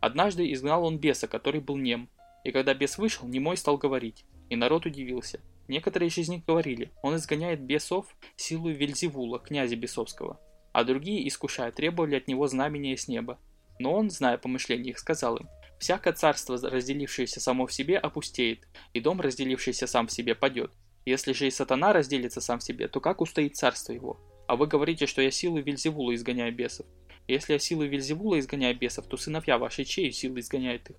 Однажды 0.00 0.52
изгнал 0.52 0.84
он 0.84 0.98
беса, 0.98 1.26
который 1.26 1.60
был 1.60 1.76
нем, 1.76 2.08
и 2.44 2.52
когда 2.52 2.74
бес 2.74 2.98
вышел, 2.98 3.26
немой 3.26 3.56
стал 3.56 3.76
говорить, 3.76 4.24
и 4.50 4.56
народ 4.56 4.86
удивился. 4.86 5.40
Некоторые 5.68 6.08
из 6.08 6.28
них 6.28 6.44
говорили, 6.44 6.92
он 7.02 7.16
изгоняет 7.16 7.60
бесов 7.60 8.06
силу 8.36 8.68
Вельзевула, 8.68 9.40
князя 9.40 9.74
бесовского, 9.74 10.38
а 10.72 10.84
другие, 10.84 11.26
искушая, 11.26 11.72
требовали 11.72 12.16
от 12.16 12.28
него 12.28 12.46
знамения 12.46 12.96
с 12.96 13.08
неба. 13.08 13.40
Но 13.78 13.92
он, 13.92 14.10
зная 14.10 14.38
помышления 14.38 14.90
их, 14.90 14.98
сказал 14.98 15.36
им, 15.36 15.48
«Всякое 15.78 16.12
царство, 16.12 16.56
разделившееся 16.56 17.40
само 17.40 17.66
в 17.66 17.72
себе, 17.72 17.98
опустеет, 17.98 18.66
и 18.92 19.00
дом, 19.00 19.20
разделившийся 19.20 19.86
сам 19.86 20.06
в 20.06 20.12
себе, 20.12 20.34
падет. 20.34 20.72
Если 21.06 21.32
же 21.32 21.46
и 21.46 21.50
сатана 21.50 21.94
разделится 21.94 22.42
сам 22.42 22.58
в 22.58 22.62
себе, 22.62 22.88
то 22.88 23.00
как 23.00 23.22
устоит 23.22 23.56
царство 23.56 23.92
его? 23.92 24.20
А 24.46 24.56
вы 24.56 24.66
говорите, 24.66 25.06
что 25.06 25.22
я 25.22 25.30
силу 25.30 25.58
Вельзевула 25.58 26.14
изгоняю 26.14 26.54
бесов. 26.54 26.84
Если 27.26 27.54
я 27.54 27.58
силу 27.58 27.84
Вельзевула 27.84 28.38
изгоняю 28.38 28.76
бесов, 28.76 29.06
то 29.06 29.16
сыновья 29.16 29.56
ваши 29.56 29.84
чьей 29.84 30.12
силы 30.12 30.40
изгоняют 30.40 30.90
их? 30.90 30.96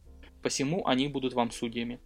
посему 0.48 0.88
они 0.88 1.10
будут 1.10 1.34
вам 1.34 1.52
судьями. 1.52 2.00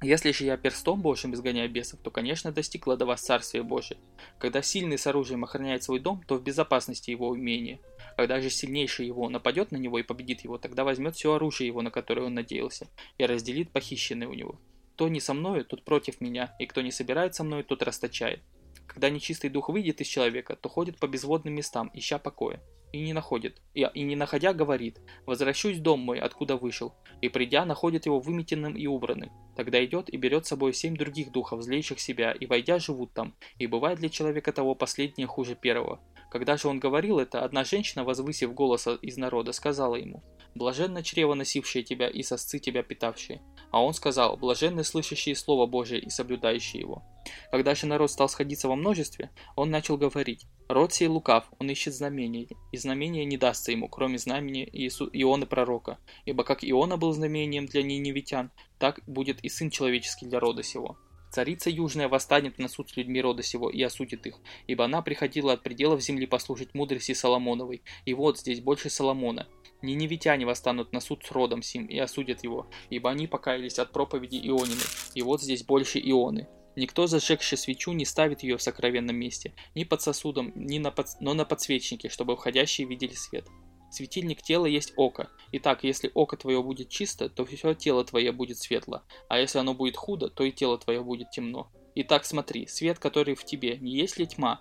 Если 0.00 0.30
же 0.30 0.44
я 0.44 0.56
перстом 0.56 1.02
Божьим 1.02 1.34
изгоняю 1.34 1.68
бесов, 1.68 2.00
то, 2.00 2.10
конечно, 2.10 2.50
достигло 2.50 2.96
до 2.96 3.04
вас 3.04 3.20
Царствие 3.20 3.64
Божие. 3.64 3.98
Когда 4.38 4.62
сильный 4.62 4.96
с 4.96 5.06
оружием 5.08 5.44
охраняет 5.44 5.82
свой 5.82 5.98
дом, 5.98 6.22
то 6.26 6.36
в 6.36 6.42
безопасности 6.42 7.10
его 7.10 7.28
умение. 7.28 7.80
Когда 8.16 8.40
же 8.40 8.48
сильнейший 8.48 9.06
его 9.06 9.28
нападет 9.28 9.70
на 9.70 9.76
него 9.76 9.98
и 9.98 10.02
победит 10.02 10.44
его, 10.44 10.56
тогда 10.56 10.84
возьмет 10.84 11.16
все 11.16 11.34
оружие 11.34 11.66
его, 11.66 11.82
на 11.82 11.90
которое 11.90 12.22
он 12.22 12.34
надеялся, 12.34 12.86
и 13.18 13.26
разделит 13.26 13.70
похищенное 13.70 14.28
у 14.28 14.34
него. 14.34 14.58
Кто 14.98 15.08
не 15.08 15.20
со 15.20 15.32
мною, 15.32 15.64
тот 15.64 15.84
против 15.84 16.20
меня, 16.20 16.56
и 16.58 16.66
кто 16.66 16.80
не 16.80 16.90
собирает 16.90 17.32
со 17.32 17.44
мной, 17.44 17.62
тот 17.62 17.84
расточает. 17.84 18.40
Когда 18.88 19.10
нечистый 19.10 19.50
дух 19.50 19.68
выйдет 19.68 20.00
из 20.00 20.08
человека, 20.08 20.56
то 20.56 20.68
ходит 20.68 20.98
по 20.98 21.06
безводным 21.06 21.54
местам, 21.54 21.90
ища 21.94 22.18
покоя 22.18 22.60
и 22.92 23.00
не 23.00 23.12
находит, 23.12 23.60
и, 23.74 23.86
и 23.94 24.02
не 24.02 24.16
находя 24.16 24.52
говорит, 24.52 24.98
«Возвращусь 25.26 25.76
в 25.76 25.82
дом 25.82 26.00
мой, 26.00 26.18
откуда 26.18 26.56
вышел», 26.56 26.94
и 27.20 27.28
придя, 27.28 27.64
находит 27.64 28.06
его 28.06 28.18
выметенным 28.20 28.74
и 28.74 28.86
убранным. 28.86 29.30
Тогда 29.56 29.84
идет 29.84 30.08
и 30.08 30.16
берет 30.16 30.46
с 30.46 30.48
собой 30.48 30.72
семь 30.72 30.96
других 30.96 31.30
духов, 31.32 31.62
злейших 31.62 32.00
себя, 32.00 32.32
и 32.32 32.46
войдя 32.46 32.78
живут 32.78 33.12
там, 33.12 33.34
и 33.58 33.66
бывает 33.66 33.98
для 33.98 34.08
человека 34.08 34.52
того 34.52 34.74
последнее 34.74 35.26
хуже 35.26 35.54
первого. 35.54 36.00
Когда 36.30 36.56
же 36.56 36.68
он 36.68 36.78
говорил 36.78 37.18
это, 37.18 37.42
одна 37.42 37.64
женщина, 37.64 38.04
возвысив 38.04 38.52
голос 38.54 38.86
из 39.02 39.16
народа, 39.16 39.52
сказала 39.52 39.96
ему, 39.96 40.22
«Блаженно 40.54 41.02
чрево 41.02 41.34
носившее 41.34 41.82
тебя 41.82 42.08
и 42.08 42.22
сосцы 42.22 42.58
тебя 42.58 42.82
питавшие». 42.82 43.42
А 43.70 43.82
он 43.82 43.94
сказал, 43.94 44.36
«Блаженны 44.36 44.84
слышащие 44.84 45.34
Слово 45.34 45.66
Божие 45.66 46.00
и 46.00 46.10
соблюдающие 46.10 46.80
его». 46.80 47.02
Когда 47.50 47.74
же 47.74 47.86
народ 47.86 48.10
стал 48.10 48.28
сходиться 48.28 48.68
во 48.68 48.76
множестве, 48.76 49.30
он 49.56 49.70
начал 49.70 49.96
говорить, 49.96 50.46
«Род 50.68 50.92
сей 50.92 51.08
лукав, 51.08 51.46
он 51.58 51.70
ищет 51.70 51.94
знамения, 51.94 52.48
и 52.72 52.76
знамения 52.76 53.24
не 53.24 53.36
дастся 53.36 53.72
ему, 53.72 53.88
кроме 53.88 54.18
знамения 54.18 54.68
Иису, 54.70 55.08
Ионы 55.12 55.46
пророка, 55.46 55.98
ибо 56.26 56.44
как 56.44 56.62
Иона 56.62 56.96
был 56.96 57.12
знамением 57.12 57.66
для 57.66 57.82
ниневитян, 57.82 58.50
так 58.78 59.00
будет 59.06 59.40
и 59.44 59.48
Сын 59.48 59.70
Человеческий 59.70 60.26
для 60.26 60.40
рода 60.40 60.62
сего». 60.62 60.98
Царица 61.30 61.68
Южная 61.68 62.08
восстанет 62.08 62.58
на 62.58 62.68
суд 62.68 62.90
с 62.90 62.96
людьми 62.96 63.20
рода 63.20 63.42
сего 63.42 63.68
и 63.68 63.82
осудит 63.82 64.26
их, 64.26 64.36
ибо 64.66 64.84
она 64.86 65.02
приходила 65.02 65.52
от 65.52 65.62
пределов 65.62 66.00
земли 66.00 66.26
послушать 66.26 66.74
мудрости 66.74 67.12
Соломоновой, 67.12 67.82
и 68.06 68.14
вот 68.14 68.38
здесь 68.38 68.60
больше 68.60 68.88
Соломона. 68.88 69.46
Ниневитяне 69.82 70.46
восстанут 70.46 70.92
на 70.92 71.00
суд 71.00 71.24
с 71.24 71.30
родом 71.30 71.62
сим 71.62 71.86
и 71.86 71.98
осудят 71.98 72.42
его, 72.42 72.66
ибо 72.90 73.10
они 73.10 73.26
покаялись 73.26 73.78
от 73.78 73.92
проповеди 73.92 74.36
Ионины, 74.36 74.80
и 75.14 75.22
вот 75.22 75.42
здесь 75.42 75.64
больше 75.64 76.00
Ионы. 76.00 76.48
Никто, 76.76 77.06
зажегший 77.06 77.58
свечу, 77.58 77.92
не 77.92 78.04
ставит 78.04 78.42
ее 78.42 78.56
в 78.56 78.62
сокровенном 78.62 79.16
месте, 79.16 79.54
ни 79.74 79.84
под 79.84 80.02
сосудом, 80.02 80.52
ни 80.54 80.78
на 80.78 80.90
под... 80.90 81.06
но 81.20 81.34
на 81.34 81.44
подсвечнике, 81.44 82.08
чтобы 82.08 82.36
входящие 82.36 82.86
видели 82.86 83.14
свет. 83.14 83.46
Светильник 83.90 84.42
тела 84.42 84.66
есть 84.66 84.92
око. 84.96 85.30
Итак, 85.52 85.82
если 85.82 86.10
око 86.14 86.36
твое 86.36 86.62
будет 86.62 86.90
чисто, 86.90 87.28
то 87.28 87.44
все 87.46 87.74
тело 87.74 88.04
твое 88.04 88.32
будет 88.32 88.58
светло, 88.58 89.02
а 89.28 89.38
если 89.38 89.58
оно 89.58 89.74
будет 89.74 89.96
худо, 89.96 90.28
то 90.28 90.44
и 90.44 90.52
тело 90.52 90.78
твое 90.78 91.02
будет 91.02 91.30
темно. 91.30 91.72
Итак, 91.94 92.24
смотри, 92.24 92.66
свет, 92.66 92.98
который 92.98 93.34
в 93.34 93.44
тебе, 93.44 93.78
не 93.78 93.96
есть 93.96 94.18
ли 94.18 94.26
тьма? 94.26 94.60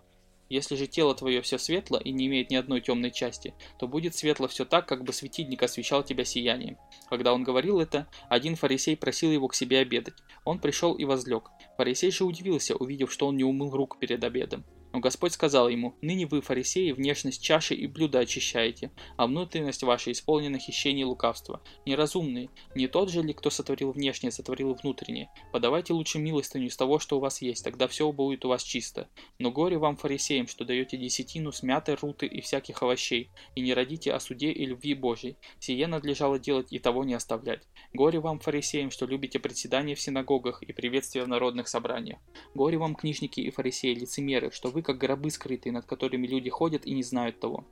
Если 0.50 0.76
же 0.76 0.88
тело 0.88 1.14
твое 1.14 1.42
все 1.42 1.58
светло 1.58 2.00
и 2.00 2.12
не 2.12 2.28
имеет 2.28 2.50
ни 2.50 2.56
одной 2.56 2.82
темной 2.82 3.12
части, 3.12 3.54
то 3.78 3.88
будет 3.88 4.16
светло 4.16 4.48
все 4.48 4.66
так, 4.66 4.88
как 4.88 5.04
бы 5.04 5.12
светильник 5.12 5.62
освещал 5.64 6.04
тебя 6.04 6.24
сиянием. 6.24 6.78
Когда 7.10 7.34
он 7.34 7.44
говорил 7.44 7.80
это, 7.80 8.08
один 8.30 8.56
фарисей 8.56 8.96
просил 8.96 9.32
его 9.32 9.48
к 9.48 9.56
себе 9.56 9.80
обедать. 9.80 10.16
Он 10.46 10.60
пришел 10.60 10.94
и 10.94 11.04
возлег. 11.06 11.50
Фарисей 11.78 12.12
же 12.12 12.24
удивился, 12.24 12.76
увидев, 12.76 13.12
что 13.12 13.28
он 13.28 13.38
не 13.38 13.44
умыл 13.44 13.72
рук 13.72 14.00
перед 14.00 14.24
обедом. 14.24 14.64
Но 14.94 15.00
Господь 15.00 15.34
сказал 15.34 15.70
ему, 15.70 15.96
«Ныне 16.02 16.26
вы, 16.26 16.42
фарисеи, 16.42 16.92
внешность 16.92 17.42
чаши 17.42 17.76
и 17.76 17.88
блюда 17.88 18.20
очищаете, 18.20 18.92
а 19.18 19.28
внутренность 19.28 19.84
ваша 19.84 20.12
исполнена 20.12 20.60
хищений 20.60 21.02
и 21.02 21.06
лукавства. 21.06 21.62
Неразумные, 21.86 22.50
не 22.76 22.88
тот 22.88 23.10
же 23.10 23.22
ли, 23.22 23.34
кто 23.34 23.50
сотворил 23.50 23.92
внешнее, 23.92 24.32
сотворил 24.32 24.74
внутреннее? 24.74 25.30
Подавайте 25.52 25.94
лучше 25.94 26.20
милостыню 26.20 26.68
из 26.68 26.78
того, 26.78 27.00
что 27.00 27.18
у 27.18 27.20
вас 27.20 27.42
есть, 27.42 27.64
тогда 27.64 27.88
все 27.88 28.12
будет 28.12 28.46
у 28.46 28.50
вас 28.50 28.64
чисто. 28.64 29.10
Но 29.40 29.52
горе 29.52 29.78
вам, 29.78 29.98
фарисеям, 29.98 30.48
что 30.48 30.66
даете 30.66 30.98
десятину 30.98 31.52
с 31.52 31.64
мятой, 31.64 31.96
руты 31.96 32.26
и 32.26 32.42
всяких 32.42 32.82
овощей, 32.82 33.30
и 33.56 33.62
не 33.62 33.74
родите 33.74 34.14
о 34.14 34.20
суде 34.20 34.52
и 34.52 34.66
любви 34.66 34.94
Божьей. 34.94 35.38
Сие 35.60 35.88
надлежало 35.88 36.40
делать 36.40 36.72
и 36.72 36.80
того 36.80 37.04
не 37.04 37.14
оставлять. 37.14 37.64
Горе 37.94 38.20
вам, 38.20 38.40
фарисеям, 38.40 38.92
что 38.92 39.06
любите 39.06 39.40
председание 39.40 39.96
в 39.96 40.02
синагогах 40.02 40.64
и 40.64 40.74
приветствие 40.74 41.24
в 41.24 41.28
народных 41.28 41.68
собраниях. 41.68 42.20
Горе 42.54 42.78
вам, 42.78 42.96
книжники 42.96 43.42
и 43.42 43.52
фарисеи, 43.52 43.94
лицемеры, 43.94 44.52
что 44.52 44.70
вы 44.70 44.77
как 44.82 44.98
гробы 44.98 45.30
скрытые, 45.30 45.74
над 45.74 45.86
которыми 45.86 46.28
люди 46.28 46.50
ходят 46.50 46.86
и 46.86 46.94
не 46.94 47.04
знают 47.04 47.40
того. 47.40 47.66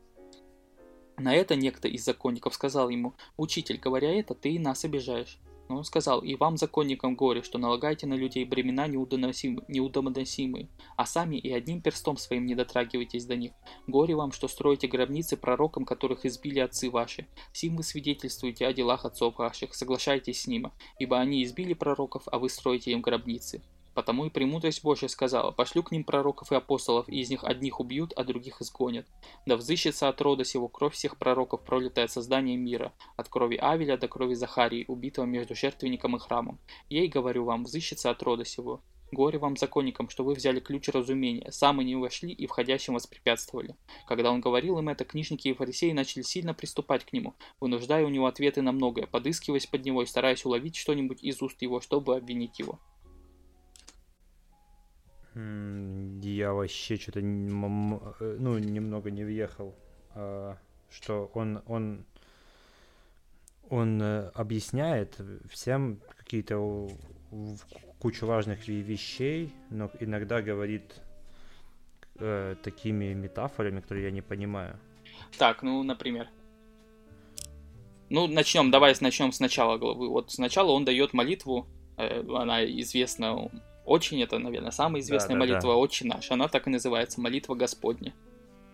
На 1.17 1.33
это 1.33 1.55
некто 1.55 1.87
из 1.87 2.03
законников 2.03 2.53
сказал 2.53 2.89
ему, 2.89 3.13
«Учитель, 3.37 3.77
говоря 3.77 4.11
это, 4.11 4.35
ты 4.35 4.51
и 4.51 4.59
нас 4.59 4.83
обижаешь». 4.83 5.39
Но 5.67 5.77
он 5.77 5.83
сказал, 5.83 6.21
«И 6.21 6.35
вам, 6.35 6.57
законникам, 6.57 7.15
горе, 7.15 7.41
что 7.41 7.57
налагаете 7.57 8.05
на 8.05 8.13
людей 8.13 8.45
бремена 8.45 8.87
неудоносимые, 8.87 10.69
а 10.95 11.05
сами 11.05 11.37
и 11.37 11.51
одним 11.51 11.81
перстом 11.81 12.17
своим 12.17 12.45
не 12.45 12.53
дотрагиваетесь 12.53 13.25
до 13.25 13.35
них. 13.35 13.53
Горе 13.87 14.15
вам, 14.15 14.31
что 14.31 14.47
строите 14.47 14.87
гробницы 14.87 15.37
пророкам, 15.37 15.85
которых 15.85 16.25
избили 16.25 16.59
отцы 16.59 16.89
ваши. 16.89 17.27
Сим 17.53 17.77
вы 17.77 17.83
свидетельствуете 17.83 18.67
о 18.67 18.73
делах 18.73 19.05
отцов 19.05 19.37
ваших, 19.37 19.73
соглашайтесь 19.73 20.41
с 20.41 20.47
ними, 20.47 20.71
ибо 20.99 21.17
они 21.17 21.43
избили 21.43 21.73
пророков, 21.73 22.23
а 22.27 22.37
вы 22.37 22.49
строите 22.49 22.91
им 22.91 23.01
гробницы. 23.01 23.63
Потому 23.95 24.25
и 24.25 24.29
премудрость 24.29 24.83
Божья 24.83 25.07
сказала, 25.07 25.51
пошлю 25.51 25.81
к 25.81 25.91
ним 25.91 26.03
пророков 26.03 26.51
и 26.51 26.55
апостолов, 26.55 27.07
и 27.07 27.21
из 27.21 27.29
них 27.29 27.45
одних 27.45 27.79
убьют, 27.79 28.11
а 28.17 28.25
других 28.25 28.61
изгонят. 28.61 29.07
Да 29.45 29.55
взыщется 29.55 30.09
от 30.09 30.21
рода 30.21 30.43
сего 30.43 30.67
кровь 30.67 30.93
всех 30.93 31.17
пророков, 31.17 31.63
пролитая 31.63 32.05
от 32.05 32.11
создания 32.11 32.57
мира, 32.57 32.91
от 33.15 33.29
крови 33.29 33.55
Авеля 33.55 33.95
до 33.95 34.09
крови 34.09 34.33
Захарии, 34.33 34.83
убитого 34.89 35.23
между 35.25 35.55
жертвенником 35.55 36.17
и 36.17 36.19
храмом. 36.19 36.59
Ей, 36.89 37.07
говорю 37.07 37.45
вам, 37.45 37.63
взыщется 37.63 38.09
от 38.09 38.21
рода 38.21 38.43
сего. 38.43 38.81
Горе 39.13 39.39
вам, 39.39 39.55
законникам, 39.55 40.09
что 40.09 40.25
вы 40.25 40.33
взяли 40.33 40.59
ключ 40.59 40.89
разумения, 40.89 41.49
сами 41.51 41.85
не 41.85 41.95
вошли 41.95 42.33
и 42.33 42.47
входящим 42.47 42.95
воспрепятствовали. 42.95 43.77
Когда 44.07 44.29
он 44.29 44.41
говорил 44.41 44.77
им 44.77 44.89
это, 44.89 45.05
книжники 45.05 45.47
и 45.47 45.53
фарисеи 45.53 45.93
начали 45.93 46.23
сильно 46.23 46.53
приступать 46.53 47.05
к 47.05 47.13
нему, 47.13 47.33
вынуждая 47.61 48.03
у 48.05 48.09
него 48.09 48.25
ответы 48.25 48.61
на 48.61 48.73
многое, 48.73 49.07
подыскиваясь 49.07 49.67
под 49.67 49.85
него 49.85 50.01
и 50.01 50.05
стараясь 50.05 50.43
уловить 50.43 50.75
что-нибудь 50.75 51.23
из 51.23 51.41
уст 51.41 51.61
его, 51.61 51.79
чтобы 51.79 52.17
обвинить 52.17 52.59
его. 52.59 52.77
Я 55.35 56.53
вообще 56.53 56.95
что-то, 56.95 57.19
э, 57.19 57.21
ну, 58.39 58.57
немного 58.57 59.11
не 59.11 59.25
въехал, 59.25 59.75
а, 60.13 60.57
что 60.89 61.29
он, 61.33 61.61
он, 61.67 62.05
он 63.69 64.01
э, 64.01 64.29
объясняет 64.33 65.19
всем 65.51 65.99
какие-то 66.17 66.87
кучу 67.99 68.25
важных 68.25 68.65
вещей, 68.69 69.53
но 69.69 69.91
иногда 69.99 70.41
говорит 70.41 71.01
э, 72.19 72.55
такими 72.63 73.13
метафорами, 73.13 73.81
которые 73.81 74.05
я 74.05 74.11
не 74.11 74.21
понимаю. 74.21 74.79
Так, 75.37 75.63
ну, 75.63 75.83
например. 75.83 76.29
Ну, 78.09 78.27
начнем, 78.27 78.71
давай 78.71 78.95
начнем 79.01 79.33
с 79.33 79.41
начала 79.41 79.77
главы. 79.77 80.07
Вот 80.07 80.31
сначала 80.31 80.71
он 80.71 80.85
дает 80.85 81.11
молитву, 81.11 81.67
она 81.97 82.63
известна 82.63 83.49
очень, 83.85 84.21
это, 84.21 84.39
наверное, 84.39 84.71
самая 84.71 85.01
известная 85.01 85.35
да, 85.35 85.39
да, 85.39 85.47
молитва 85.51 85.73
да. 85.73 85.77
«Отче 85.77 86.05
наш». 86.05 86.31
Она 86.31 86.47
так 86.47 86.67
и 86.67 86.69
называется 86.69 87.21
«Молитва 87.21 87.55
Господня». 87.55 88.13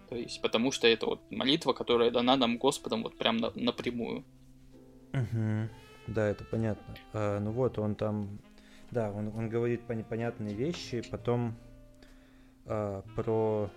То 0.10 0.16
есть, 0.16 0.42
потому 0.42 0.72
что 0.72 0.88
это 0.88 1.06
вот 1.06 1.22
молитва, 1.32 1.74
которая 1.74 2.12
дана 2.12 2.36
нам 2.36 2.58
Господом 2.58 3.04
вот 3.04 3.18
прям 3.18 3.38
на, 3.38 3.52
напрямую. 3.56 4.26
Угу. 5.14 5.70
Да, 6.08 6.28
это 6.28 6.44
понятно. 6.44 6.96
А, 7.14 7.40
ну 7.40 7.52
вот, 7.52 7.80
он 7.80 7.96
там... 7.96 8.40
Да, 8.92 9.10
он, 9.12 9.30
он 9.30 9.48
говорит 9.48 9.88
непонятные 9.88 10.54
вещи, 10.54 11.02
потом 11.10 11.56
а, 12.66 13.04
про, 13.16 13.70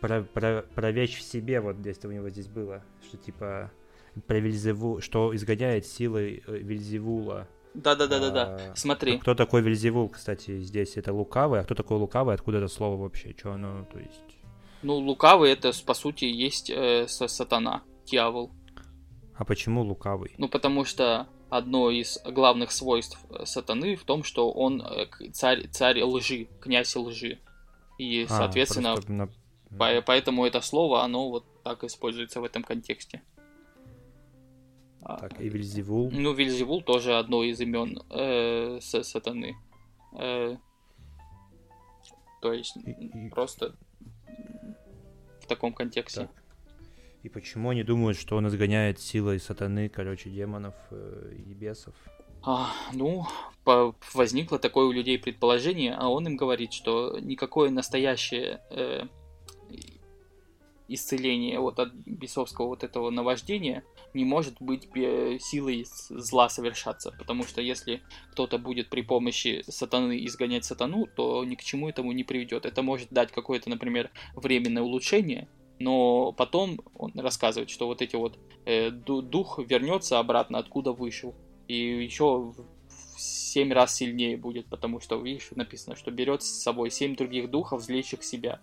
про, 0.00 0.22
про, 0.22 0.62
про 0.62 0.90
вещь 0.90 1.18
в 1.18 1.22
себе, 1.22 1.60
вот 1.60 1.84
если 1.84 2.08
у 2.08 2.12
него 2.12 2.30
здесь 2.30 2.48
было, 2.48 2.82
что 3.06 3.18
типа 3.18 3.70
про 4.26 4.38
Вильзеву, 4.38 5.00
что 5.00 5.34
изгоняет 5.34 5.86
силы 5.86 6.42
э, 7.74 7.78
Вильзевула, 7.78 7.96
да-да-да-да-да. 7.96 8.72
А, 8.72 8.76
Смотри. 8.76 9.18
Кто 9.18 9.34
такой 9.34 9.62
Вельзевул, 9.62 10.08
кстати, 10.08 10.60
здесь? 10.60 10.96
Это 10.96 11.12
лукавый. 11.12 11.60
А 11.60 11.64
кто 11.64 11.74
такой 11.74 11.98
лукавый? 11.98 12.34
Откуда 12.34 12.58
это 12.58 12.68
слово 12.68 13.00
вообще? 13.00 13.34
Что 13.36 13.52
оно, 13.52 13.84
то 13.92 13.98
есть... 13.98 14.38
Ну, 14.82 14.96
лукавый 14.96 15.50
это, 15.50 15.72
по 15.84 15.94
сути, 15.94 16.26
есть 16.26 16.70
э, 16.70 17.06
сатана, 17.08 17.82
дьявол. 18.06 18.50
А 19.34 19.44
почему 19.44 19.82
лукавый? 19.82 20.34
Ну, 20.38 20.48
потому 20.48 20.84
что 20.84 21.26
одно 21.48 21.90
из 21.90 22.18
главных 22.24 22.70
свойств 22.70 23.18
э, 23.30 23.46
сатаны 23.46 23.96
в 23.96 24.04
том, 24.04 24.24
что 24.24 24.50
он 24.50 24.82
э, 24.82 25.06
царь, 25.32 25.68
царь 25.68 26.02
лжи, 26.02 26.48
князь 26.60 26.94
лжи. 26.96 27.38
И, 27.98 28.24
а, 28.24 28.28
соответственно, 28.28 28.96
на... 29.08 29.28
поэтому 30.02 30.44
это 30.44 30.60
слово, 30.60 31.02
оно 31.02 31.30
вот 31.30 31.44
так 31.62 31.84
используется 31.84 32.40
в 32.40 32.44
этом 32.44 32.62
контексте. 32.62 33.22
Так, 35.06 35.40
и 35.40 35.48
Вильзевул. 35.48 36.10
Ну, 36.10 36.32
Вильзевул 36.32 36.82
тоже 36.82 37.18
одно 37.18 37.44
из 37.44 37.60
имен 37.60 38.02
э, 38.10 38.78
сатаны. 38.80 39.56
Э, 40.18 40.56
то 42.40 42.52
есть, 42.52 42.76
и... 42.76 43.28
просто 43.30 43.74
в 45.40 45.46
таком 45.46 45.74
контексте. 45.74 46.22
Так. 46.22 46.30
И 47.22 47.28
почему 47.28 47.70
они 47.70 47.82
думают, 47.82 48.18
что 48.18 48.36
он 48.36 48.46
изгоняет 48.48 49.00
силой 49.00 49.40
сатаны, 49.40 49.88
короче, 49.88 50.30
демонов 50.30 50.74
э, 50.90 51.32
и 51.36 51.54
бесов? 51.54 51.94
А, 52.42 52.70
ну, 52.92 53.24
по, 53.64 53.94
возникло 54.12 54.58
такое 54.58 54.86
у 54.86 54.92
людей 54.92 55.18
предположение, 55.18 55.94
а 55.94 56.08
он 56.08 56.26
им 56.26 56.36
говорит, 56.36 56.74
что 56.74 57.18
никакое 57.18 57.70
настоящее 57.70 58.60
э, 58.70 59.04
исцеление 60.88 61.58
вот 61.60 61.78
от 61.78 61.92
бесовского 61.94 62.66
вот 62.66 62.84
этого 62.84 63.10
наваждения 63.10 63.84
не 64.12 64.24
может 64.24 64.60
быть 64.60 64.88
силой 65.42 65.86
зла 66.08 66.48
совершаться, 66.48 67.12
потому 67.18 67.44
что 67.44 67.60
если 67.60 68.02
кто-то 68.32 68.58
будет 68.58 68.90
при 68.90 69.02
помощи 69.02 69.64
сатаны 69.68 70.24
изгонять 70.26 70.64
сатану, 70.64 71.06
то 71.06 71.44
ни 71.44 71.54
к 71.54 71.62
чему 71.62 71.88
этому 71.88 72.12
не 72.12 72.24
приведет. 72.24 72.66
Это 72.66 72.82
может 72.82 73.08
дать 73.10 73.32
какое-то, 73.32 73.70
например, 73.70 74.10
временное 74.34 74.82
улучшение, 74.82 75.48
но 75.78 76.32
потом 76.32 76.80
он 76.94 77.12
рассказывает, 77.14 77.70
что 77.70 77.86
вот 77.86 78.02
эти 78.02 78.16
вот 78.16 78.38
э, 78.66 78.90
дух 78.90 79.58
вернется 79.58 80.18
обратно, 80.18 80.58
откуда 80.58 80.92
вышел, 80.92 81.34
и 81.66 81.74
еще 81.74 82.52
в 83.16 83.20
семь 83.20 83.72
раз 83.72 83.94
сильнее 83.94 84.36
будет, 84.36 84.66
потому 84.66 85.00
что, 85.00 85.16
видишь, 85.20 85.50
написано, 85.54 85.96
что 85.96 86.10
берет 86.10 86.42
с 86.42 86.62
собой 86.62 86.90
семь 86.90 87.16
других 87.16 87.50
духов, 87.50 87.82
злейших 87.82 88.22
себя. 88.22 88.60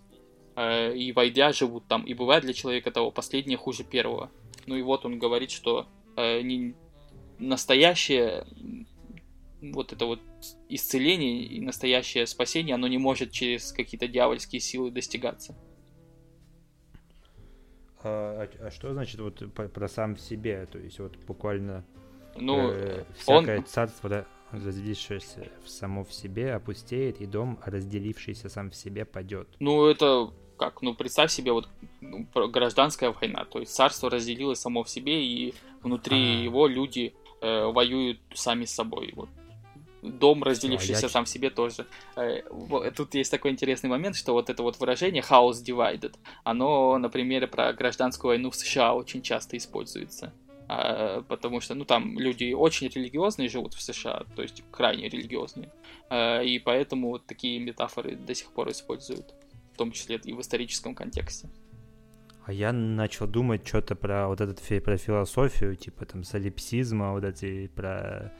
Э, 0.55 0.93
и 0.95 1.11
войдя 1.11 1.51
живут 1.51 1.87
там. 1.87 2.03
И 2.03 2.13
бывает 2.13 2.43
для 2.43 2.53
человека 2.53 2.91
того 2.91 3.11
последнее 3.11 3.57
хуже 3.57 3.83
первого. 3.83 4.31
Ну 4.65 4.75
и 4.75 4.81
вот 4.81 5.05
он 5.05 5.19
говорит, 5.19 5.51
что 5.51 5.87
э, 6.17 6.41
не, 6.41 6.75
настоящее 7.39 8.45
вот 9.61 9.93
это 9.93 10.05
вот 10.05 10.19
исцеление 10.69 11.43
и 11.43 11.61
настоящее 11.61 12.25
спасение, 12.25 12.75
оно 12.75 12.87
не 12.87 12.97
может 12.97 13.31
через 13.31 13.71
какие-то 13.71 14.07
дьявольские 14.07 14.59
силы 14.59 14.91
достигаться. 14.91 15.55
А, 18.03 18.47
а, 18.61 18.67
а 18.67 18.71
что 18.71 18.91
значит 18.91 19.19
вот 19.19 19.43
про, 19.53 19.87
сам 19.87 20.15
в 20.15 20.21
себе? 20.21 20.67
То 20.71 20.79
есть 20.79 20.99
вот 20.99 21.15
буквально 21.27 21.85
ну, 22.35 22.71
э, 22.71 23.05
всякое 23.15 23.59
он... 23.59 23.65
царство 23.65 24.25
разделившееся 24.51 25.49
в 25.63 25.69
само 25.69 26.03
в 26.03 26.13
себе 26.13 26.53
опустеет, 26.53 27.21
и 27.21 27.25
дом, 27.25 27.59
разделившийся 27.63 28.49
сам 28.49 28.71
в 28.71 28.75
себе, 28.75 29.05
падет. 29.05 29.47
Ну, 29.59 29.85
это 29.85 30.33
как, 30.61 30.83
ну, 30.83 30.93
представь 30.93 31.31
себе 31.31 31.53
вот 31.53 31.67
ну, 32.01 32.27
гражданская 32.33 33.11
война, 33.19 33.45
то 33.45 33.59
есть 33.59 33.73
царство 33.73 34.11
разделилось 34.11 34.59
само 34.59 34.83
в 34.83 34.89
себе, 34.91 35.25
и 35.25 35.55
внутри 35.81 36.33
ага. 36.33 36.43
его 36.43 36.67
люди 36.67 37.15
э, 37.41 37.65
воюют 37.65 38.19
сами 38.35 38.65
с 38.65 38.71
собой, 38.75 39.11
вот. 39.15 39.29
Дом, 40.03 40.43
разделившийся 40.43 41.07
а 41.07 41.09
сам 41.09 41.25
в 41.25 41.29
себе 41.29 41.49
тоже. 41.49 41.87
Э, 42.15 42.43
тут 42.95 43.15
есть 43.15 43.31
такой 43.31 43.49
интересный 43.49 43.89
момент, 43.89 44.15
что 44.15 44.33
вот 44.33 44.51
это 44.51 44.61
вот 44.61 44.79
выражение 44.79 45.23
house 45.23 45.63
divided, 45.65 46.13
оно, 46.43 46.95
например, 46.99 47.47
про 47.47 47.73
гражданскую 47.73 48.29
войну 48.29 48.51
в 48.51 48.55
США 48.55 48.93
очень 48.93 49.23
часто 49.23 49.57
используется. 49.57 50.31
А, 50.67 51.23
потому 51.23 51.59
что, 51.59 51.73
ну, 51.73 51.85
там 51.85 52.19
люди 52.19 52.53
очень 52.53 52.87
религиозные 52.87 53.49
живут 53.49 53.73
в 53.73 53.81
США, 53.81 54.25
то 54.35 54.43
есть 54.43 54.63
крайне 54.69 55.09
религиозные, 55.09 55.71
а, 56.09 56.41
и 56.41 56.59
поэтому 56.59 57.09
вот 57.09 57.25
такие 57.25 57.59
метафоры 57.59 58.15
до 58.15 58.33
сих 58.35 58.51
пор 58.51 58.69
используют, 58.69 59.33
том 59.81 59.91
числе 59.91 60.19
и 60.23 60.33
в 60.33 60.39
историческом 60.41 60.93
контексте. 60.93 61.49
А 62.45 62.53
я 62.53 62.71
начал 62.71 63.27
думать 63.27 63.67
что-то 63.67 63.95
про 63.95 64.27
вот 64.27 64.39
этот 64.39 64.59
про 64.83 64.97
философию, 64.97 65.75
типа 65.75 66.05
там 66.05 66.23
солипсизма, 66.23 67.13
вот 67.13 67.23
эти 67.23 67.67
про 67.67 68.31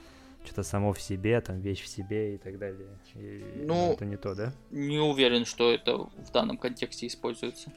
что-то 0.44 0.64
само 0.64 0.94
в 0.94 1.02
себе, 1.02 1.42
там 1.42 1.60
вещь 1.60 1.82
в 1.82 1.88
себе 1.88 2.36
и 2.36 2.38
так 2.38 2.60
далее. 2.60 2.90
И, 3.16 3.64
ну, 3.66 3.94
это 3.94 4.06
не 4.06 4.18
то, 4.18 4.36
да? 4.36 4.54
Не 4.70 5.00
уверен, 5.00 5.46
что 5.46 5.72
это 5.72 5.98
в 5.98 6.32
данном 6.32 6.58
контексте 6.58 7.08
используется. 7.08 7.72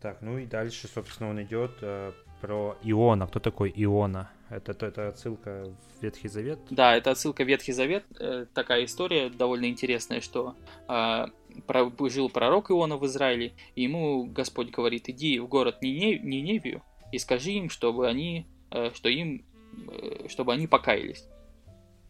Так, 0.00 0.22
ну 0.22 0.38
и 0.38 0.46
дальше, 0.46 0.88
собственно, 0.88 1.30
он 1.30 1.42
идет 1.42 1.78
э, 1.80 2.12
про 2.40 2.76
Иона. 2.82 3.26
Кто 3.26 3.38
такой 3.38 3.72
Иона? 3.76 4.30
Это, 4.50 4.72
это, 4.72 4.86
это 4.86 5.08
отсылка 5.08 5.74
в 5.98 6.02
Ветхий 6.02 6.28
Завет? 6.28 6.58
Да, 6.70 6.96
это 6.96 7.10
отсылка 7.10 7.44
в 7.44 7.46
Ветхий 7.46 7.72
Завет. 7.72 8.04
Э, 8.18 8.46
такая 8.54 8.84
история 8.84 9.28
довольно 9.28 9.66
интересная, 9.66 10.20
что 10.20 10.54
э, 10.88 11.26
про, 11.66 11.92
жил 12.08 12.30
пророк 12.30 12.70
Иона 12.70 12.96
в 12.96 13.06
Израиле, 13.06 13.52
и 13.74 13.82
ему 13.82 14.24
Господь 14.24 14.70
говорит, 14.70 15.08
иди 15.08 15.38
в 15.38 15.48
город 15.48 15.82
Ниневию 15.82 16.82
и 17.12 17.18
скажи 17.18 17.52
им, 17.52 17.70
чтобы 17.70 18.08
они, 18.08 18.46
э, 18.70 18.90
что 18.94 19.08
им, 19.08 19.44
э, 19.90 20.28
чтобы 20.28 20.52
они 20.52 20.66
покаялись. 20.66 21.26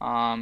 А, 0.00 0.38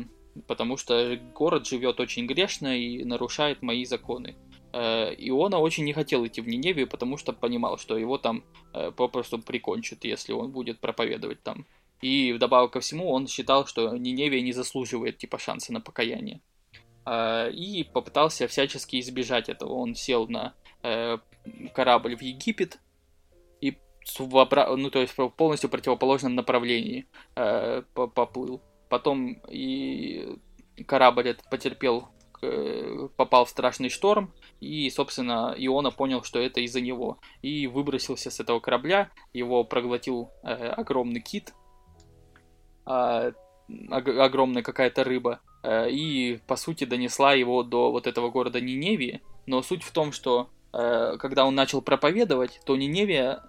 потому 0.47 0.77
что 0.77 1.19
город 1.35 1.67
живет 1.67 2.01
очень 2.01 2.27
грешно 2.27 2.79
и 2.79 3.05
нарушает 3.05 3.63
мои 3.63 3.85
законы. 3.85 4.37
Э, 4.73 5.15
Иона 5.17 5.59
очень 5.59 5.85
не 5.85 5.93
хотел 5.93 6.27
идти 6.27 6.41
в 6.41 6.49
Ниневию, 6.49 6.87
потому 6.87 7.17
что 7.17 7.33
понимал, 7.33 7.79
что 7.79 7.97
его 7.97 8.19
там 8.19 8.45
э, 8.75 8.91
попросту 8.91 9.39
прикончат, 9.39 10.05
если 10.05 10.33
он 10.33 10.51
будет 10.51 10.81
проповедовать 10.81 11.43
там. 11.43 11.67
И 12.01 12.33
вдобавок 12.33 12.73
ко 12.73 12.81
всему 12.81 13.11
он 13.11 13.27
считал, 13.27 13.67
что 13.67 13.97
Ниневия 13.97 14.43
не 14.43 14.53
заслуживает 14.53 15.19
типа 15.19 15.39
шанса 15.39 15.73
на 15.73 15.81
покаяние. 15.81 16.41
Э, 17.05 17.51
и 17.51 17.85
попытался 17.85 18.49
всячески 18.49 19.01
избежать 19.01 19.49
этого. 19.49 19.73
Он 19.73 19.95
сел 19.95 20.29
на 20.29 20.55
корабль 21.75 22.17
в 22.17 22.21
Египет 22.21 22.79
и 23.61 23.77
ну, 24.21 24.91
то 24.91 25.01
есть 25.01 25.19
в 25.19 25.29
полностью 25.31 25.69
противоположном 25.69 26.37
направлении 26.37 27.09
поплыл. 27.35 28.63
Потом 28.89 29.33
и 29.49 30.39
корабль 30.87 31.31
этот 31.31 31.51
потерпел 31.51 32.09
Э, 32.43 33.09
попал 33.17 33.45
в 33.45 33.49
страшный 33.49 33.89
шторм, 33.89 34.33
и, 34.61 34.91
собственно, 34.91 35.55
Иона 35.57 35.91
понял, 35.91 36.23
что 36.23 36.39
это 36.39 36.61
из-за 36.61 36.81
него. 36.81 37.19
И 37.43 37.67
выбросился 37.67 38.31
с 38.31 38.41
этого 38.41 38.61
корабля, 38.61 39.11
его 39.33 39.65
проглотил 39.65 40.31
э, 40.43 40.55
огромный 40.55 41.21
кит, 41.21 41.55
э, 42.87 43.33
огромная 43.91 44.63
какая-то 44.63 45.05
рыба, 45.05 45.41
э, 45.63 45.91
и, 45.91 46.41
по 46.47 46.57
сути, 46.57 46.85
донесла 46.85 47.33
его 47.33 47.63
до 47.63 47.91
вот 47.91 48.07
этого 48.07 48.31
города 48.31 48.61
Ниневии. 48.61 49.23
Но 49.47 49.63
суть 49.63 49.83
в 49.83 49.93
том, 49.93 50.13
что 50.13 50.49
э, 50.73 51.17
когда 51.19 51.45
он 51.45 51.55
начал 51.55 51.83
проповедовать, 51.83 52.61
то 52.65 52.77
Ниневия 52.77 53.43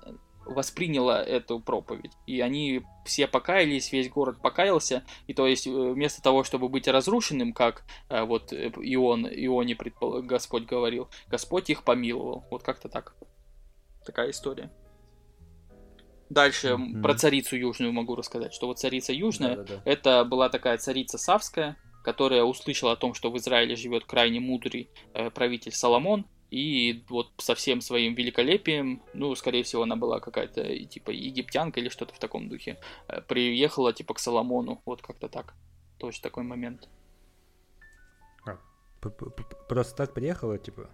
восприняла 0.45 1.21
эту 1.21 1.59
проповедь. 1.59 2.11
И 2.25 2.39
они 2.39 2.81
все 3.05 3.27
покаялись, 3.27 3.91
весь 3.91 4.09
город 4.09 4.37
покаялся. 4.41 5.03
И 5.27 5.33
то 5.33 5.45
есть 5.45 5.67
э, 5.67 5.71
вместо 5.71 6.21
того, 6.21 6.43
чтобы 6.43 6.69
быть 6.69 6.87
разрушенным, 6.87 7.53
как 7.53 7.83
вот 8.09 8.53
Ион, 8.53 9.27
Ионе 9.27 9.75
предпол... 9.75 10.21
Господь 10.21 10.65
говорил, 10.65 11.09
Господь 11.27 11.69
их 11.69 11.83
помиловал. 11.83 12.45
Вот 12.49 12.63
как-то 12.63 12.89
так. 12.89 13.15
Такая 14.05 14.31
история. 14.31 14.71
Дальше 16.29 16.69
mm-hmm. 16.69 17.01
про 17.01 17.15
царицу 17.15 17.55
южную 17.55 17.93
могу 17.93 18.15
рассказать, 18.15 18.53
что 18.53 18.67
вот 18.67 18.79
царица 18.79 19.13
южная, 19.13 19.57
Да-да-да. 19.57 19.81
это 19.85 20.25
была 20.25 20.49
такая 20.49 20.77
царица 20.77 21.17
Савская, 21.17 21.77
которая 22.03 22.43
услышала 22.43 22.93
о 22.93 22.95
том, 22.95 23.13
что 23.13 23.31
в 23.31 23.37
Израиле 23.37 23.75
живет 23.75 24.05
крайне 24.05 24.39
мудрый 24.39 24.89
э, 25.13 25.29
правитель 25.29 25.71
Соломон, 25.71 26.25
и 26.49 27.03
вот 27.09 27.31
со 27.37 27.55
всем 27.55 27.81
своим 27.81 28.13
великолепием, 28.13 29.03
ну, 29.13 29.35
скорее 29.35 29.63
всего, 29.63 29.83
она 29.83 29.97
была 29.97 30.19
какая-то 30.19 30.85
типа 30.85 31.11
египтянка 31.11 31.79
или 31.79 31.89
что-то 31.89 32.13
в 32.13 32.19
таком 32.19 32.47
духе, 32.47 32.79
э, 33.07 33.21
приехала 33.21 33.91
типа 33.91 34.13
к 34.13 34.19
Соломону, 34.19 34.81
вот 34.85 35.01
как-то 35.01 35.27
так. 35.27 35.53
Точно 35.97 36.23
такой 36.23 36.43
момент. 36.43 36.87
А, 38.45 38.57
просто 39.67 39.95
так 39.95 40.13
приехала, 40.13 40.57
типа? 40.57 40.89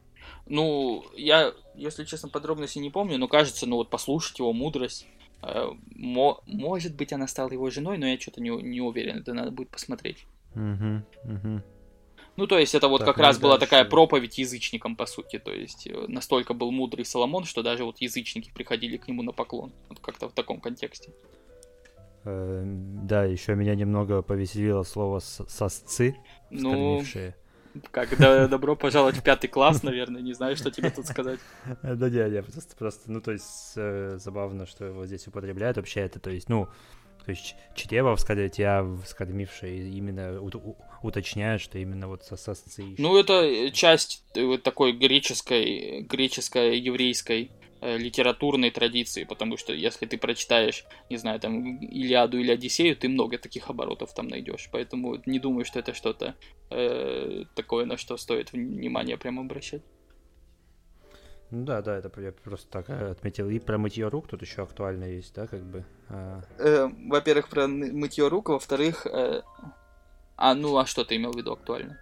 Ну, 0.46 1.06
я, 1.16 1.54
если 1.76 2.06
честно, 2.06 2.30
подробности 2.30 2.80
не 2.80 2.90
помню, 2.90 3.18
но 3.18 3.28
кажется, 3.28 3.66
ну 3.66 3.78
вот 3.78 3.90
послушать 3.90 4.40
его 4.40 4.54
мудрость. 4.54 5.08
Э, 5.44 5.72
мо- 5.96 6.42
может 6.46 6.96
быть, 6.96 7.14
она 7.14 7.28
стала 7.28 7.52
его 7.52 7.70
женой, 7.70 7.98
но 7.98 8.08
я 8.08 8.20
что-то 8.20 8.42
не, 8.42 8.50
не 8.50 8.82
уверен, 8.82 9.20
это 9.20 9.34
надо 9.34 9.52
будет 9.52 9.70
посмотреть. 9.70 10.26
Угу, 10.56 11.02
угу. 11.24 11.62
Ну, 12.36 12.48
то 12.48 12.58
есть 12.58 12.74
это 12.74 12.88
вот 12.88 13.00
так, 13.00 13.08
как 13.08 13.18
раз 13.20 13.38
была 13.38 13.60
такая 13.60 13.86
проповедь 13.86 14.38
язычникам, 14.40 14.96
по 14.96 15.06
сути. 15.06 15.38
То 15.38 15.52
есть 15.52 15.88
э, 15.88 16.06
настолько 16.08 16.54
был 16.54 16.72
мудрый 16.72 17.06
Соломон, 17.06 17.44
что 17.44 17.62
даже 17.62 17.84
вот 17.84 18.00
язычники 18.00 18.52
приходили 18.54 18.98
к 18.98 19.08
нему 19.08 19.22
на 19.22 19.32
поклон. 19.32 19.72
Вот 19.90 20.00
как-то 20.00 20.30
в 20.30 20.34
таком 20.34 20.60
контексте. 20.60 21.12
Э, 22.26 22.64
да, 22.66 23.26
еще 23.26 23.54
меня 23.54 23.76
немного 23.76 24.22
повеселило 24.22 24.84
слово 24.84 25.20
сосцы, 25.20 26.16
ну, 26.50 27.04
как, 27.92 28.18
да, 28.18 28.48
добро 28.48 28.76
пожаловать 28.76 29.18
в 29.18 29.24
пятый 29.24 29.48
класс, 29.48 29.84
наверное, 29.84 30.22
не 30.22 30.34
знаю, 30.34 30.56
что 30.56 30.72
тебе 30.72 30.90
тут 30.90 31.06
сказать. 31.08 31.40
Да 31.84 32.10
не, 32.10 32.30
не, 32.30 32.44
просто, 32.44 32.76
просто, 32.76 33.12
ну, 33.12 33.22
то 33.22 33.32
есть, 33.32 33.74
э, 33.76 34.18
забавно, 34.20 34.66
что 34.66 34.86
его 34.86 35.06
здесь 35.06 35.28
употребляют 35.28 35.78
вообще 35.78 36.02
это, 36.02 36.20
то 36.20 36.30
есть, 36.30 36.50
ну, 36.50 36.68
то 37.26 37.30
есть 37.30 37.56
чрево 37.76 38.16
вскормившее, 38.16 38.98
вскормившее 39.04 39.90
именно 39.90 40.42
уточняют, 41.02 41.62
что 41.62 41.78
именно 41.78 42.08
вот 42.08 42.24
сосцы. 42.24 42.96
Ну, 42.98 43.18
это 43.18 43.72
часть 43.72 44.24
э, 44.36 44.44
вот 44.44 44.64
такой 44.64 44.92
греческой, 44.92 46.02
греческой, 46.02 46.80
еврейской 46.80 47.44
э, 47.46 47.63
литературной 47.84 48.72
традиции, 48.72 49.24
потому 49.24 49.58
что 49.58 49.74
если 49.74 50.06
ты 50.06 50.18
прочитаешь, 50.18 50.86
не 51.10 51.18
знаю, 51.18 51.40
там, 51.40 51.78
Илиаду 51.78 52.40
или 52.40 52.52
Одиссею, 52.52 52.96
ты 52.96 53.10
много 53.10 53.38
таких 53.38 53.70
оборотов 53.70 54.14
там 54.14 54.28
найдешь, 54.28 54.70
поэтому 54.72 55.22
не 55.26 55.40
думаю, 55.40 55.66
что 55.66 55.80
это 55.80 55.94
что-то 55.94 56.36
э, 56.70 57.44
такое, 57.56 57.86
на 57.86 57.98
что 57.98 58.18
стоит 58.18 58.54
внимание 58.54 59.18
прямо 59.18 59.42
обращать. 59.42 59.82
Ну 61.54 61.66
да, 61.66 61.84
да, 61.84 61.98
это 61.98 62.10
я 62.20 62.32
просто 62.32 62.68
так 62.68 62.90
э, 62.90 63.12
отметил. 63.12 63.48
И 63.50 63.60
про 63.60 63.78
мытье 63.78 64.08
рук 64.08 64.28
тут 64.28 64.42
еще 64.42 64.64
актуально 64.64 65.04
есть, 65.04 65.36
да, 65.36 65.46
как 65.46 65.62
бы. 65.62 65.86
А... 66.10 66.42
Э, 66.58 66.90
во-первых, 67.08 67.48
про 67.48 67.68
мытье 67.68 68.28
рук, 68.28 68.50
во-вторых, 68.50 69.06
э... 69.06 69.44
а 70.36 70.56
ну 70.56 70.76
а 70.78 70.88
что 70.88 71.06
ты 71.06 71.16
имел 71.16 71.32
в 71.32 71.38
виду 71.38 71.54
актуально? 71.54 72.00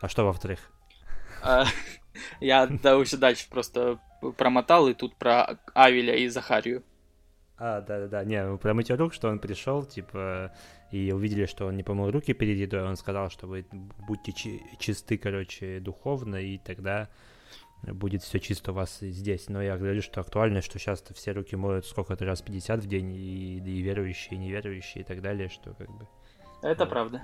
А 0.00 0.08
что 0.08 0.24
во-вторых? 0.24 0.58
А, 1.42 1.64
я 2.40 2.66
да, 2.66 2.96
уже 2.96 3.18
дальше 3.18 3.48
просто 3.48 4.00
промотал, 4.32 4.88
и 4.88 4.94
тут 4.94 5.14
про 5.16 5.58
Авеля 5.74 6.14
и 6.14 6.28
Захарию. 6.28 6.82
А, 7.56 7.80
да-да-да, 7.80 8.24
не, 8.24 8.44
ну, 8.44 8.58
про 8.58 8.74
мытье 8.74 8.96
рук, 8.96 9.14
что 9.14 9.28
он 9.28 9.38
пришел, 9.38 9.84
типа, 9.84 10.52
и 10.90 11.12
увидели, 11.12 11.46
что 11.46 11.66
он 11.66 11.76
не 11.76 11.84
помыл 11.84 12.10
руки 12.10 12.32
перед 12.32 12.58
едой, 12.58 12.82
он 12.82 12.96
сказал, 12.96 13.30
что 13.30 13.46
вы 13.46 13.64
будьте 14.08 14.32
чисты, 14.78 15.18
короче, 15.18 15.78
духовно, 15.78 16.36
и 16.36 16.58
тогда 16.58 17.08
будет 17.82 18.22
все 18.22 18.40
чисто 18.40 18.72
у 18.72 18.74
вас 18.74 18.98
здесь. 19.00 19.48
Но 19.48 19.62
я 19.62 19.76
говорю, 19.76 20.02
что 20.02 20.20
актуально, 20.20 20.62
что 20.62 20.78
сейчас 20.78 21.04
все 21.14 21.32
руки 21.32 21.54
моют 21.54 21.86
сколько-то 21.86 22.24
раз 22.24 22.42
50 22.42 22.80
в 22.80 22.86
день, 22.86 23.12
и, 23.12 23.58
и 23.58 23.82
верующие, 23.82 24.34
и 24.34 24.38
неверующие, 24.38 25.04
и 25.04 25.06
так 25.06 25.22
далее, 25.22 25.48
что 25.48 25.74
как 25.74 25.90
бы... 25.90 26.08
Это 26.62 26.84
вот. 26.84 26.90
правда. 26.90 27.22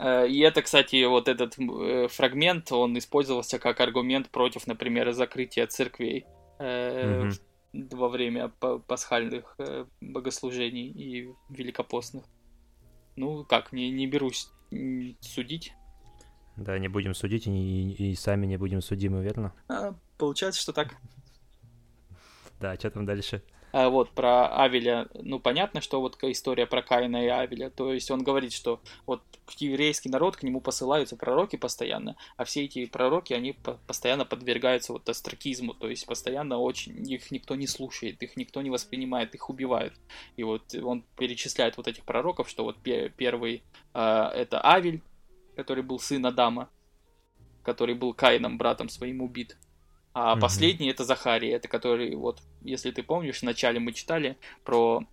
Э, 0.00 0.26
и 0.26 0.38
это, 0.40 0.62
кстати, 0.62 1.04
вот 1.04 1.28
этот 1.28 1.58
э, 1.58 2.08
фрагмент, 2.08 2.72
он 2.72 2.96
использовался 2.96 3.58
как 3.58 3.80
аргумент 3.80 4.30
против, 4.30 4.66
например, 4.66 5.12
закрытия 5.12 5.66
церквей 5.66 6.24
угу. 6.58 7.30
во 7.72 8.08
время 8.08 8.48
пасхальных 8.86 9.56
богослужений 10.00 10.88
и 10.88 11.28
великопостных. 11.50 12.24
Ну, 13.16 13.44
как, 13.44 13.72
не, 13.72 13.90
не 13.90 14.06
берусь 14.06 14.50
судить. 15.20 15.74
Да, 16.56 16.78
не 16.78 16.88
будем 16.88 17.14
судить 17.14 17.46
и, 17.46 17.50
и, 17.50 18.12
и 18.12 18.14
сами 18.14 18.46
не 18.46 18.56
будем 18.56 18.80
судимы, 18.80 19.22
верно? 19.22 19.52
А, 19.68 19.94
получается, 20.16 20.60
что 20.60 20.72
так. 20.72 20.96
Да, 22.60 22.74
что 22.74 22.90
там 22.90 23.06
дальше? 23.06 23.42
А 23.72 23.88
вот 23.88 24.10
про 24.10 24.48
Авеля, 24.48 25.08
ну 25.14 25.38
понятно, 25.38 25.80
что 25.80 26.00
вот 26.00 26.16
история 26.22 26.66
про 26.66 26.82
Каина 26.82 27.24
и 27.24 27.28
Авеля, 27.28 27.70
то 27.70 27.92
есть 27.92 28.10
он 28.10 28.22
говорит, 28.22 28.52
что 28.52 28.80
вот 29.06 29.22
еврейский 29.58 30.08
народ, 30.08 30.36
к 30.36 30.42
нему 30.42 30.60
посылаются 30.60 31.16
пророки 31.16 31.56
постоянно, 31.56 32.16
а 32.36 32.44
все 32.44 32.64
эти 32.64 32.86
пророки, 32.86 33.32
они 33.32 33.56
постоянно 33.86 34.24
подвергаются 34.24 34.92
вот 34.92 35.08
астракизму, 35.08 35.74
то 35.74 35.88
есть 35.88 36.06
постоянно 36.06 36.58
очень, 36.58 37.08
их 37.10 37.30
никто 37.30 37.54
не 37.54 37.66
слушает, 37.66 38.22
их 38.22 38.36
никто 38.36 38.62
не 38.62 38.70
воспринимает, 38.70 39.34
их 39.34 39.50
убивают. 39.50 39.94
И 40.36 40.42
вот 40.42 40.74
он 40.74 41.04
перечисляет 41.16 41.76
вот 41.76 41.88
этих 41.88 42.04
пророков, 42.04 42.48
что 42.48 42.64
вот 42.64 42.76
первый 42.82 43.62
э, 43.94 44.30
это 44.34 44.64
Авель, 44.64 45.02
который 45.56 45.82
был 45.82 45.98
сын 45.98 46.24
Адама, 46.26 46.70
который 47.62 47.94
был 47.94 48.14
Каином, 48.14 48.58
братом 48.58 48.88
своим 48.88 49.22
убит. 49.22 49.56
А 50.12 50.34
mm-hmm. 50.34 50.40
последний 50.40 50.88
это 50.88 51.04
Захария, 51.04 51.52
это 51.52 51.68
который, 51.68 52.14
вот, 52.16 52.42
если 52.62 52.90
ты 52.90 53.02
помнишь, 53.02 53.42
вначале 53.42 53.78
мы 53.78 53.92
читали 53.92 54.36
про 54.64 55.04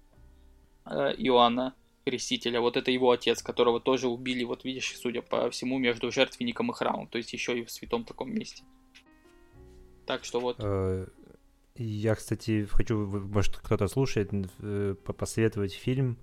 э, 0.85 1.13
Иоанна 1.17 1.75
Крестителя, 2.05 2.61
вот 2.61 2.77
это 2.77 2.89
его 2.89 3.11
отец, 3.11 3.43
которого 3.43 3.79
тоже 3.79 4.07
убили, 4.07 4.43
вот 4.43 4.63
видишь, 4.63 4.97
судя 4.97 5.21
по 5.21 5.49
всему, 5.51 5.77
между 5.77 6.11
жертвенником 6.11 6.71
и 6.71 6.73
храмом, 6.73 7.07
то 7.07 7.17
есть 7.17 7.33
еще 7.33 7.59
и 7.59 7.63
в 7.63 7.71
святом 7.71 8.05
таком 8.05 8.33
месте. 8.33 8.63
Так 10.07 10.23
что 10.23 10.39
вот. 10.39 10.57
Э, 10.59 11.05
я, 11.75 12.15
кстати, 12.15 12.65
хочу, 12.65 12.97
может, 13.05 13.57
кто-то 13.57 13.87
слушает, 13.87 14.31
э, 14.59 14.95
посоветовать 15.05 15.73
фильм 15.73 16.17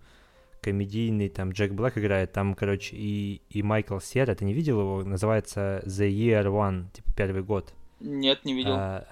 комедийный, 0.63 1.29
там 1.29 1.51
Джек 1.51 1.73
Блэк 1.73 1.99
играет, 1.99 2.33
там, 2.33 2.55
короче, 2.55 2.97
и, 2.97 3.43
и 3.51 3.63
Майкл 3.63 3.99
Сера, 4.01 4.35
ты 4.35 4.47
не 4.47 4.55
видел 4.55 4.81
его? 4.81 5.05
Называется 5.05 5.83
The 5.85 6.09
Year 6.11 6.47
One, 6.47 6.91
типа 6.93 7.13
первый 7.15 7.43
год. 7.43 7.75
Нет, 8.01 8.45
не 8.45 8.55
видел. 8.55 8.73
А, 8.73 9.07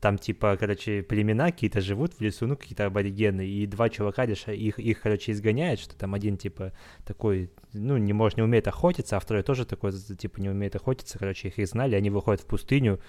там, 0.00 0.18
типа, 0.18 0.56
короче, 0.58 1.02
племена 1.02 1.46
какие-то 1.46 1.80
живут 1.80 2.14
в 2.14 2.20
лесу, 2.20 2.46
ну, 2.46 2.56
какие-то 2.56 2.86
аборигены, 2.86 3.46
и 3.46 3.66
два 3.66 3.88
чувака 3.88 4.26
лишь 4.26 4.46
их, 4.48 4.78
их, 4.78 5.00
короче, 5.00 5.32
изгоняют, 5.32 5.80
что 5.80 5.96
там 5.96 6.14
один, 6.14 6.36
типа, 6.36 6.72
такой, 7.04 7.50
ну, 7.72 7.96
не 7.96 8.12
может, 8.12 8.36
не 8.36 8.44
умеет 8.44 8.68
охотиться, 8.68 9.16
а 9.16 9.20
второй 9.20 9.42
тоже 9.42 9.64
такой, 9.64 9.92
типа, 9.92 10.40
не 10.40 10.50
умеет 10.50 10.76
охотиться, 10.76 11.18
короче, 11.18 11.48
их 11.48 11.58
изгнали, 11.58 11.94
они 11.94 12.10
выходят 12.10 12.42
в 12.42 12.46
пустыню 12.46 13.00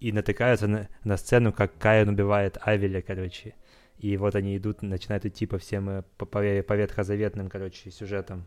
и 0.00 0.12
натыкаются 0.12 0.68
на, 0.68 0.88
на 1.04 1.16
сцену, 1.16 1.52
как 1.52 1.76
Каин 1.76 2.08
убивает 2.08 2.56
Авеля, 2.60 3.02
короче. 3.02 3.54
И 3.98 4.16
вот 4.16 4.36
они 4.36 4.56
идут, 4.56 4.82
начинают 4.82 5.26
идти 5.26 5.44
по 5.46 5.58
всем, 5.58 5.90
э, 5.90 6.02
по, 6.16 6.24
по, 6.24 6.40
по 6.40 6.72
ветхозаветным, 6.76 7.48
короче, 7.48 7.90
сюжетам. 7.90 8.46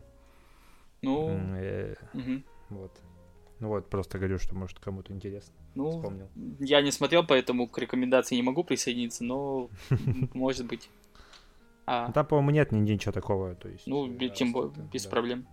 Ну, 1.02 1.28
э, 1.56 1.94
угу. 2.14 2.42
вот. 2.70 3.00
Ну 3.60 3.68
вот, 3.68 3.90
просто 3.90 4.18
говорю, 4.18 4.38
что 4.38 4.54
может 4.54 4.78
кому-то 4.78 5.12
интересно. 5.12 5.54
Ну, 5.74 5.90
Вспомнил. 5.90 6.28
я 6.60 6.82
не 6.82 6.90
смотрел, 6.90 7.24
поэтому 7.26 7.66
к 7.66 7.78
рекомендации 7.78 8.36
не 8.36 8.42
могу 8.42 8.62
присоединиться, 8.64 9.24
но 9.24 9.70
может 10.34 10.66
быть. 10.66 10.90
А... 11.86 12.12
Там, 12.12 12.26
по-моему, 12.26 12.50
нет 12.50 12.72
ничего 12.72 13.12
такого, 13.12 13.54
то 13.54 13.68
есть. 13.68 13.86
Ну, 13.86 14.08
тем 14.28 14.52
более, 14.52 14.72
без 14.92 15.06
проблем. 15.06 15.46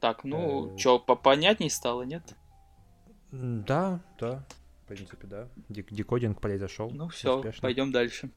Так, 0.00 0.24
ну, 0.24 0.74
э, 0.74 0.78
что, 0.78 0.98
попонятней 0.98 1.70
стало, 1.70 2.02
нет? 2.02 2.34
Да, 3.30 4.00
да 4.18 4.44
принципе, 4.94 5.26
да. 5.26 5.48
Декодинг 5.68 6.40
произошел. 6.40 6.90
Ну 6.90 7.08
все, 7.08 7.42
пойдем 7.60 7.92
дальше. 7.92 8.30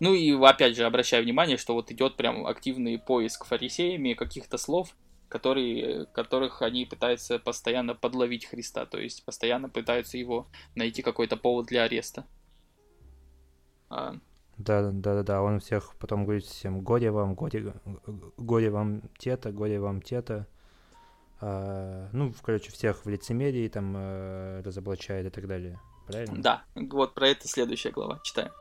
Ну 0.00 0.14
и 0.14 0.32
опять 0.32 0.76
же 0.76 0.84
обращаю 0.84 1.24
внимание, 1.24 1.56
что 1.56 1.74
вот 1.74 1.90
идет 1.90 2.16
прям 2.16 2.46
активный 2.46 2.98
поиск 2.98 3.44
фарисеями 3.44 4.14
каких-то 4.14 4.56
слов, 4.56 4.96
которые, 5.32 6.04
которых 6.12 6.60
они 6.60 6.84
пытаются 6.84 7.38
постоянно 7.38 7.94
подловить 7.94 8.44
Христа, 8.44 8.84
то 8.84 9.00
есть 9.00 9.24
постоянно 9.24 9.70
пытаются 9.70 10.18
его 10.18 10.46
найти 10.74 11.00
какой-то 11.00 11.38
повод 11.38 11.68
для 11.68 11.84
ареста. 11.84 12.26
А... 13.88 14.16
Да, 14.58 14.90
да, 14.90 15.14
да, 15.14 15.22
да, 15.22 15.42
он 15.42 15.60
всех 15.60 15.94
потом 15.98 16.24
говорит 16.24 16.44
всем 16.44 16.82
горе 16.82 17.10
вам, 17.10 17.34
горе, 17.34 17.72
горе 18.36 18.70
вам 18.70 19.08
тета, 19.18 19.52
горе 19.52 19.80
вам 19.80 20.02
тета. 20.02 20.46
А, 21.40 22.10
ну, 22.12 22.34
короче, 22.42 22.70
всех 22.70 23.06
в 23.06 23.08
лицемерии 23.08 23.68
там 23.68 23.94
э, 23.96 24.60
разоблачает 24.60 25.26
и 25.26 25.30
так 25.30 25.48
далее. 25.48 25.80
Правильно? 26.06 26.42
Да, 26.42 26.64
вот 26.74 27.14
про 27.14 27.28
это 27.28 27.48
следующая 27.48 27.90
глава. 27.90 28.20
Читаем. 28.22 28.52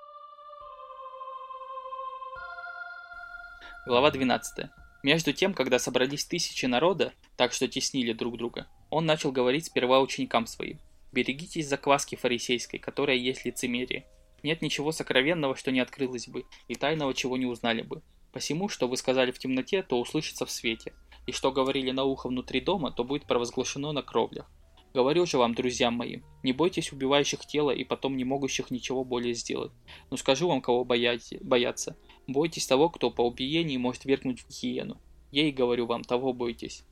Глава 3.86 4.10
12. 4.10 4.70
Между 5.04 5.34
тем, 5.34 5.54
когда 5.54 5.80
собрались 5.80 6.26
тысячи 6.26 6.66
народа, 6.66 7.14
так 7.36 7.54
что 7.54 7.68
теснили 7.68 8.14
друг 8.14 8.38
друга, 8.38 8.68
он 8.90 9.06
начал 9.06 9.32
говорить 9.32 9.66
сперва 9.66 10.00
ученикам 10.00 10.46
своим. 10.46 10.80
«Берегитесь 11.12 11.68
закваски 11.68 12.16
фарисейской, 12.16 12.80
которая 12.80 13.18
есть 13.18 13.44
лицемерие. 13.46 14.06
Нет 14.44 14.62
ничего 14.62 14.92
сокровенного, 14.92 15.56
что 15.56 15.72
не 15.72 15.80
открылось 15.80 16.28
бы, 16.28 16.46
и 16.68 16.76
тайного, 16.76 17.14
чего 17.14 17.38
не 17.38 17.46
узнали 17.46 17.82
бы. 17.82 18.02
Посему, 18.32 18.70
что 18.70 18.88
вы 18.88 18.96
сказали 18.96 19.32
в 19.32 19.40
темноте, 19.40 19.84
то 19.84 20.00
услышится 20.00 20.46
в 20.46 20.52
свете, 20.52 20.94
и 21.28 21.32
что 21.32 21.52
говорили 21.52 21.92
на 21.92 22.06
ухо 22.06 22.30
внутри 22.30 22.62
дома, 22.62 22.92
то 22.92 23.04
будет 23.04 23.26
провозглашено 23.26 23.92
на 23.92 24.04
кровлях. 24.04 24.50
Говорю 24.94 25.26
же 25.26 25.38
вам, 25.38 25.54
друзья 25.54 25.90
мои, 25.90 26.20
не 26.44 26.52
бойтесь 26.52 26.92
убивающих 26.92 27.46
тело 27.46 27.72
и 27.72 27.86
потом 27.86 28.18
не 28.18 28.26
могущих 28.26 28.72
ничего 28.72 29.06
более 29.06 29.34
сделать. 29.34 29.72
Но 30.10 30.18
скажу 30.18 30.50
вам, 30.50 30.62
кого 30.62 30.84
бояться. 30.84 31.96
Бойтесь 32.28 32.68
того, 32.68 32.90
кто 32.90 33.10
по 33.12 33.22
убиении 33.22 33.78
может 33.78 34.06
вернуть 34.06 34.42
в 34.42 34.50
гиену. 34.50 34.98
Ей 35.32 35.52
говорю 35.52 35.86
вам, 35.86 36.04
того 36.04 36.34
бойтесь. 36.34 36.84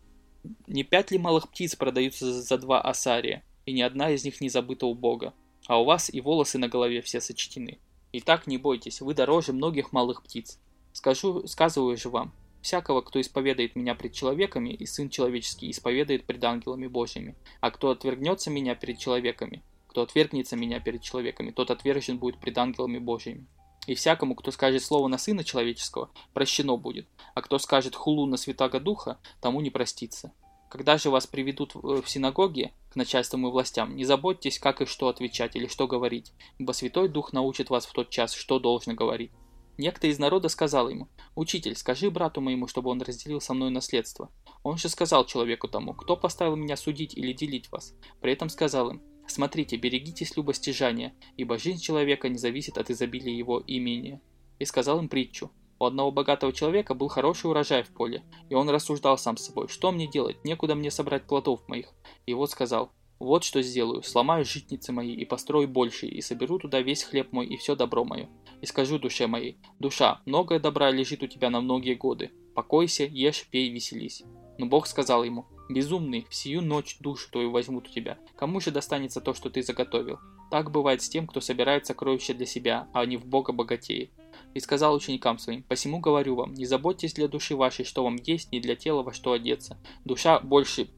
Не 0.67 0.83
пять 0.83 1.11
ли 1.11 1.17
малых 1.17 1.49
птиц 1.49 1.75
продаются 1.75 2.41
за 2.41 2.57
два 2.57 2.81
асария, 2.81 3.43
и 3.65 3.73
ни 3.73 3.81
одна 3.81 4.09
из 4.09 4.23
них 4.23 4.41
не 4.41 4.49
забыта 4.49 4.85
у 4.85 4.93
Бога? 4.93 5.33
А 5.67 5.79
у 5.79 5.85
вас 5.85 6.11
и 6.13 6.21
волосы 6.21 6.57
на 6.57 6.67
голове 6.67 7.01
все 7.01 7.21
сочтены. 7.21 7.77
Итак, 8.13 8.47
не 8.47 8.57
бойтесь, 8.57 9.01
вы 9.01 9.13
дороже 9.13 9.53
многих 9.53 9.91
малых 9.91 10.23
птиц. 10.23 10.59
Скажу, 10.93 11.45
сказываю 11.47 11.95
же 11.97 12.09
вам, 12.09 12.33
Всякого, 12.61 13.01
кто 13.01 13.21
исповедает 13.21 13.75
меня 13.75 13.95
пред 13.95 14.13
человеками, 14.13 14.69
и 14.69 14.85
Сын 14.85 15.09
Человеческий 15.09 15.71
исповедает 15.71 16.25
пред 16.25 16.43
ангелами 16.43 16.87
Божьими. 16.87 17.35
А 17.61 17.71
кто 17.71 17.91
отвергнется 17.91 18.49
меня 18.49 18.75
перед 18.75 18.99
человеками, 18.99 19.63
кто 19.87 20.01
отвергнется 20.01 20.57
меня 20.57 20.79
перед 20.79 21.01
человеками, 21.01 21.51
тот 21.51 21.71
отвержен 21.71 22.17
будет 22.17 22.37
пред 22.39 22.57
ангелами 22.57 22.97
Божьими. 22.97 23.47
И 23.89 23.95
всякому, 23.95 24.35
кто 24.35 24.51
скажет 24.51 24.83
слово 24.83 25.07
на 25.07 25.17
Сына 25.17 25.43
Человеческого, 25.43 26.11
прощено 26.35 26.77
будет, 26.77 27.07
а 27.33 27.41
кто 27.41 27.57
скажет 27.57 27.95
хулу 27.95 28.27
на 28.27 28.37
Святаго 28.37 28.79
Духа, 28.79 29.17
тому 29.41 29.61
не 29.61 29.71
простится. 29.71 30.31
Когда 30.69 30.99
же 30.99 31.09
вас 31.09 31.25
приведут 31.25 31.73
в 31.73 32.05
синагоге 32.05 32.71
к 32.91 32.95
начальствам 32.95 33.47
и 33.47 33.49
властям, 33.49 33.95
не 33.95 34.05
заботьтесь, 34.05 34.59
как 34.59 34.81
и 34.81 34.85
что 34.85 35.07
отвечать 35.07 35.55
или 35.55 35.65
что 35.65 35.87
говорить, 35.87 36.33
ибо 36.59 36.73
Святой 36.73 37.09
Дух 37.09 37.33
научит 37.33 37.71
вас 37.71 37.87
в 37.87 37.91
тот 37.93 38.11
час, 38.11 38.33
что 38.33 38.59
должно 38.59 38.93
говорить. 38.93 39.31
Некто 39.79 40.05
из 40.05 40.19
народа 40.19 40.49
сказал 40.49 40.87
ему, 40.89 41.07
«Учитель, 41.33 41.75
скажи 41.75 42.11
брату 42.11 42.41
моему, 42.41 42.67
чтобы 42.67 42.91
он 42.91 43.01
разделил 43.01 43.41
со 43.41 43.55
мной 43.55 43.71
наследство». 43.71 44.29
Он 44.61 44.77
же 44.77 44.87
сказал 44.87 45.25
человеку 45.25 45.67
тому, 45.67 45.95
«Кто 45.95 46.15
поставил 46.15 46.55
меня 46.55 46.77
судить 46.77 47.17
или 47.17 47.33
делить 47.33 47.71
вас?» 47.71 47.95
При 48.21 48.33
этом 48.33 48.49
сказал 48.49 48.91
им, 48.91 49.01
«Смотрите, 49.29 49.77
берегитесь 49.77 50.35
любостяжания, 50.35 51.13
ибо 51.37 51.59
жизнь 51.59 51.79
человека 51.79 52.27
не 52.29 52.37
зависит 52.37 52.77
от 52.77 52.89
изобилия 52.89 53.33
его 53.33 53.63
имения». 53.65 54.21
И 54.57 54.65
сказал 54.65 54.99
им 54.99 55.07
притчу, 55.07 55.51
у 55.79 55.85
одного 55.85 56.11
богатого 56.11 56.51
человека 56.51 56.93
был 56.93 57.07
хороший 57.07 57.49
урожай 57.49 57.83
в 57.83 57.89
поле, 57.89 58.23
и 58.49 58.55
он 58.55 58.69
рассуждал 58.69 59.17
сам 59.17 59.37
с 59.37 59.45
собой, 59.45 59.69
что 59.69 59.91
мне 59.91 60.07
делать, 60.07 60.43
некуда 60.43 60.75
мне 60.75 60.91
собрать 60.91 61.25
плодов 61.25 61.65
моих. 61.69 61.93
И 62.25 62.33
вот 62.33 62.51
сказал, 62.51 62.91
вот 63.19 63.43
что 63.43 63.61
сделаю, 63.61 64.01
сломаю 64.03 64.43
житницы 64.43 64.91
мои 64.91 65.13
и 65.13 65.25
построю 65.25 65.67
большие, 65.67 66.11
и 66.11 66.21
соберу 66.21 66.57
туда 66.57 66.81
весь 66.81 67.03
хлеб 67.03 67.31
мой 67.31 67.45
и 67.47 67.55
все 67.57 67.75
добро 67.75 68.03
мое. 68.03 68.29
И 68.61 68.65
скажу 68.65 68.99
душе 68.99 69.27
моей, 69.27 69.57
душа, 69.79 70.21
многое 70.25 70.59
добра 70.59 70.89
лежит 70.89 71.23
у 71.23 71.27
тебя 71.27 71.49
на 71.49 71.61
многие 71.61 71.95
годы. 71.95 72.31
Покойся, 72.55 73.05
ешь, 73.05 73.45
пей, 73.49 73.69
веселись. 73.69 74.23
Но 74.57 74.65
Бог 74.65 74.87
сказал 74.87 75.23
ему, 75.23 75.45
безумный, 75.69 76.25
в 76.29 76.35
сию 76.35 76.61
ночь 76.61 76.97
душу 76.99 77.29
твою 77.31 77.51
возьмут 77.51 77.87
у 77.87 77.91
тебя. 77.91 78.17
Кому 78.35 78.59
же 78.59 78.71
достанется 78.71 79.21
то, 79.21 79.33
что 79.33 79.49
ты 79.49 79.61
заготовил? 79.61 80.19
Так 80.51 80.71
бывает 80.71 81.01
с 81.01 81.09
тем, 81.09 81.27
кто 81.27 81.39
собирает 81.39 81.85
сокровища 81.85 82.33
для 82.33 82.45
себя, 82.45 82.89
а 82.93 83.05
не 83.05 83.17
в 83.17 83.25
Бога 83.25 83.53
богатеет. 83.53 84.11
И 84.55 84.59
сказал 84.59 84.95
ученикам 84.95 85.37
своим, 85.37 85.63
посему 85.63 85.99
говорю 85.99 86.35
вам, 86.35 86.53
не 86.53 86.65
заботьтесь 86.65 87.13
для 87.13 87.27
души 87.27 87.55
вашей, 87.55 87.85
что 87.85 88.03
вам 88.03 88.17
есть, 88.23 88.51
ни 88.51 88.59
для 88.59 88.75
тела 88.75 89.03
во 89.03 89.13
что 89.13 89.31
одеться. 89.31 89.77
Душа 90.05 90.39
больше 90.39 90.89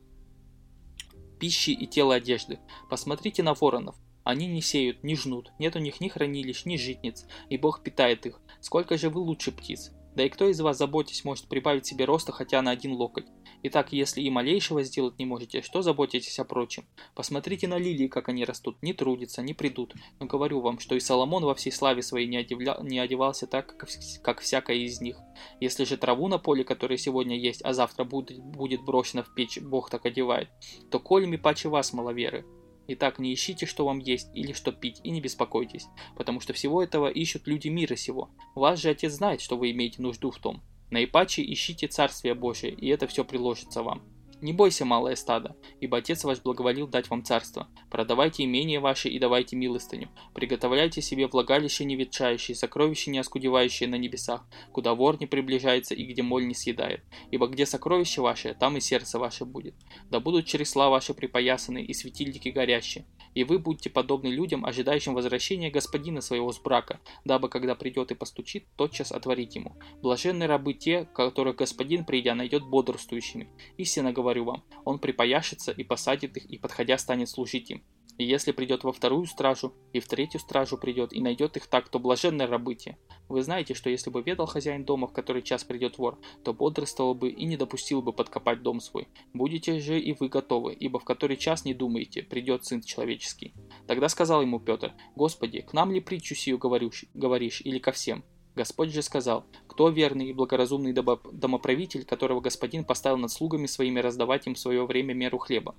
пищи 1.39 1.72
и 1.72 1.88
тела 1.88 2.15
одежды. 2.15 2.59
Посмотрите 2.89 3.43
на 3.43 3.53
воронов. 3.53 3.95
Они 4.24 4.45
не 4.45 4.61
сеют, 4.61 5.03
не 5.03 5.15
жнут, 5.15 5.51
нет 5.57 5.76
у 5.76 5.80
них 5.80 5.99
ни 5.99 6.07
хранилищ, 6.07 6.65
ни 6.65 6.78
житниц, 6.78 7.26
и 7.49 7.57
Бог 7.57 7.82
питает 7.82 8.28
их. 8.28 8.39
Сколько 8.59 8.97
же 8.97 9.09
вы 9.09 9.19
лучше 9.19 9.51
птиц? 9.51 9.91
Да 10.16 10.26
и 10.26 10.30
кто 10.30 10.47
из 10.47 10.59
вас, 10.59 10.78
заботясь, 10.78 11.24
может 11.24 11.47
прибавить 11.47 11.86
себе 11.86 12.05
роста 12.05 12.32
хотя 12.32 12.62
на 12.62 12.72
один 12.72 12.93
локоть? 12.93 13.28
Итак, 13.64 13.93
если 13.93 14.22
и 14.22 14.30
малейшего 14.30 14.84
сделать 14.84 15.20
не 15.20 15.26
можете, 15.26 15.62
что 15.62 15.82
заботитесь 15.82 16.39
о 16.39 16.45
прочем? 16.45 16.84
Посмотрите 17.16 17.68
на 17.68 17.78
лилии, 17.78 18.07
как 18.07 18.28
они 18.28 18.43
растут, 18.43 18.82
не 18.82 18.93
трудятся, 18.93 19.41
не 19.41 19.53
придут. 19.53 19.93
Но 20.20 20.26
говорю 20.26 20.59
вам, 20.62 20.80
что 20.80 20.95
и 20.95 20.99
Соломон 20.99 21.45
во 21.45 21.55
всей 21.55 21.72
славе 21.72 22.01
своей 22.01 22.28
не, 22.28 22.38
одевля... 22.38 22.78
не 22.82 22.99
одевался 22.99 23.47
так, 23.47 23.78
как, 23.78 23.89
как 24.24 24.41
всякая 24.41 24.78
из 24.78 24.99
них. 24.99 25.18
Если 25.59 25.86
же 25.86 25.97
траву 25.97 26.28
на 26.28 26.39
поле, 26.39 26.64
которая 26.64 26.97
сегодня 26.97 27.38
есть, 27.38 27.62
а 27.64 27.74
завтра 27.74 28.03
будет, 28.03 28.39
будет 28.39 28.84
брошена 28.84 29.24
в 29.24 29.34
печь, 29.34 29.59
Бог 29.59 29.89
так 29.89 30.05
одевает, 30.05 30.49
то 30.89 30.99
колями 30.99 31.38
паче 31.38 31.70
вас, 31.70 31.93
маловеры. 31.93 32.45
Итак, 32.93 33.19
не 33.19 33.33
ищите, 33.33 33.65
что 33.65 33.85
вам 33.85 33.99
есть 33.99 34.27
или 34.33 34.51
что 34.51 34.73
пить, 34.73 34.99
и 35.05 35.11
не 35.11 35.21
беспокойтесь, 35.21 35.87
потому 36.17 36.41
что 36.41 36.51
всего 36.51 36.83
этого 36.83 37.07
ищут 37.07 37.47
люди 37.47 37.69
мира 37.69 37.95
сего. 37.95 38.29
Ваш 38.53 38.81
же 38.81 38.89
Отец 38.89 39.13
знает, 39.13 39.39
что 39.39 39.55
вы 39.55 39.71
имеете 39.71 40.01
нужду 40.01 40.29
в 40.29 40.39
том. 40.39 40.61
Наипаче 40.89 41.41
ищите 41.41 41.87
Царствие 41.87 42.35
Божие, 42.35 42.73
и 42.73 42.89
это 42.89 43.07
все 43.07 43.23
приложится 43.23 43.81
вам. 43.81 44.03
Не 44.41 44.53
бойся, 44.53 44.85
малое 44.85 45.15
стадо, 45.15 45.55
ибо 45.81 45.99
Отец 45.99 46.23
ваш 46.23 46.41
благоволил 46.41 46.87
дать 46.87 47.09
вам 47.11 47.23
царство. 47.23 47.67
Продавайте 47.91 48.43
имение 48.43 48.79
ваше 48.79 49.07
и 49.07 49.19
давайте 49.19 49.55
милостыню. 49.55 50.09
Приготовляйте 50.33 50.99
себе 51.01 51.27
влагалище 51.27 51.85
не 51.85 51.95
ветшающее, 51.95 52.55
сокровище 52.55 53.11
не 53.11 53.19
оскудевающее 53.19 53.87
на 53.87 53.95
небесах, 53.95 54.43
куда 54.71 54.95
вор 54.95 55.19
не 55.19 55.27
приближается 55.27 55.93
и 55.93 56.03
где 56.05 56.23
моль 56.23 56.47
не 56.47 56.55
съедает. 56.55 57.03
Ибо 57.29 57.47
где 57.47 57.67
сокровище 57.67 58.21
ваше, 58.21 58.55
там 58.59 58.77
и 58.77 58.79
сердце 58.79 59.19
ваше 59.19 59.45
будет. 59.45 59.75
Да 60.09 60.19
будут 60.19 60.47
чресла 60.47 60.89
ваши 60.89 61.13
припоясаны 61.13 61.83
и 61.83 61.93
светильники 61.93 62.49
горящие. 62.49 63.05
И 63.34 63.43
вы 63.43 63.59
будьте 63.59 63.89
подобны 63.89 64.27
людям, 64.27 64.65
ожидающим 64.65 65.13
возвращения 65.13 65.69
господина 65.69 66.21
своего 66.21 66.51
с 66.51 66.59
брака, 66.59 66.99
дабы 67.25 67.49
когда 67.49 67.75
придет 67.75 68.11
и 68.11 68.15
постучит, 68.15 68.65
тотчас 68.75 69.11
отворить 69.11 69.55
ему. 69.55 69.77
Блаженны 70.01 70.47
рабы 70.47 70.73
те, 70.73 71.05
которых 71.05 71.55
господин, 71.55 72.05
придя, 72.05 72.36
найдет 72.36 72.63
бодрствующими. 72.63 73.49
Истинно 73.77 74.11
говорю 74.11 74.45
вам, 74.45 74.63
он 74.86 74.99
припояшется 74.99 75.71
и 75.71 75.84
посадит 75.84 76.38
их, 76.38 76.45
и 76.45 76.57
подходя 76.57 76.97
станет 76.97 77.29
служить 77.29 77.71
им. 77.71 77.84
И 78.22 78.24
если 78.24 78.51
придет 78.51 78.84
во 78.84 78.91
вторую 78.91 79.26
стражу, 79.26 79.74
и 79.93 79.99
в 79.99 80.07
третью 80.07 80.39
стражу 80.39 80.78
придет, 80.78 81.11
и 81.11 81.19
найдет 81.19 81.57
их 81.57 81.65
так, 81.65 81.89
то 81.89 81.97
блаженны 81.97 82.45
рабы 82.45 82.76
те. 82.76 82.99
Вы 83.28 83.41
знаете, 83.41 83.74
что 83.74 83.89
если 83.89 84.11
бы 84.11 84.22
ведал 84.22 84.45
хозяин 84.45 84.86
дома, 84.86 85.07
в 85.07 85.11
который 85.11 85.41
час 85.41 85.63
придет 85.63 85.97
вор, 85.97 86.19
то 86.43 86.53
бодрствовал 86.53 87.15
бы 87.15 87.32
и 87.32 87.45
не 87.45 87.57
допустил 87.57 88.03
бы 88.03 88.13
подкопать 88.13 88.61
дом 88.61 88.80
свой. 88.80 89.07
Будете 89.34 89.80
же 89.80 89.99
и 89.99 90.13
вы 90.13 90.30
готовы, 90.30 90.74
ибо 90.74 90.99
в 90.99 91.03
который 91.03 91.36
час 91.36 91.65
не 91.65 91.74
думаете, 91.74 92.22
придет 92.22 92.63
Сын 92.63 92.84
Человеческий. 92.84 93.55
Тогда 93.88 94.07
сказал 94.07 94.43
ему 94.43 94.59
Петр, 94.59 94.93
Господи, 95.15 95.61
к 95.61 95.74
нам 95.74 95.91
ли 95.91 95.99
притчу 95.99 96.36
сию 96.36 96.59
говоришь, 96.59 97.05
говоришь 97.15 97.61
или 97.65 97.80
ко 97.80 97.91
всем? 97.91 98.24
Господь 98.53 98.93
же 98.93 99.01
сказал, 99.01 99.47
кто 99.67 99.89
верный 99.89 100.28
и 100.28 100.34
благоразумный 100.34 100.93
домоправитель, 100.93 102.05
которого 102.05 102.39
господин 102.39 102.86
поставил 102.86 103.17
над 103.17 103.32
слугами 103.32 103.65
своими 103.65 103.99
раздавать 103.99 104.45
им 104.45 104.53
в 104.53 104.59
свое 104.59 104.86
время 104.86 105.15
меру 105.15 105.39
хлеба? 105.39 105.74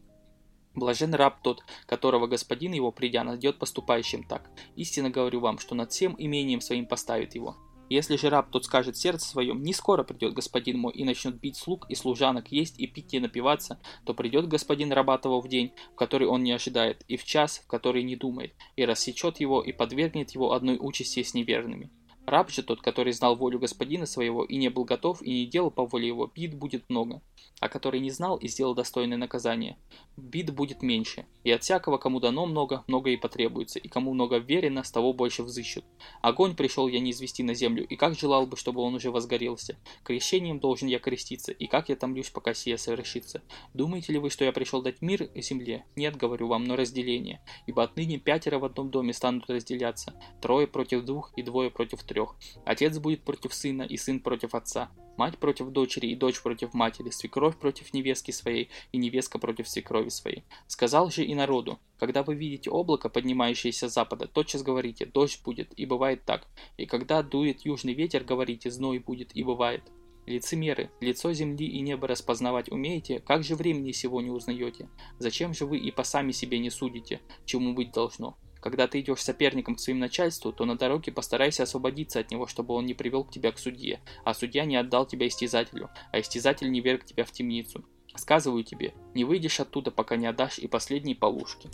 Блажен 0.75 1.15
раб 1.15 1.43
тот, 1.43 1.65
которого 1.87 2.27
господин 2.27 2.73
его, 2.73 2.93
придя, 2.93 3.25
найдет 3.25 3.59
поступающим 3.59 4.25
так. 4.25 4.51
Истинно 4.75 5.11
говорю 5.11 5.41
вам, 5.41 5.59
что 5.59 5.75
над 5.75 5.93
всем 5.93 6.15
имением 6.19 6.61
своим 6.61 6.87
поставит 6.87 7.35
его. 7.35 7.57
Если 7.91 8.17
же 8.17 8.31
раб 8.31 8.51
тот 8.51 8.65
скажет 8.65 8.97
сердце 8.97 9.27
своем, 9.29 9.63
не 9.63 9.75
скоро 9.75 10.03
придет 10.03 10.33
господин 10.33 10.79
мой 10.79 10.95
и 10.95 11.05
начнет 11.05 11.39
бить 11.39 11.59
слуг 11.59 11.85
и 11.91 11.95
служанок, 11.95 12.51
есть 12.51 12.81
и 12.81 12.87
пить 12.87 13.13
и 13.13 13.21
напиваться, 13.21 13.83
то 14.07 14.15
придет 14.15 14.49
господин 14.49 14.93
раба 14.93 15.19
того 15.19 15.43
в 15.43 15.49
день, 15.49 15.75
в 15.93 15.97
который 15.97 16.27
он 16.27 16.43
не 16.43 16.53
ожидает, 16.53 17.05
и 17.07 17.19
в 17.19 17.25
час, 17.25 17.59
в 17.59 17.67
который 17.67 18.03
не 18.03 18.17
думает, 18.17 18.55
и 18.77 18.87
рассечет 18.87 19.41
его 19.41 19.61
и 19.61 19.73
подвергнет 19.73 20.31
его 20.31 20.53
одной 20.53 20.79
участи 20.81 21.23
с 21.23 21.35
неверными. 21.35 21.91
Раб 22.25 22.51
же 22.51 22.63
тот, 22.63 22.81
который 22.81 23.13
знал 23.13 23.35
волю 23.35 23.59
господина 23.59 24.07
своего 24.07 24.45
и 24.45 24.57
не 24.57 24.69
был 24.69 24.85
готов 24.85 25.23
и 25.23 25.31
не 25.31 25.47
делал 25.47 25.73
по 25.73 25.85
воле 25.85 26.07
его, 26.07 26.31
бит 26.33 26.55
будет 26.55 26.89
много, 26.89 27.21
а 27.59 27.69
который 27.69 27.99
не 27.99 28.11
знал 28.11 28.37
и 28.37 28.47
сделал 28.47 28.75
достойное 28.75 29.17
наказание, 29.17 29.77
бит 30.17 30.55
будет 30.55 30.83
меньше, 30.83 31.27
и 31.43 31.51
от 31.51 31.65
всякого, 31.65 31.99
кому 31.99 32.21
дано 32.21 32.47
много, 32.47 32.85
много 32.87 33.11
и 33.11 33.17
потребуется, 33.17 33.81
и 33.81 33.89
кому 33.89 34.15
много 34.15 34.39
верено, 34.39 34.85
с 34.85 34.93
того 34.93 35.13
больше 35.13 35.43
взыщут. 35.43 35.85
Огонь 36.21 36.55
пришел 36.55 36.87
я 36.87 37.01
не 37.01 37.11
извести 37.11 37.43
на 37.43 37.55
землю, 37.55 37.85
и 37.85 37.97
как 37.97 38.17
желал 38.17 38.47
бы, 38.47 38.57
чтобы 38.57 38.83
он 38.83 38.95
уже 38.95 39.11
возгорелся. 39.11 39.77
Крещением 40.05 40.61
должен 40.61 40.87
я 40.87 41.01
креститься, 41.01 41.51
и 41.51 41.67
как 41.67 41.89
я 41.89 41.97
томлюсь, 41.97 42.31
пока 42.31 42.55
сия 42.55 42.77
совершится. 42.77 43.43
Думаете 43.75 44.13
ли 44.13 44.21
вы, 44.21 44.31
что 44.31 44.45
я 44.45 44.53
пришел 44.53 44.81
дать 44.81 45.03
мир 45.03 45.29
земле? 45.35 45.85
Нет, 45.97 46.17
говорю 46.17 46.47
вам, 46.47 46.65
но 46.65 46.77
разделение, 46.77 47.41
ибо 47.67 47.83
отныне 47.83 48.19
пятеро 48.19 48.61
в 48.61 48.65
одном 48.65 48.91
доме 48.91 49.13
станут 49.13 49.51
разделяться, 49.51 50.15
трое 50.41 50.69
против 50.69 51.05
двух 51.05 51.33
и 51.37 51.43
двое 51.43 51.71
против 51.71 52.05
трех 52.05 52.12
трех. 52.13 52.37
Отец 52.65 52.99
будет 52.99 53.23
против 53.23 53.55
сына, 53.55 53.83
и 53.83 53.97
сын 53.97 54.21
против 54.21 54.55
отца. 54.55 54.91
Мать 55.17 55.39
против 55.39 55.71
дочери, 55.71 56.09
и 56.09 56.15
дочь 56.15 56.43
против 56.43 56.75
матери, 56.75 57.11
свекровь 57.11 57.57
против 57.57 57.95
невестки 57.95 58.31
своей, 58.31 58.69
и 58.93 58.99
невестка 58.99 59.39
против 59.39 59.69
свекрови 59.69 60.11
своей. 60.11 60.45
Сказал 60.67 61.11
же 61.11 61.25
и 61.25 61.35
народу, 61.35 61.79
когда 61.99 62.23
вы 62.23 62.35
видите 62.35 62.71
облако, 62.71 63.09
поднимающееся 63.09 63.89
с 63.89 63.95
запада, 63.95 64.27
тотчас 64.27 64.63
говорите, 64.63 65.07
дождь 65.07 65.43
будет, 65.43 65.73
и 65.79 65.87
бывает 65.87 66.25
так. 66.25 66.47
И 66.77 66.87
когда 66.87 67.23
дует 67.23 67.63
южный 67.63 67.95
ветер, 67.95 68.25
говорите, 68.25 68.71
зной 68.71 68.99
будет, 68.99 69.35
и 69.35 69.43
бывает. 69.43 69.83
Лицемеры, 70.27 70.91
лицо 71.01 71.33
земли 71.33 71.67
и 71.67 71.81
неба 71.81 72.07
распознавать 72.07 72.71
умеете, 72.71 73.19
как 73.21 73.43
же 73.43 73.57
времени 73.57 73.91
сего 73.93 74.21
не 74.21 74.31
узнаете? 74.31 74.89
Зачем 75.19 75.53
же 75.53 75.67
вы 75.67 75.79
и 75.79 75.91
по 75.91 76.05
сами 76.05 76.31
себе 76.31 76.59
не 76.59 76.71
судите, 76.71 77.21
чему 77.45 77.75
быть 77.75 77.93
должно? 77.93 78.37
Когда 78.63 78.87
ты 78.87 79.01
идешь 79.01 79.21
соперником 79.21 79.75
к 79.75 79.81
своим 79.81 79.99
начальству, 79.99 80.53
то 80.53 80.65
на 80.65 80.79
дороге 80.79 81.11
постарайся 81.11 81.65
освободиться 81.65 82.21
от 82.21 82.31
него, 82.31 82.47
чтобы 82.47 82.75
он 82.75 82.87
не 82.87 82.95
привел 82.95 83.25
тебя 83.25 83.51
к 83.51 83.59
судье, 83.59 84.01
а 84.25 84.35
судья 84.35 84.65
не 84.65 84.77
отдал 84.77 85.05
тебя 85.05 85.27
истязателю, 85.27 85.91
а 86.13 86.21
истязатель 86.21 86.71
не 86.71 86.81
верг 86.81 87.05
тебя 87.05 87.25
в 87.25 87.33
темницу. 87.33 87.85
Сказываю 88.15 88.63
тебе, 88.63 88.95
не 89.15 89.25
выйдешь 89.25 89.59
оттуда, 89.59 89.91
пока 89.91 90.15
не 90.15 90.29
отдашь 90.29 90.61
и 90.61 90.69
последние 90.69 91.17
полушки. 91.17 91.71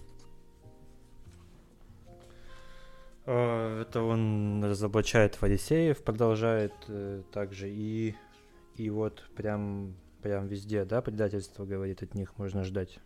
А, 3.26 3.82
это 3.82 4.00
он 4.00 4.64
разоблачает 4.64 5.34
фарисеев, 5.34 6.02
продолжает 6.02 6.72
э, 6.88 7.22
также 7.32 7.70
и 7.70 8.16
и 8.76 8.88
вот 8.88 9.28
прям 9.36 9.94
прям 10.22 10.46
везде, 10.46 10.86
да, 10.86 11.02
предательство 11.02 11.66
говорит 11.66 12.02
от 12.02 12.14
них 12.14 12.38
можно 12.38 12.64
ждать. 12.64 12.98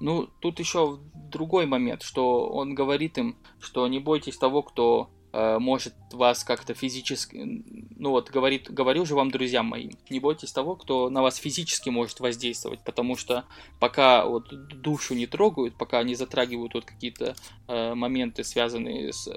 Ну, 0.00 0.28
тут 0.40 0.60
еще 0.60 0.98
другой 1.30 1.66
момент, 1.66 2.02
что 2.02 2.48
он 2.48 2.74
говорит 2.74 3.18
им, 3.18 3.36
что 3.60 3.86
не 3.88 3.98
бойтесь 3.98 4.36
того, 4.36 4.62
кто 4.62 5.10
э, 5.32 5.58
может 5.58 5.94
вас 6.12 6.44
как-то 6.44 6.74
физически, 6.74 7.64
ну 7.96 8.10
вот 8.10 8.30
говорит, 8.30 8.70
говорю 8.70 9.04
же 9.04 9.14
вам, 9.14 9.30
друзья 9.30 9.62
мои, 9.62 9.90
не 10.08 10.20
бойтесь 10.20 10.52
того, 10.52 10.76
кто 10.76 11.10
на 11.10 11.22
вас 11.22 11.36
физически 11.36 11.90
может 11.90 12.20
воздействовать, 12.20 12.80
потому 12.84 13.16
что 13.16 13.44
пока 13.80 14.24
вот 14.24 14.48
душу 14.80 15.14
не 15.14 15.26
трогают, 15.26 15.74
пока 15.76 16.02
не 16.02 16.14
затрагивают 16.14 16.74
вот 16.74 16.84
какие-то 16.84 17.34
э, 17.66 17.94
моменты, 17.94 18.44
связанные 18.44 19.12
с 19.12 19.28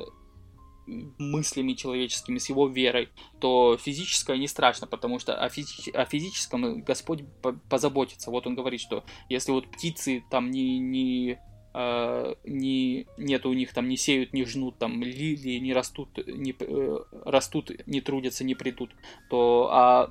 мыслями 1.18 1.74
человеческими, 1.74 2.38
с 2.38 2.50
его 2.50 2.68
верой, 2.68 3.10
то 3.39 3.78
физическое 3.78 4.38
не 4.38 4.48
страшно, 4.48 4.88
потому 4.88 5.20
что 5.20 5.36
о, 5.36 5.48
физи- 5.48 5.92
о 5.92 6.06
физическом 6.06 6.82
Господь 6.82 7.24
позаботится. 7.70 8.32
Вот 8.32 8.48
он 8.48 8.56
говорит, 8.56 8.82
что 8.82 9.04
если 9.30 9.52
вот 9.52 9.68
птицы 9.68 10.24
там 10.30 10.52
не, 10.52 10.80
не 10.80 11.39
Uh, 11.74 12.38
не, 12.44 13.08
нет 13.18 13.46
у 13.46 13.54
них 13.54 13.74
там, 13.74 13.88
не 13.88 13.96
сеют, 13.96 14.34
не 14.34 14.44
жнут, 14.44 14.78
там, 14.78 15.02
лилии 15.02 15.58
не 15.58 15.74
растут, 15.74 16.10
не, 16.28 16.52
uh, 16.52 17.06
растут, 17.24 17.72
не 17.86 18.02
трудятся, 18.02 18.44
не 18.44 18.56
придут, 18.56 18.94
то 19.30 19.70
а 19.72 20.10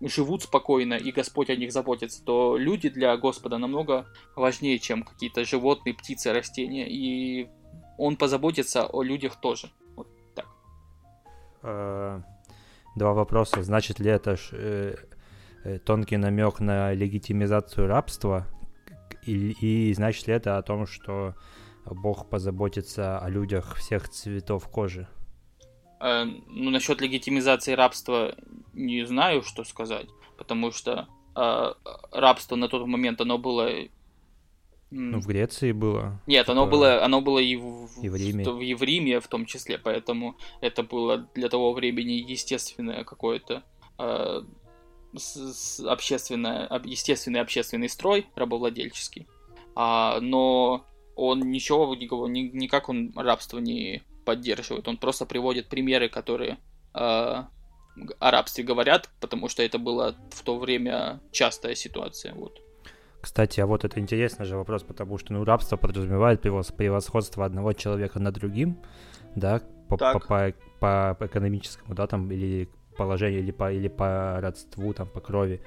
живут 0.00 0.44
спокойно, 0.44 0.94
и 0.94 1.10
Господь 1.10 1.50
о 1.50 1.56
них 1.56 1.72
заботится, 1.72 2.24
то 2.24 2.56
люди 2.56 2.88
для 2.88 3.16
Господа 3.16 3.58
намного 3.58 4.06
важнее, 4.36 4.78
чем 4.78 5.02
какие-то 5.02 5.44
животные, 5.44 5.94
птицы, 5.94 6.32
растения, 6.32 6.88
и 6.88 7.48
Он 7.98 8.16
позаботится 8.16 8.86
о 8.86 9.02
людях 9.02 9.40
тоже. 9.40 9.70
Э, 11.62 12.20
два 12.96 13.12
вопроса. 13.12 13.62
Значит 13.62 14.00
ли 14.00 14.10
это 14.10 14.36
э, 14.52 14.96
э, 15.64 15.78
тонкий 15.78 16.16
намек 16.16 16.60
на 16.60 16.92
легитимизацию 16.92 17.86
рабства? 17.86 18.46
И, 19.24 19.54
и 19.60 19.94
значит 19.94 20.26
ли 20.26 20.34
это 20.34 20.58
о 20.58 20.62
том, 20.62 20.86
что 20.86 21.34
Бог 21.84 22.28
позаботится 22.28 23.18
о 23.18 23.28
людях 23.28 23.76
всех 23.76 24.08
цветов 24.08 24.68
кожи? 24.68 25.06
Э, 26.00 26.24
ну, 26.24 26.70
насчет 26.70 27.00
легитимизации 27.00 27.72
рабства 27.72 28.34
не 28.72 29.04
знаю, 29.06 29.42
что 29.42 29.64
сказать, 29.64 30.06
потому 30.36 30.70
что 30.70 31.08
э, 31.34 31.72
рабство 32.12 32.56
на 32.56 32.68
тот 32.68 32.86
момент 32.86 33.20
оно 33.20 33.38
было 33.38 33.70
ну, 34.90 35.20
в 35.20 35.26
Греции 35.26 35.72
было. 35.72 36.20
Нет, 36.26 36.48
оно 36.48 36.66
было, 36.66 37.04
оно 37.04 37.20
было 37.20 37.38
и 37.38 37.56
в, 37.56 37.88
и 38.02 38.08
в, 38.08 38.16
Риме. 38.16 38.44
В, 38.44 38.60
и 38.60 38.74
в 38.74 38.82
Риме 38.82 39.20
в 39.20 39.28
том 39.28 39.44
числе, 39.44 39.78
поэтому 39.78 40.36
это 40.60 40.82
было 40.82 41.28
для 41.34 41.48
того 41.48 41.72
времени 41.72 42.12
естественное 42.12 43.04
какое-то 43.04 43.62
э, 43.98 44.42
общественное, 45.86 46.68
естественный 46.84 47.40
общественный 47.40 47.88
строй 47.88 48.26
рабовладельческий. 48.34 49.26
А, 49.74 50.20
но 50.20 50.86
он 51.16 51.40
ничего, 51.50 51.94
ни, 51.94 52.50
никак 52.56 52.88
он 52.88 53.12
рабство 53.14 53.58
не 53.58 54.02
поддерживает. 54.24 54.88
Он 54.88 54.96
просто 54.96 55.26
приводит 55.26 55.68
примеры, 55.68 56.08
которые 56.08 56.58
э, 56.94 56.98
о 56.98 58.30
рабстве 58.30 58.64
говорят, 58.64 59.10
потому 59.20 59.48
что 59.48 59.62
это 59.62 59.78
была 59.78 60.14
в 60.30 60.42
то 60.42 60.58
время 60.58 61.20
частая 61.30 61.74
ситуация. 61.74 62.34
Вот. 62.34 62.60
Кстати, 63.28 63.60
а 63.60 63.66
вот 63.66 63.84
это 63.84 64.00
интересный 64.00 64.46
же 64.46 64.56
вопрос, 64.56 64.82
потому 64.82 65.18
что 65.18 65.34
ну, 65.34 65.44
рабство 65.44 65.76
подразумевает 65.76 66.40
превосходство 66.40 67.44
одного 67.44 67.74
человека 67.74 68.18
над 68.18 68.34
другим, 68.34 68.78
да, 69.34 69.60
по, 69.86 69.98
по, 69.98 70.18
по, 70.80 71.14
по 71.14 71.26
экономическому, 71.26 71.94
да, 71.94 72.06
там, 72.06 72.32
или 72.32 72.70
положению, 72.96 73.40
или 73.40 73.50
по, 73.50 73.70
или 73.70 73.88
по 73.88 74.40
родству, 74.40 74.94
там, 74.94 75.08
по 75.08 75.20
крови. 75.20 75.60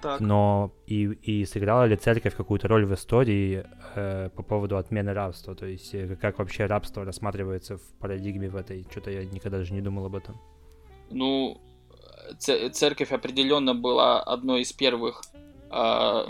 Так. 0.00 0.20
Но 0.20 0.70
и, 0.86 1.06
и 1.06 1.44
сыграла 1.44 1.86
ли 1.86 1.96
церковь 1.96 2.36
какую-то 2.36 2.68
роль 2.68 2.86
в 2.86 2.94
истории 2.94 3.66
э, 3.96 4.30
по 4.36 4.44
поводу 4.44 4.76
отмены 4.76 5.12
рабства? 5.12 5.56
То 5.56 5.66
есть 5.66 5.92
э, 5.96 6.14
как 6.20 6.38
вообще 6.38 6.66
рабство 6.66 7.04
рассматривается 7.04 7.78
в 7.78 7.82
парадигме 7.98 8.48
в 8.48 8.54
этой? 8.54 8.86
Что-то 8.92 9.10
я 9.10 9.24
никогда 9.24 9.58
даже 9.58 9.74
не 9.74 9.80
думал 9.80 10.06
об 10.06 10.14
этом. 10.14 10.36
Ну, 11.10 11.60
церковь 12.38 13.10
определенно 13.10 13.74
была 13.74 14.22
одной 14.22 14.60
из 14.60 14.72
первых 14.72 15.22
э, 15.72 16.24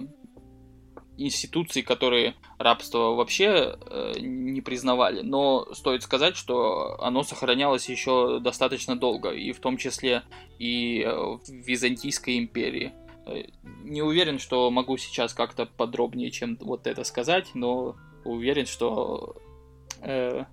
институций, 1.19 1.83
которые 1.83 2.35
рабство 2.59 3.15
вообще 3.15 3.77
э, 3.81 4.13
не 4.21 4.61
признавали. 4.61 5.23
Но 5.23 5.73
стоит 5.75 6.03
сказать, 6.03 6.37
что 6.37 6.97
оно 7.03 7.23
сохранялось 7.23 7.89
еще 7.89 8.39
достаточно 8.41 8.97
долго, 8.97 9.31
и 9.31 9.53
в 9.53 9.61
том 9.61 9.77
числе 9.77 10.23
и 10.59 11.03
э, 11.03 11.11
в 11.11 11.41
Византийской 11.49 12.39
империи. 12.39 12.93
Э, 13.27 13.43
не 13.85 14.03
уверен, 14.03 14.39
что 14.39 14.71
могу 14.71 14.97
сейчас 14.97 15.35
как-то 15.35 15.67
подробнее, 15.67 16.31
чем 16.31 16.57
вот 16.61 16.87
это 16.87 17.05
сказать, 17.05 17.49
но 17.55 17.97
уверен, 18.25 18.67
что 18.67 19.37
э, 20.01 20.45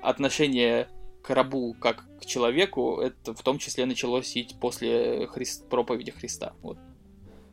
отношение 0.00 0.88
к 1.22 1.30
рабу 1.30 1.74
как 1.74 2.04
к 2.20 2.24
человеку, 2.24 3.00
это 3.00 3.34
в 3.34 3.42
том 3.42 3.58
числе 3.58 3.84
началось 3.84 4.36
и 4.36 4.48
после 4.60 5.26
Христ, 5.26 5.68
проповеди 5.68 6.12
Христа. 6.12 6.54
Вот. 6.62 6.78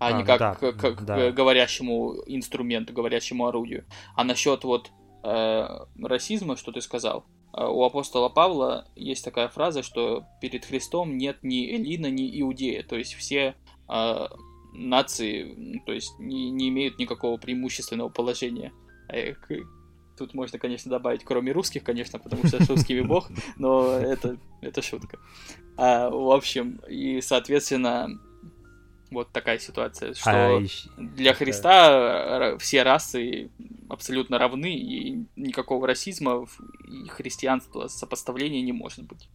А, 0.04 0.08
а 0.08 0.12
не 0.12 0.24
как, 0.24 0.40
да, 0.40 0.56
к, 0.56 0.74
к, 0.74 1.02
да. 1.02 1.32
говорящему 1.32 2.16
инструменту, 2.26 2.94
говорящему 2.94 3.48
орудию. 3.48 3.86
А 4.16 4.24
насчет 4.24 4.64
вот 4.64 4.92
э, 5.24 5.68
расизма, 6.02 6.58
что 6.58 6.72
ты 6.72 6.82
сказал, 6.82 7.26
э, 7.58 7.66
у 7.66 7.84
апостола 7.84 8.30
Павла 8.30 8.86
есть 8.96 9.24
такая 9.24 9.48
фраза, 9.48 9.82
что 9.82 10.26
перед 10.42 10.66
Христом 10.66 11.18
нет 11.18 11.38
ни 11.42 11.74
Элина, 11.76 12.10
ни 12.10 12.42
Иудея. 12.42 12.84
То 12.84 12.98
есть 12.98 13.14
все 13.14 13.56
э, 13.90 14.28
нации 14.74 15.82
то 15.86 15.94
есть 15.94 16.20
не, 16.20 16.50
не 16.52 16.70
имеют 16.70 16.98
никакого 17.00 17.38
преимущественного 17.38 18.10
положения. 18.10 18.74
Э, 19.10 19.34
Тут 20.16 20.36
можно, 20.36 20.60
конечно, 20.60 20.92
добавить, 20.92 21.24
кроме 21.24 21.52
русских, 21.52 21.84
конечно, 21.84 22.20
потому 22.20 22.46
что 22.46 22.64
с 22.64 22.70
русскими 22.70 23.02
бог, 23.08 23.30
но 23.58 23.94
это, 23.94 24.38
это 24.62 24.82
шутка. 24.84 25.18
А, 25.76 26.10
в 26.10 26.32
общем, 26.32 26.82
и, 26.88 27.20
соответственно, 27.22 28.10
вот 29.14 29.32
такая 29.32 29.60
ситуация, 29.60 30.14
что 30.14 30.58
а, 30.58 30.62
для 30.98 31.34
Христа 31.34 32.58
все 32.60 32.84
расы 32.84 33.50
абсолютно 33.90 34.38
равны, 34.38 34.76
и 34.76 35.26
никакого 35.36 35.88
расизма 35.88 36.46
и 36.88 37.08
христианства 37.08 37.88
сопоставления 37.88 38.62
не 38.62 38.74
может 38.74 39.06
быть. 39.06 39.30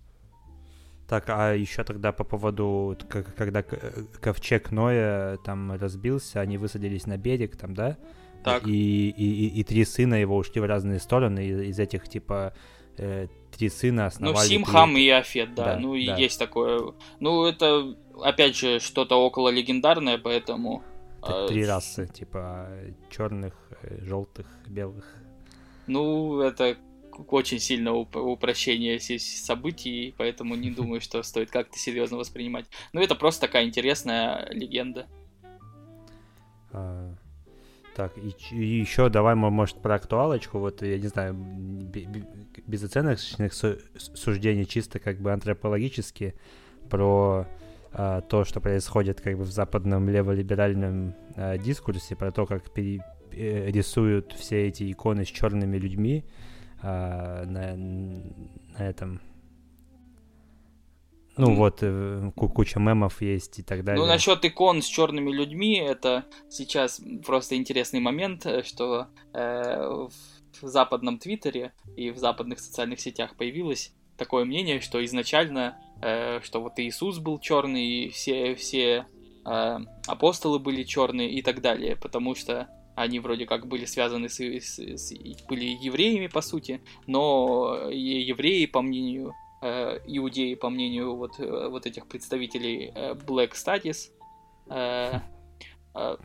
Так, 1.09 1.25
а 1.29 1.55
еще 1.55 1.85
тогда 1.85 2.13
по 2.13 2.23
поводу, 2.23 2.97
когда 3.09 3.63
ковчег 3.63 4.71
Ноя 4.71 5.39
там 5.39 5.73
разбился, 5.73 6.41
они 6.41 6.59
высадились 6.59 7.07
на 7.07 7.17
берег, 7.17 7.57
там, 7.57 7.75
да? 7.75 7.97
Так. 8.45 8.67
И, 8.67 9.09
и, 9.09 9.47
и, 9.47 9.61
и 9.61 9.65
три 9.65 9.85
сына 9.87 10.15
его 10.15 10.37
ушли 10.37 10.61
в 10.61 10.67
разные 10.67 10.99
стороны, 11.01 11.47
из, 11.47 11.61
из 11.61 11.79
этих, 11.79 12.09
типа, 12.09 12.53
э, 12.99 13.29
три 13.57 13.71
сына 13.71 14.07
основали... 14.07 14.37
Ну, 14.37 14.43
Сим, 14.43 14.65
три... 14.65 14.73
Хам 14.73 14.97
и 14.99 15.09
Афет, 15.09 15.55
да, 15.55 15.65
да 15.65 15.79
ну, 15.79 15.93
да. 15.93 15.99
и 15.99 16.23
есть 16.23 16.39
такое... 16.39 16.93
Ну, 17.21 17.47
это, 17.47 17.97
опять 18.23 18.57
же, 18.57 18.81
что-то 18.81 19.17
около 19.17 19.49
легендарное, 19.49 20.19
поэтому... 20.19 20.83
Так, 21.21 21.49
три 21.49 21.67
расы, 21.67 22.07
типа, 22.07 22.69
черных, 23.11 23.55
э, 23.83 24.05
желтых, 24.05 24.47
белых. 24.67 25.05
Ну, 25.87 26.41
это 26.41 26.77
очень 27.27 27.59
сильно 27.59 27.93
упрощение 27.95 29.01
событий, 29.01 30.15
поэтому 30.17 30.55
не 30.55 30.71
думаю, 30.79 31.01
что 31.01 31.23
стоит 31.23 31.51
как-то 31.51 31.79
серьезно 31.79 32.17
воспринимать. 32.17 32.67
Ну, 32.93 33.01
это 33.01 33.15
просто 33.15 33.43
такая 33.43 33.65
интересная 33.65 34.49
легенда. 34.53 35.07
А, 36.71 37.15
так, 37.97 38.13
и, 38.17 38.35
и 38.55 38.79
еще 38.79 39.09
давай, 39.09 39.35
может, 39.35 39.83
про 39.83 39.97
актуалочку, 39.97 40.59
вот, 40.59 40.83
я 40.83 40.99
не 40.99 41.09
знаю, 41.09 41.35
без 41.35 42.85
оценочных 42.85 43.53
суждений, 43.55 44.67
чисто 44.67 45.01
как 45.01 45.19
бы 45.21 45.33
антропологически, 45.33 46.35
про 46.89 47.47
а, 47.99 48.21
то, 48.21 48.45
что 48.45 48.61
происходит 48.61 49.21
как 49.21 49.37
бы 49.37 49.43
в 49.43 49.51
западном 49.51 50.09
леволиберальном 50.09 51.15
а, 51.35 51.59
дискурсе, 51.59 52.15
про 52.15 52.31
то, 52.31 52.47
как 52.47 52.71
пере, 52.73 53.05
э, 53.33 53.71
рисуют 53.73 54.33
все 54.33 54.69
эти 54.69 54.91
иконы 54.91 55.25
с 55.25 55.29
черными 55.29 55.77
людьми 55.79 56.25
а, 56.81 57.45
на, 57.45 57.75
на 57.77 58.89
этом 58.89 59.21
ну 61.39 61.55
вот, 61.55 61.79
э, 61.83 62.33
куча 62.35 62.81
мемов 62.81 63.23
есть 63.23 63.61
и 63.61 63.63
так 63.63 63.85
далее. 63.85 64.03
Ну, 64.03 64.09
насчет 64.09 64.45
икон 64.45 64.83
с 64.83 64.87
черными 64.87 65.31
людьми, 65.31 65.77
это 65.79 66.25
сейчас 66.51 67.01
просто 67.25 67.55
интересный 67.55 68.01
момент, 68.01 68.45
э, 68.45 68.65
что 68.65 69.07
э, 69.33 70.09
в 70.61 70.67
западном 70.67 71.19
твиттере 71.19 71.73
и 71.97 72.11
в 72.11 72.19
западных 72.19 72.59
социальных 72.59 72.99
сетях 72.99 73.37
появилось 73.37 73.93
такое 74.17 74.45
мнение, 74.45 74.81
что 74.81 75.03
изначально, 75.05 75.79
э, 76.03 76.41
что 76.43 76.61
вот 76.61 76.79
Иисус 76.79 77.19
был 77.19 77.39
черный, 77.39 77.87
и 77.87 78.09
все, 78.11 78.55
все 78.55 79.07
э, 79.47 79.79
апостолы 80.07 80.59
были 80.59 80.83
черные 80.85 81.31
и 81.31 81.43
так 81.43 81.61
далее, 81.61 81.97
потому 81.97 82.35
что 82.35 82.69
они 82.95 83.21
вроде 83.21 83.47
как 83.47 83.67
были 83.67 83.85
связаны 83.85 84.29
с, 84.29 84.41
с, 84.41 84.79
с 84.79 85.13
были 85.49 85.67
евреями 85.81 86.27
по 86.27 86.41
сути, 86.41 86.81
но 87.07 87.89
евреи, 87.91 88.67
по 88.67 88.83
мнению 88.83 89.35
э, 89.63 90.01
иудеи, 90.07 90.55
по 90.55 90.69
мнению 90.71 91.17
вот, 91.17 91.39
э, 91.39 91.69
вот 91.69 91.87
этих 91.87 92.07
представителей 92.07 92.93
э, 92.95 93.15
Black 93.15 93.53
Studies. 93.53 94.11
Э, 94.69 95.21
э, 95.95 96.17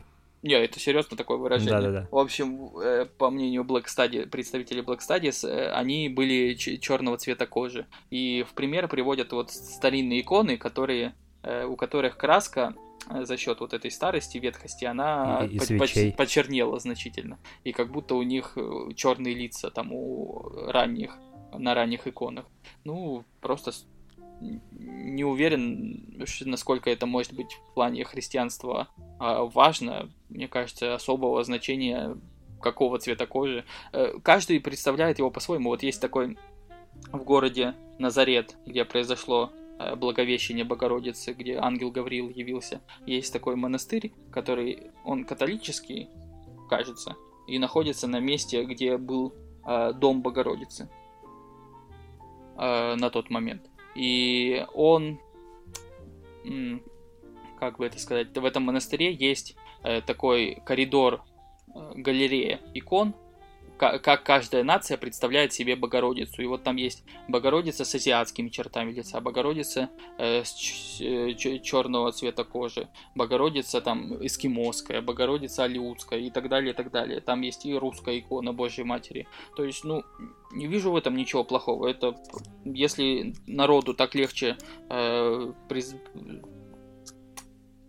не, 0.44 0.54
это 0.54 0.78
серьезно 0.78 1.16
такое 1.16 1.38
выражение. 1.38 1.72
Да-да-да. 1.80 2.08
В 2.10 2.18
общем, 2.18 2.76
э, 2.78 3.06
по 3.06 3.30
мнению 3.30 3.64
Black 3.64 3.86
Studies, 3.86 4.26
представителей 4.28 4.82
Black 4.82 4.98
Studies, 5.00 5.48
э, 5.48 5.70
они 5.72 6.08
были 6.08 6.54
черного 6.54 7.16
цвета 7.16 7.46
кожи. 7.46 7.86
И 8.10 8.44
в 8.48 8.52
пример 8.54 8.86
приводят 8.88 9.32
вот 9.32 9.50
старинные 9.50 10.20
иконы, 10.20 10.58
которые, 10.58 11.14
э, 11.42 11.64
у 11.64 11.76
которых 11.76 12.16
краска 12.18 12.74
за 13.10 13.36
счет 13.36 13.60
вот 13.60 13.74
этой 13.74 13.90
старости, 13.90 14.38
ветхости, 14.38 14.84
она 14.84 15.44
и, 15.44 15.56
и 15.56 15.58
по- 15.58 15.66
по- 15.66 16.16
почернела 16.16 16.78
значительно. 16.78 17.38
И 17.64 17.72
как 17.72 17.90
будто 17.90 18.14
у 18.14 18.22
них 18.22 18.56
черные 18.96 19.34
лица 19.34 19.70
там 19.70 19.92
у 19.92 20.48
ранних 20.68 21.18
на 21.52 21.74
ранних 21.74 22.06
иконах. 22.06 22.46
Ну, 22.84 23.24
просто 23.40 23.72
не 24.72 25.24
уверен, 25.24 26.24
насколько 26.44 26.90
это 26.90 27.06
может 27.06 27.32
быть 27.32 27.52
в 27.52 27.74
плане 27.74 28.04
христианства 28.04 28.88
а, 29.18 29.44
важно. 29.44 30.10
Мне 30.28 30.48
кажется, 30.48 30.94
особого 30.94 31.42
значения 31.44 32.16
какого 32.64 32.98
цвета 32.98 33.26
кожи. 33.26 33.64
Э, 33.92 34.18
каждый 34.22 34.58
представляет 34.58 35.18
его 35.18 35.30
по-своему. 35.30 35.68
Вот 35.68 35.82
есть 35.82 36.00
такой 36.00 36.38
в 37.12 37.22
городе 37.22 37.74
Назарет, 37.98 38.56
где 38.66 38.84
произошло 38.84 39.52
э, 39.78 39.94
Благовещение 39.94 40.64
Богородицы, 40.64 41.34
где 41.34 41.56
ангел 41.56 41.90
Гавриил 41.90 42.30
явился. 42.30 42.80
Есть 43.06 43.32
такой 43.32 43.54
монастырь, 43.54 44.12
который, 44.32 44.90
он 45.04 45.24
католический, 45.24 46.08
кажется, 46.70 47.16
и 47.46 47.58
находится 47.58 48.08
на 48.08 48.18
месте, 48.18 48.64
где 48.64 48.96
был 48.96 49.34
э, 49.66 49.92
дом 49.92 50.22
Богородицы 50.22 50.88
на 52.56 53.10
тот 53.10 53.30
момент. 53.30 53.68
И 53.94 54.64
он, 54.74 55.20
как 57.58 57.78
бы 57.78 57.86
это 57.86 57.98
сказать, 57.98 58.36
в 58.36 58.44
этом 58.44 58.64
монастыре 58.64 59.12
есть 59.12 59.56
э, 59.82 60.00
такой 60.02 60.60
коридор, 60.66 61.22
э, 61.74 61.92
галерея 61.94 62.60
икон, 62.74 63.14
как 64.02 64.22
каждая 64.24 64.64
нация 64.64 64.96
представляет 64.96 65.52
себе 65.52 65.76
Богородицу. 65.76 66.42
И 66.42 66.46
вот 66.46 66.62
там 66.62 66.76
есть 66.76 67.04
Богородица 67.28 67.84
с 67.84 67.94
азиатскими 67.94 68.48
чертами 68.48 68.92
лица, 68.92 69.20
Богородица 69.20 69.90
э, 70.18 70.42
с 70.44 71.00
э, 71.00 71.34
черного 71.34 72.12
цвета 72.12 72.44
кожи, 72.44 72.88
Богородица 73.14 73.80
там 73.80 74.24
эскимосская, 74.24 75.00
Богородица 75.02 75.64
алиутская 75.64 76.20
и 76.20 76.30
так 76.30 76.48
далее, 76.48 76.72
и 76.72 76.76
так 76.76 76.90
далее. 76.90 77.20
Там 77.20 77.42
есть 77.42 77.66
и 77.66 77.74
русская 77.74 78.18
икона 78.18 78.52
Божьей 78.52 78.84
Матери. 78.84 79.26
То 79.56 79.64
есть, 79.64 79.84
ну, 79.84 80.02
не 80.52 80.66
вижу 80.66 80.90
в 80.90 80.96
этом 80.96 81.16
ничего 81.16 81.44
плохого. 81.44 81.86
Это, 81.88 82.16
если 82.64 83.34
народу 83.46 83.94
так 83.94 84.14
легче 84.14 84.56
э, 84.88 85.52
приз... 85.68 85.96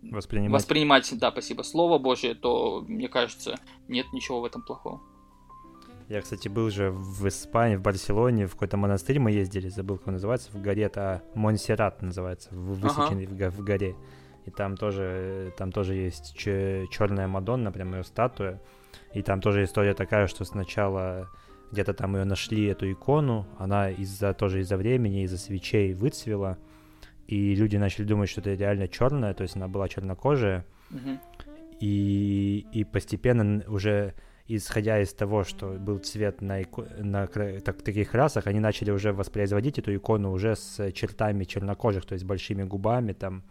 воспринимать. 0.02 0.52
воспринимать, 0.52 1.18
да, 1.18 1.30
спасибо, 1.30 1.62
Слово 1.62 1.98
Божие, 1.98 2.34
то, 2.34 2.84
мне 2.86 3.08
кажется, 3.08 3.56
нет 3.88 4.06
ничего 4.12 4.40
в 4.40 4.44
этом 4.44 4.62
плохого. 4.62 5.00
Я, 6.08 6.20
кстати, 6.20 6.48
был 6.48 6.70
же 6.70 6.90
в 6.90 7.26
Испании, 7.26 7.76
в 7.76 7.82
Барселоне, 7.82 8.46
в 8.46 8.52
какой-то 8.52 8.76
монастырь 8.76 9.18
мы 9.18 9.32
ездили, 9.32 9.68
забыл, 9.68 9.98
как 9.98 10.08
он 10.08 10.12
называется, 10.14 10.50
в 10.52 10.60
горе, 10.62 10.84
это 10.84 11.22
Монсеррат 11.34 12.00
называется, 12.02 12.50
высеченный 12.52 13.26
ага. 13.26 13.50
в, 13.50 13.58
в 13.58 13.64
горе. 13.64 13.96
И 14.44 14.50
там 14.50 14.76
тоже, 14.76 15.52
там 15.56 15.72
тоже 15.72 15.94
есть 15.94 16.36
черная 16.36 17.26
Мадонна, 17.26 17.72
прям 17.72 17.94
ее 17.94 18.04
статуя. 18.04 18.60
И 19.14 19.22
там 19.22 19.40
тоже 19.40 19.64
история 19.64 19.94
такая, 19.94 20.28
что 20.28 20.44
сначала 20.44 21.28
где-то 21.72 21.94
там 21.94 22.14
ее 22.16 22.24
нашли, 22.24 22.66
эту 22.66 22.90
икону, 22.92 23.46
она 23.58 23.90
из-за 23.90 24.32
тоже 24.34 24.60
из-за 24.60 24.76
времени, 24.76 25.24
из-за 25.24 25.38
свечей 25.38 25.94
выцвела, 25.94 26.58
и 27.26 27.56
люди 27.56 27.76
начали 27.76 28.04
думать, 28.04 28.28
что 28.28 28.40
это 28.40 28.54
реально 28.54 28.86
черная, 28.86 29.34
то 29.34 29.42
есть 29.42 29.56
она 29.56 29.66
была 29.66 29.88
чернокожая, 29.88 30.64
Угу. 30.90 31.18
И, 31.80 32.66
и 32.72 32.84
постепенно 32.84 33.62
уже 33.68 34.14
исходя 34.48 35.00
из 35.00 35.12
того, 35.12 35.44
что 35.44 35.72
был 35.72 35.98
цвет 35.98 36.40
на, 36.40 36.62
ико... 36.62 36.86
на 36.98 37.26
так, 37.26 37.82
таких 37.82 38.14
расах, 38.14 38.46
они 38.46 38.60
начали 38.60 38.90
уже 38.90 39.12
воспроизводить 39.12 39.78
эту 39.78 39.94
икону 39.94 40.30
уже 40.32 40.54
с 40.56 40.92
чертами 40.92 41.44
чернокожих, 41.44 42.06
то 42.06 42.14
есть 42.14 42.24
большими 42.24 42.62
губами 42.62 43.12
там, 43.12 43.42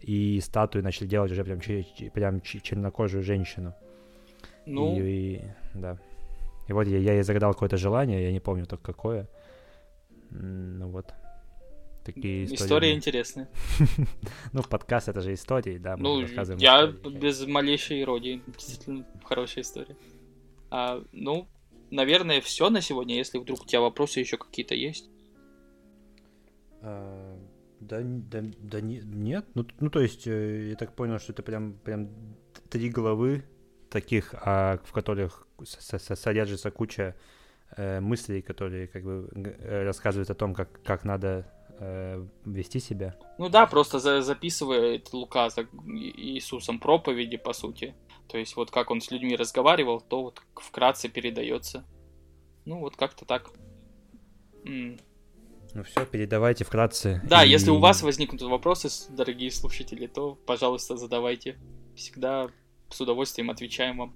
и 0.00 0.40
статуи 0.40 0.80
начали 0.80 1.06
делать 1.06 1.32
уже 1.32 1.44
прям, 1.44 1.60
прям 2.12 2.40
чернокожую 2.40 3.22
женщину. 3.22 3.74
Ну... 4.66 4.96
И, 4.98 5.02
и, 5.02 5.42
да. 5.74 5.98
И 6.68 6.72
вот 6.72 6.86
я, 6.86 6.98
я 6.98 7.14
ей 7.14 7.22
загадал 7.22 7.52
какое-то 7.52 7.76
желание, 7.76 8.22
я 8.22 8.32
не 8.32 8.40
помню 8.40 8.66
только 8.66 8.84
какое. 8.84 9.28
Ну 10.30 10.88
вот. 10.88 11.12
Такие 12.04 12.44
истории. 12.44 12.64
История 12.64 12.94
интересная. 12.94 13.48
ну, 14.52 14.62
подкаст 14.62 15.08
это 15.08 15.22
же 15.22 15.32
истории, 15.32 15.78
да. 15.78 15.96
Ну, 15.96 16.20
я 16.58 16.86
без 16.86 17.46
малейшей 17.46 18.02
иронии. 18.02 18.42
Действительно 18.46 19.06
хорошая 19.24 19.64
история. 19.64 19.96
А, 20.76 21.04
ну, 21.12 21.46
наверное, 21.92 22.40
все 22.40 22.68
на 22.68 22.80
сегодня. 22.80 23.14
Если 23.14 23.38
вдруг 23.38 23.62
у 23.62 23.64
тебя 23.64 23.80
вопросы 23.80 24.18
еще 24.18 24.36
какие-то 24.36 24.74
есть. 24.74 25.08
А, 26.82 27.38
да, 27.78 28.00
да, 28.02 28.42
да 28.58 28.80
не, 28.80 28.98
нет. 29.04 29.46
Ну, 29.54 29.66
ну, 29.78 29.88
то 29.88 30.00
есть, 30.00 30.26
э, 30.26 30.70
я 30.70 30.74
так 30.74 30.96
понял, 30.96 31.20
что 31.20 31.30
это 31.30 31.44
прям, 31.44 31.74
прям 31.74 32.08
три 32.70 32.90
головы 32.90 33.44
таких, 33.88 34.34
а, 34.34 34.80
в 34.82 34.90
которых 34.90 35.46
содержится 35.62 36.72
куча 36.72 37.14
э, 37.76 38.00
мыслей, 38.00 38.42
которые 38.42 38.88
как 38.88 39.04
бы 39.04 39.30
э, 39.32 39.84
рассказывают 39.84 40.30
о 40.30 40.34
том, 40.34 40.54
как, 40.54 40.82
как 40.82 41.04
надо 41.04 41.46
э, 41.78 42.26
вести 42.44 42.80
себя. 42.80 43.14
Ну 43.38 43.48
да, 43.48 43.66
просто 43.66 44.00
за, 44.00 44.22
записывает 44.22 45.12
Лука 45.12 45.50
за 45.50 45.68
Иисусом 45.86 46.80
проповеди, 46.80 47.36
по 47.36 47.52
сути. 47.52 47.94
То 48.28 48.38
есть 48.38 48.56
вот 48.56 48.70
как 48.70 48.90
он 48.90 49.00
с 49.00 49.10
людьми 49.10 49.36
разговаривал, 49.36 50.00
то 50.00 50.22
вот 50.22 50.42
вкратце 50.54 51.08
передается. 51.08 51.84
Ну 52.64 52.80
вот 52.80 52.96
как-то 52.96 53.24
так. 53.24 53.50
М. 54.64 54.98
Ну 55.74 55.82
все, 55.82 56.06
передавайте 56.06 56.64
вкратце. 56.64 57.20
Да, 57.24 57.44
и... 57.44 57.50
если 57.50 57.70
у 57.70 57.78
вас 57.78 58.02
возникнут 58.02 58.42
вопросы, 58.42 58.88
дорогие 59.12 59.50
слушатели, 59.50 60.06
то, 60.06 60.36
пожалуйста, 60.46 60.96
задавайте. 60.96 61.58
Всегда 61.96 62.48
с 62.90 63.00
удовольствием 63.00 63.50
отвечаем 63.50 63.98
вам. 63.98 64.14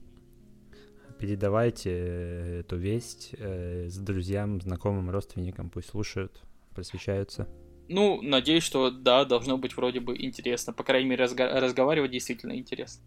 Передавайте 1.18 1.90
э, 1.90 2.60
эту 2.60 2.76
весть 2.76 3.34
э, 3.36 3.88
с 3.88 3.98
друзьям, 3.98 4.60
знакомым, 4.60 5.10
родственникам, 5.10 5.68
пусть 5.68 5.88
слушают, 5.88 6.40
просвещаются. 6.74 7.48
Ну, 7.88 8.22
надеюсь, 8.22 8.62
что 8.62 8.90
да, 8.90 9.24
должно 9.24 9.58
быть 9.58 9.76
вроде 9.76 9.98
бы 9.98 10.16
интересно. 10.16 10.72
По 10.72 10.84
крайней 10.84 11.08
мере, 11.08 11.24
разго- 11.24 11.58
разговаривать 11.58 12.12
действительно 12.12 12.56
интересно. 12.56 13.02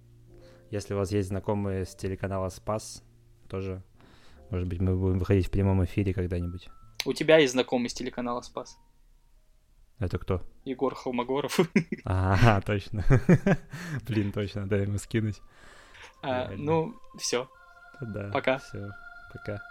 Если 0.71 0.93
у 0.93 0.97
вас 0.97 1.11
есть 1.11 1.27
знакомые 1.27 1.85
с 1.85 1.93
телеканала 1.93 2.47
Спас, 2.47 3.03
тоже, 3.49 3.83
может 4.49 4.69
быть, 4.69 4.79
мы 4.79 4.95
будем 4.95 5.19
выходить 5.19 5.47
в 5.47 5.51
прямом 5.51 5.83
эфире 5.83 6.13
когда-нибудь. 6.13 6.69
У 7.05 7.11
тебя 7.11 7.37
есть 7.37 7.51
знакомый 7.51 7.89
с 7.89 7.93
телеканала 7.93 8.39
Спас? 8.41 8.77
Это 9.99 10.17
кто? 10.17 10.41
Егор 10.63 10.95
Холмогоров. 10.95 11.59
А, 12.05 12.61
точно. 12.61 13.03
Блин, 14.07 14.31
точно, 14.31 14.65
дай 14.65 14.83
ему 14.83 14.97
скинуть. 14.97 15.41
А, 16.23 16.51
ну, 16.55 16.95
все. 17.17 17.49
Да. 17.99 18.31
Пока. 18.31 18.59
Все, 18.59 18.89
пока. 19.33 19.61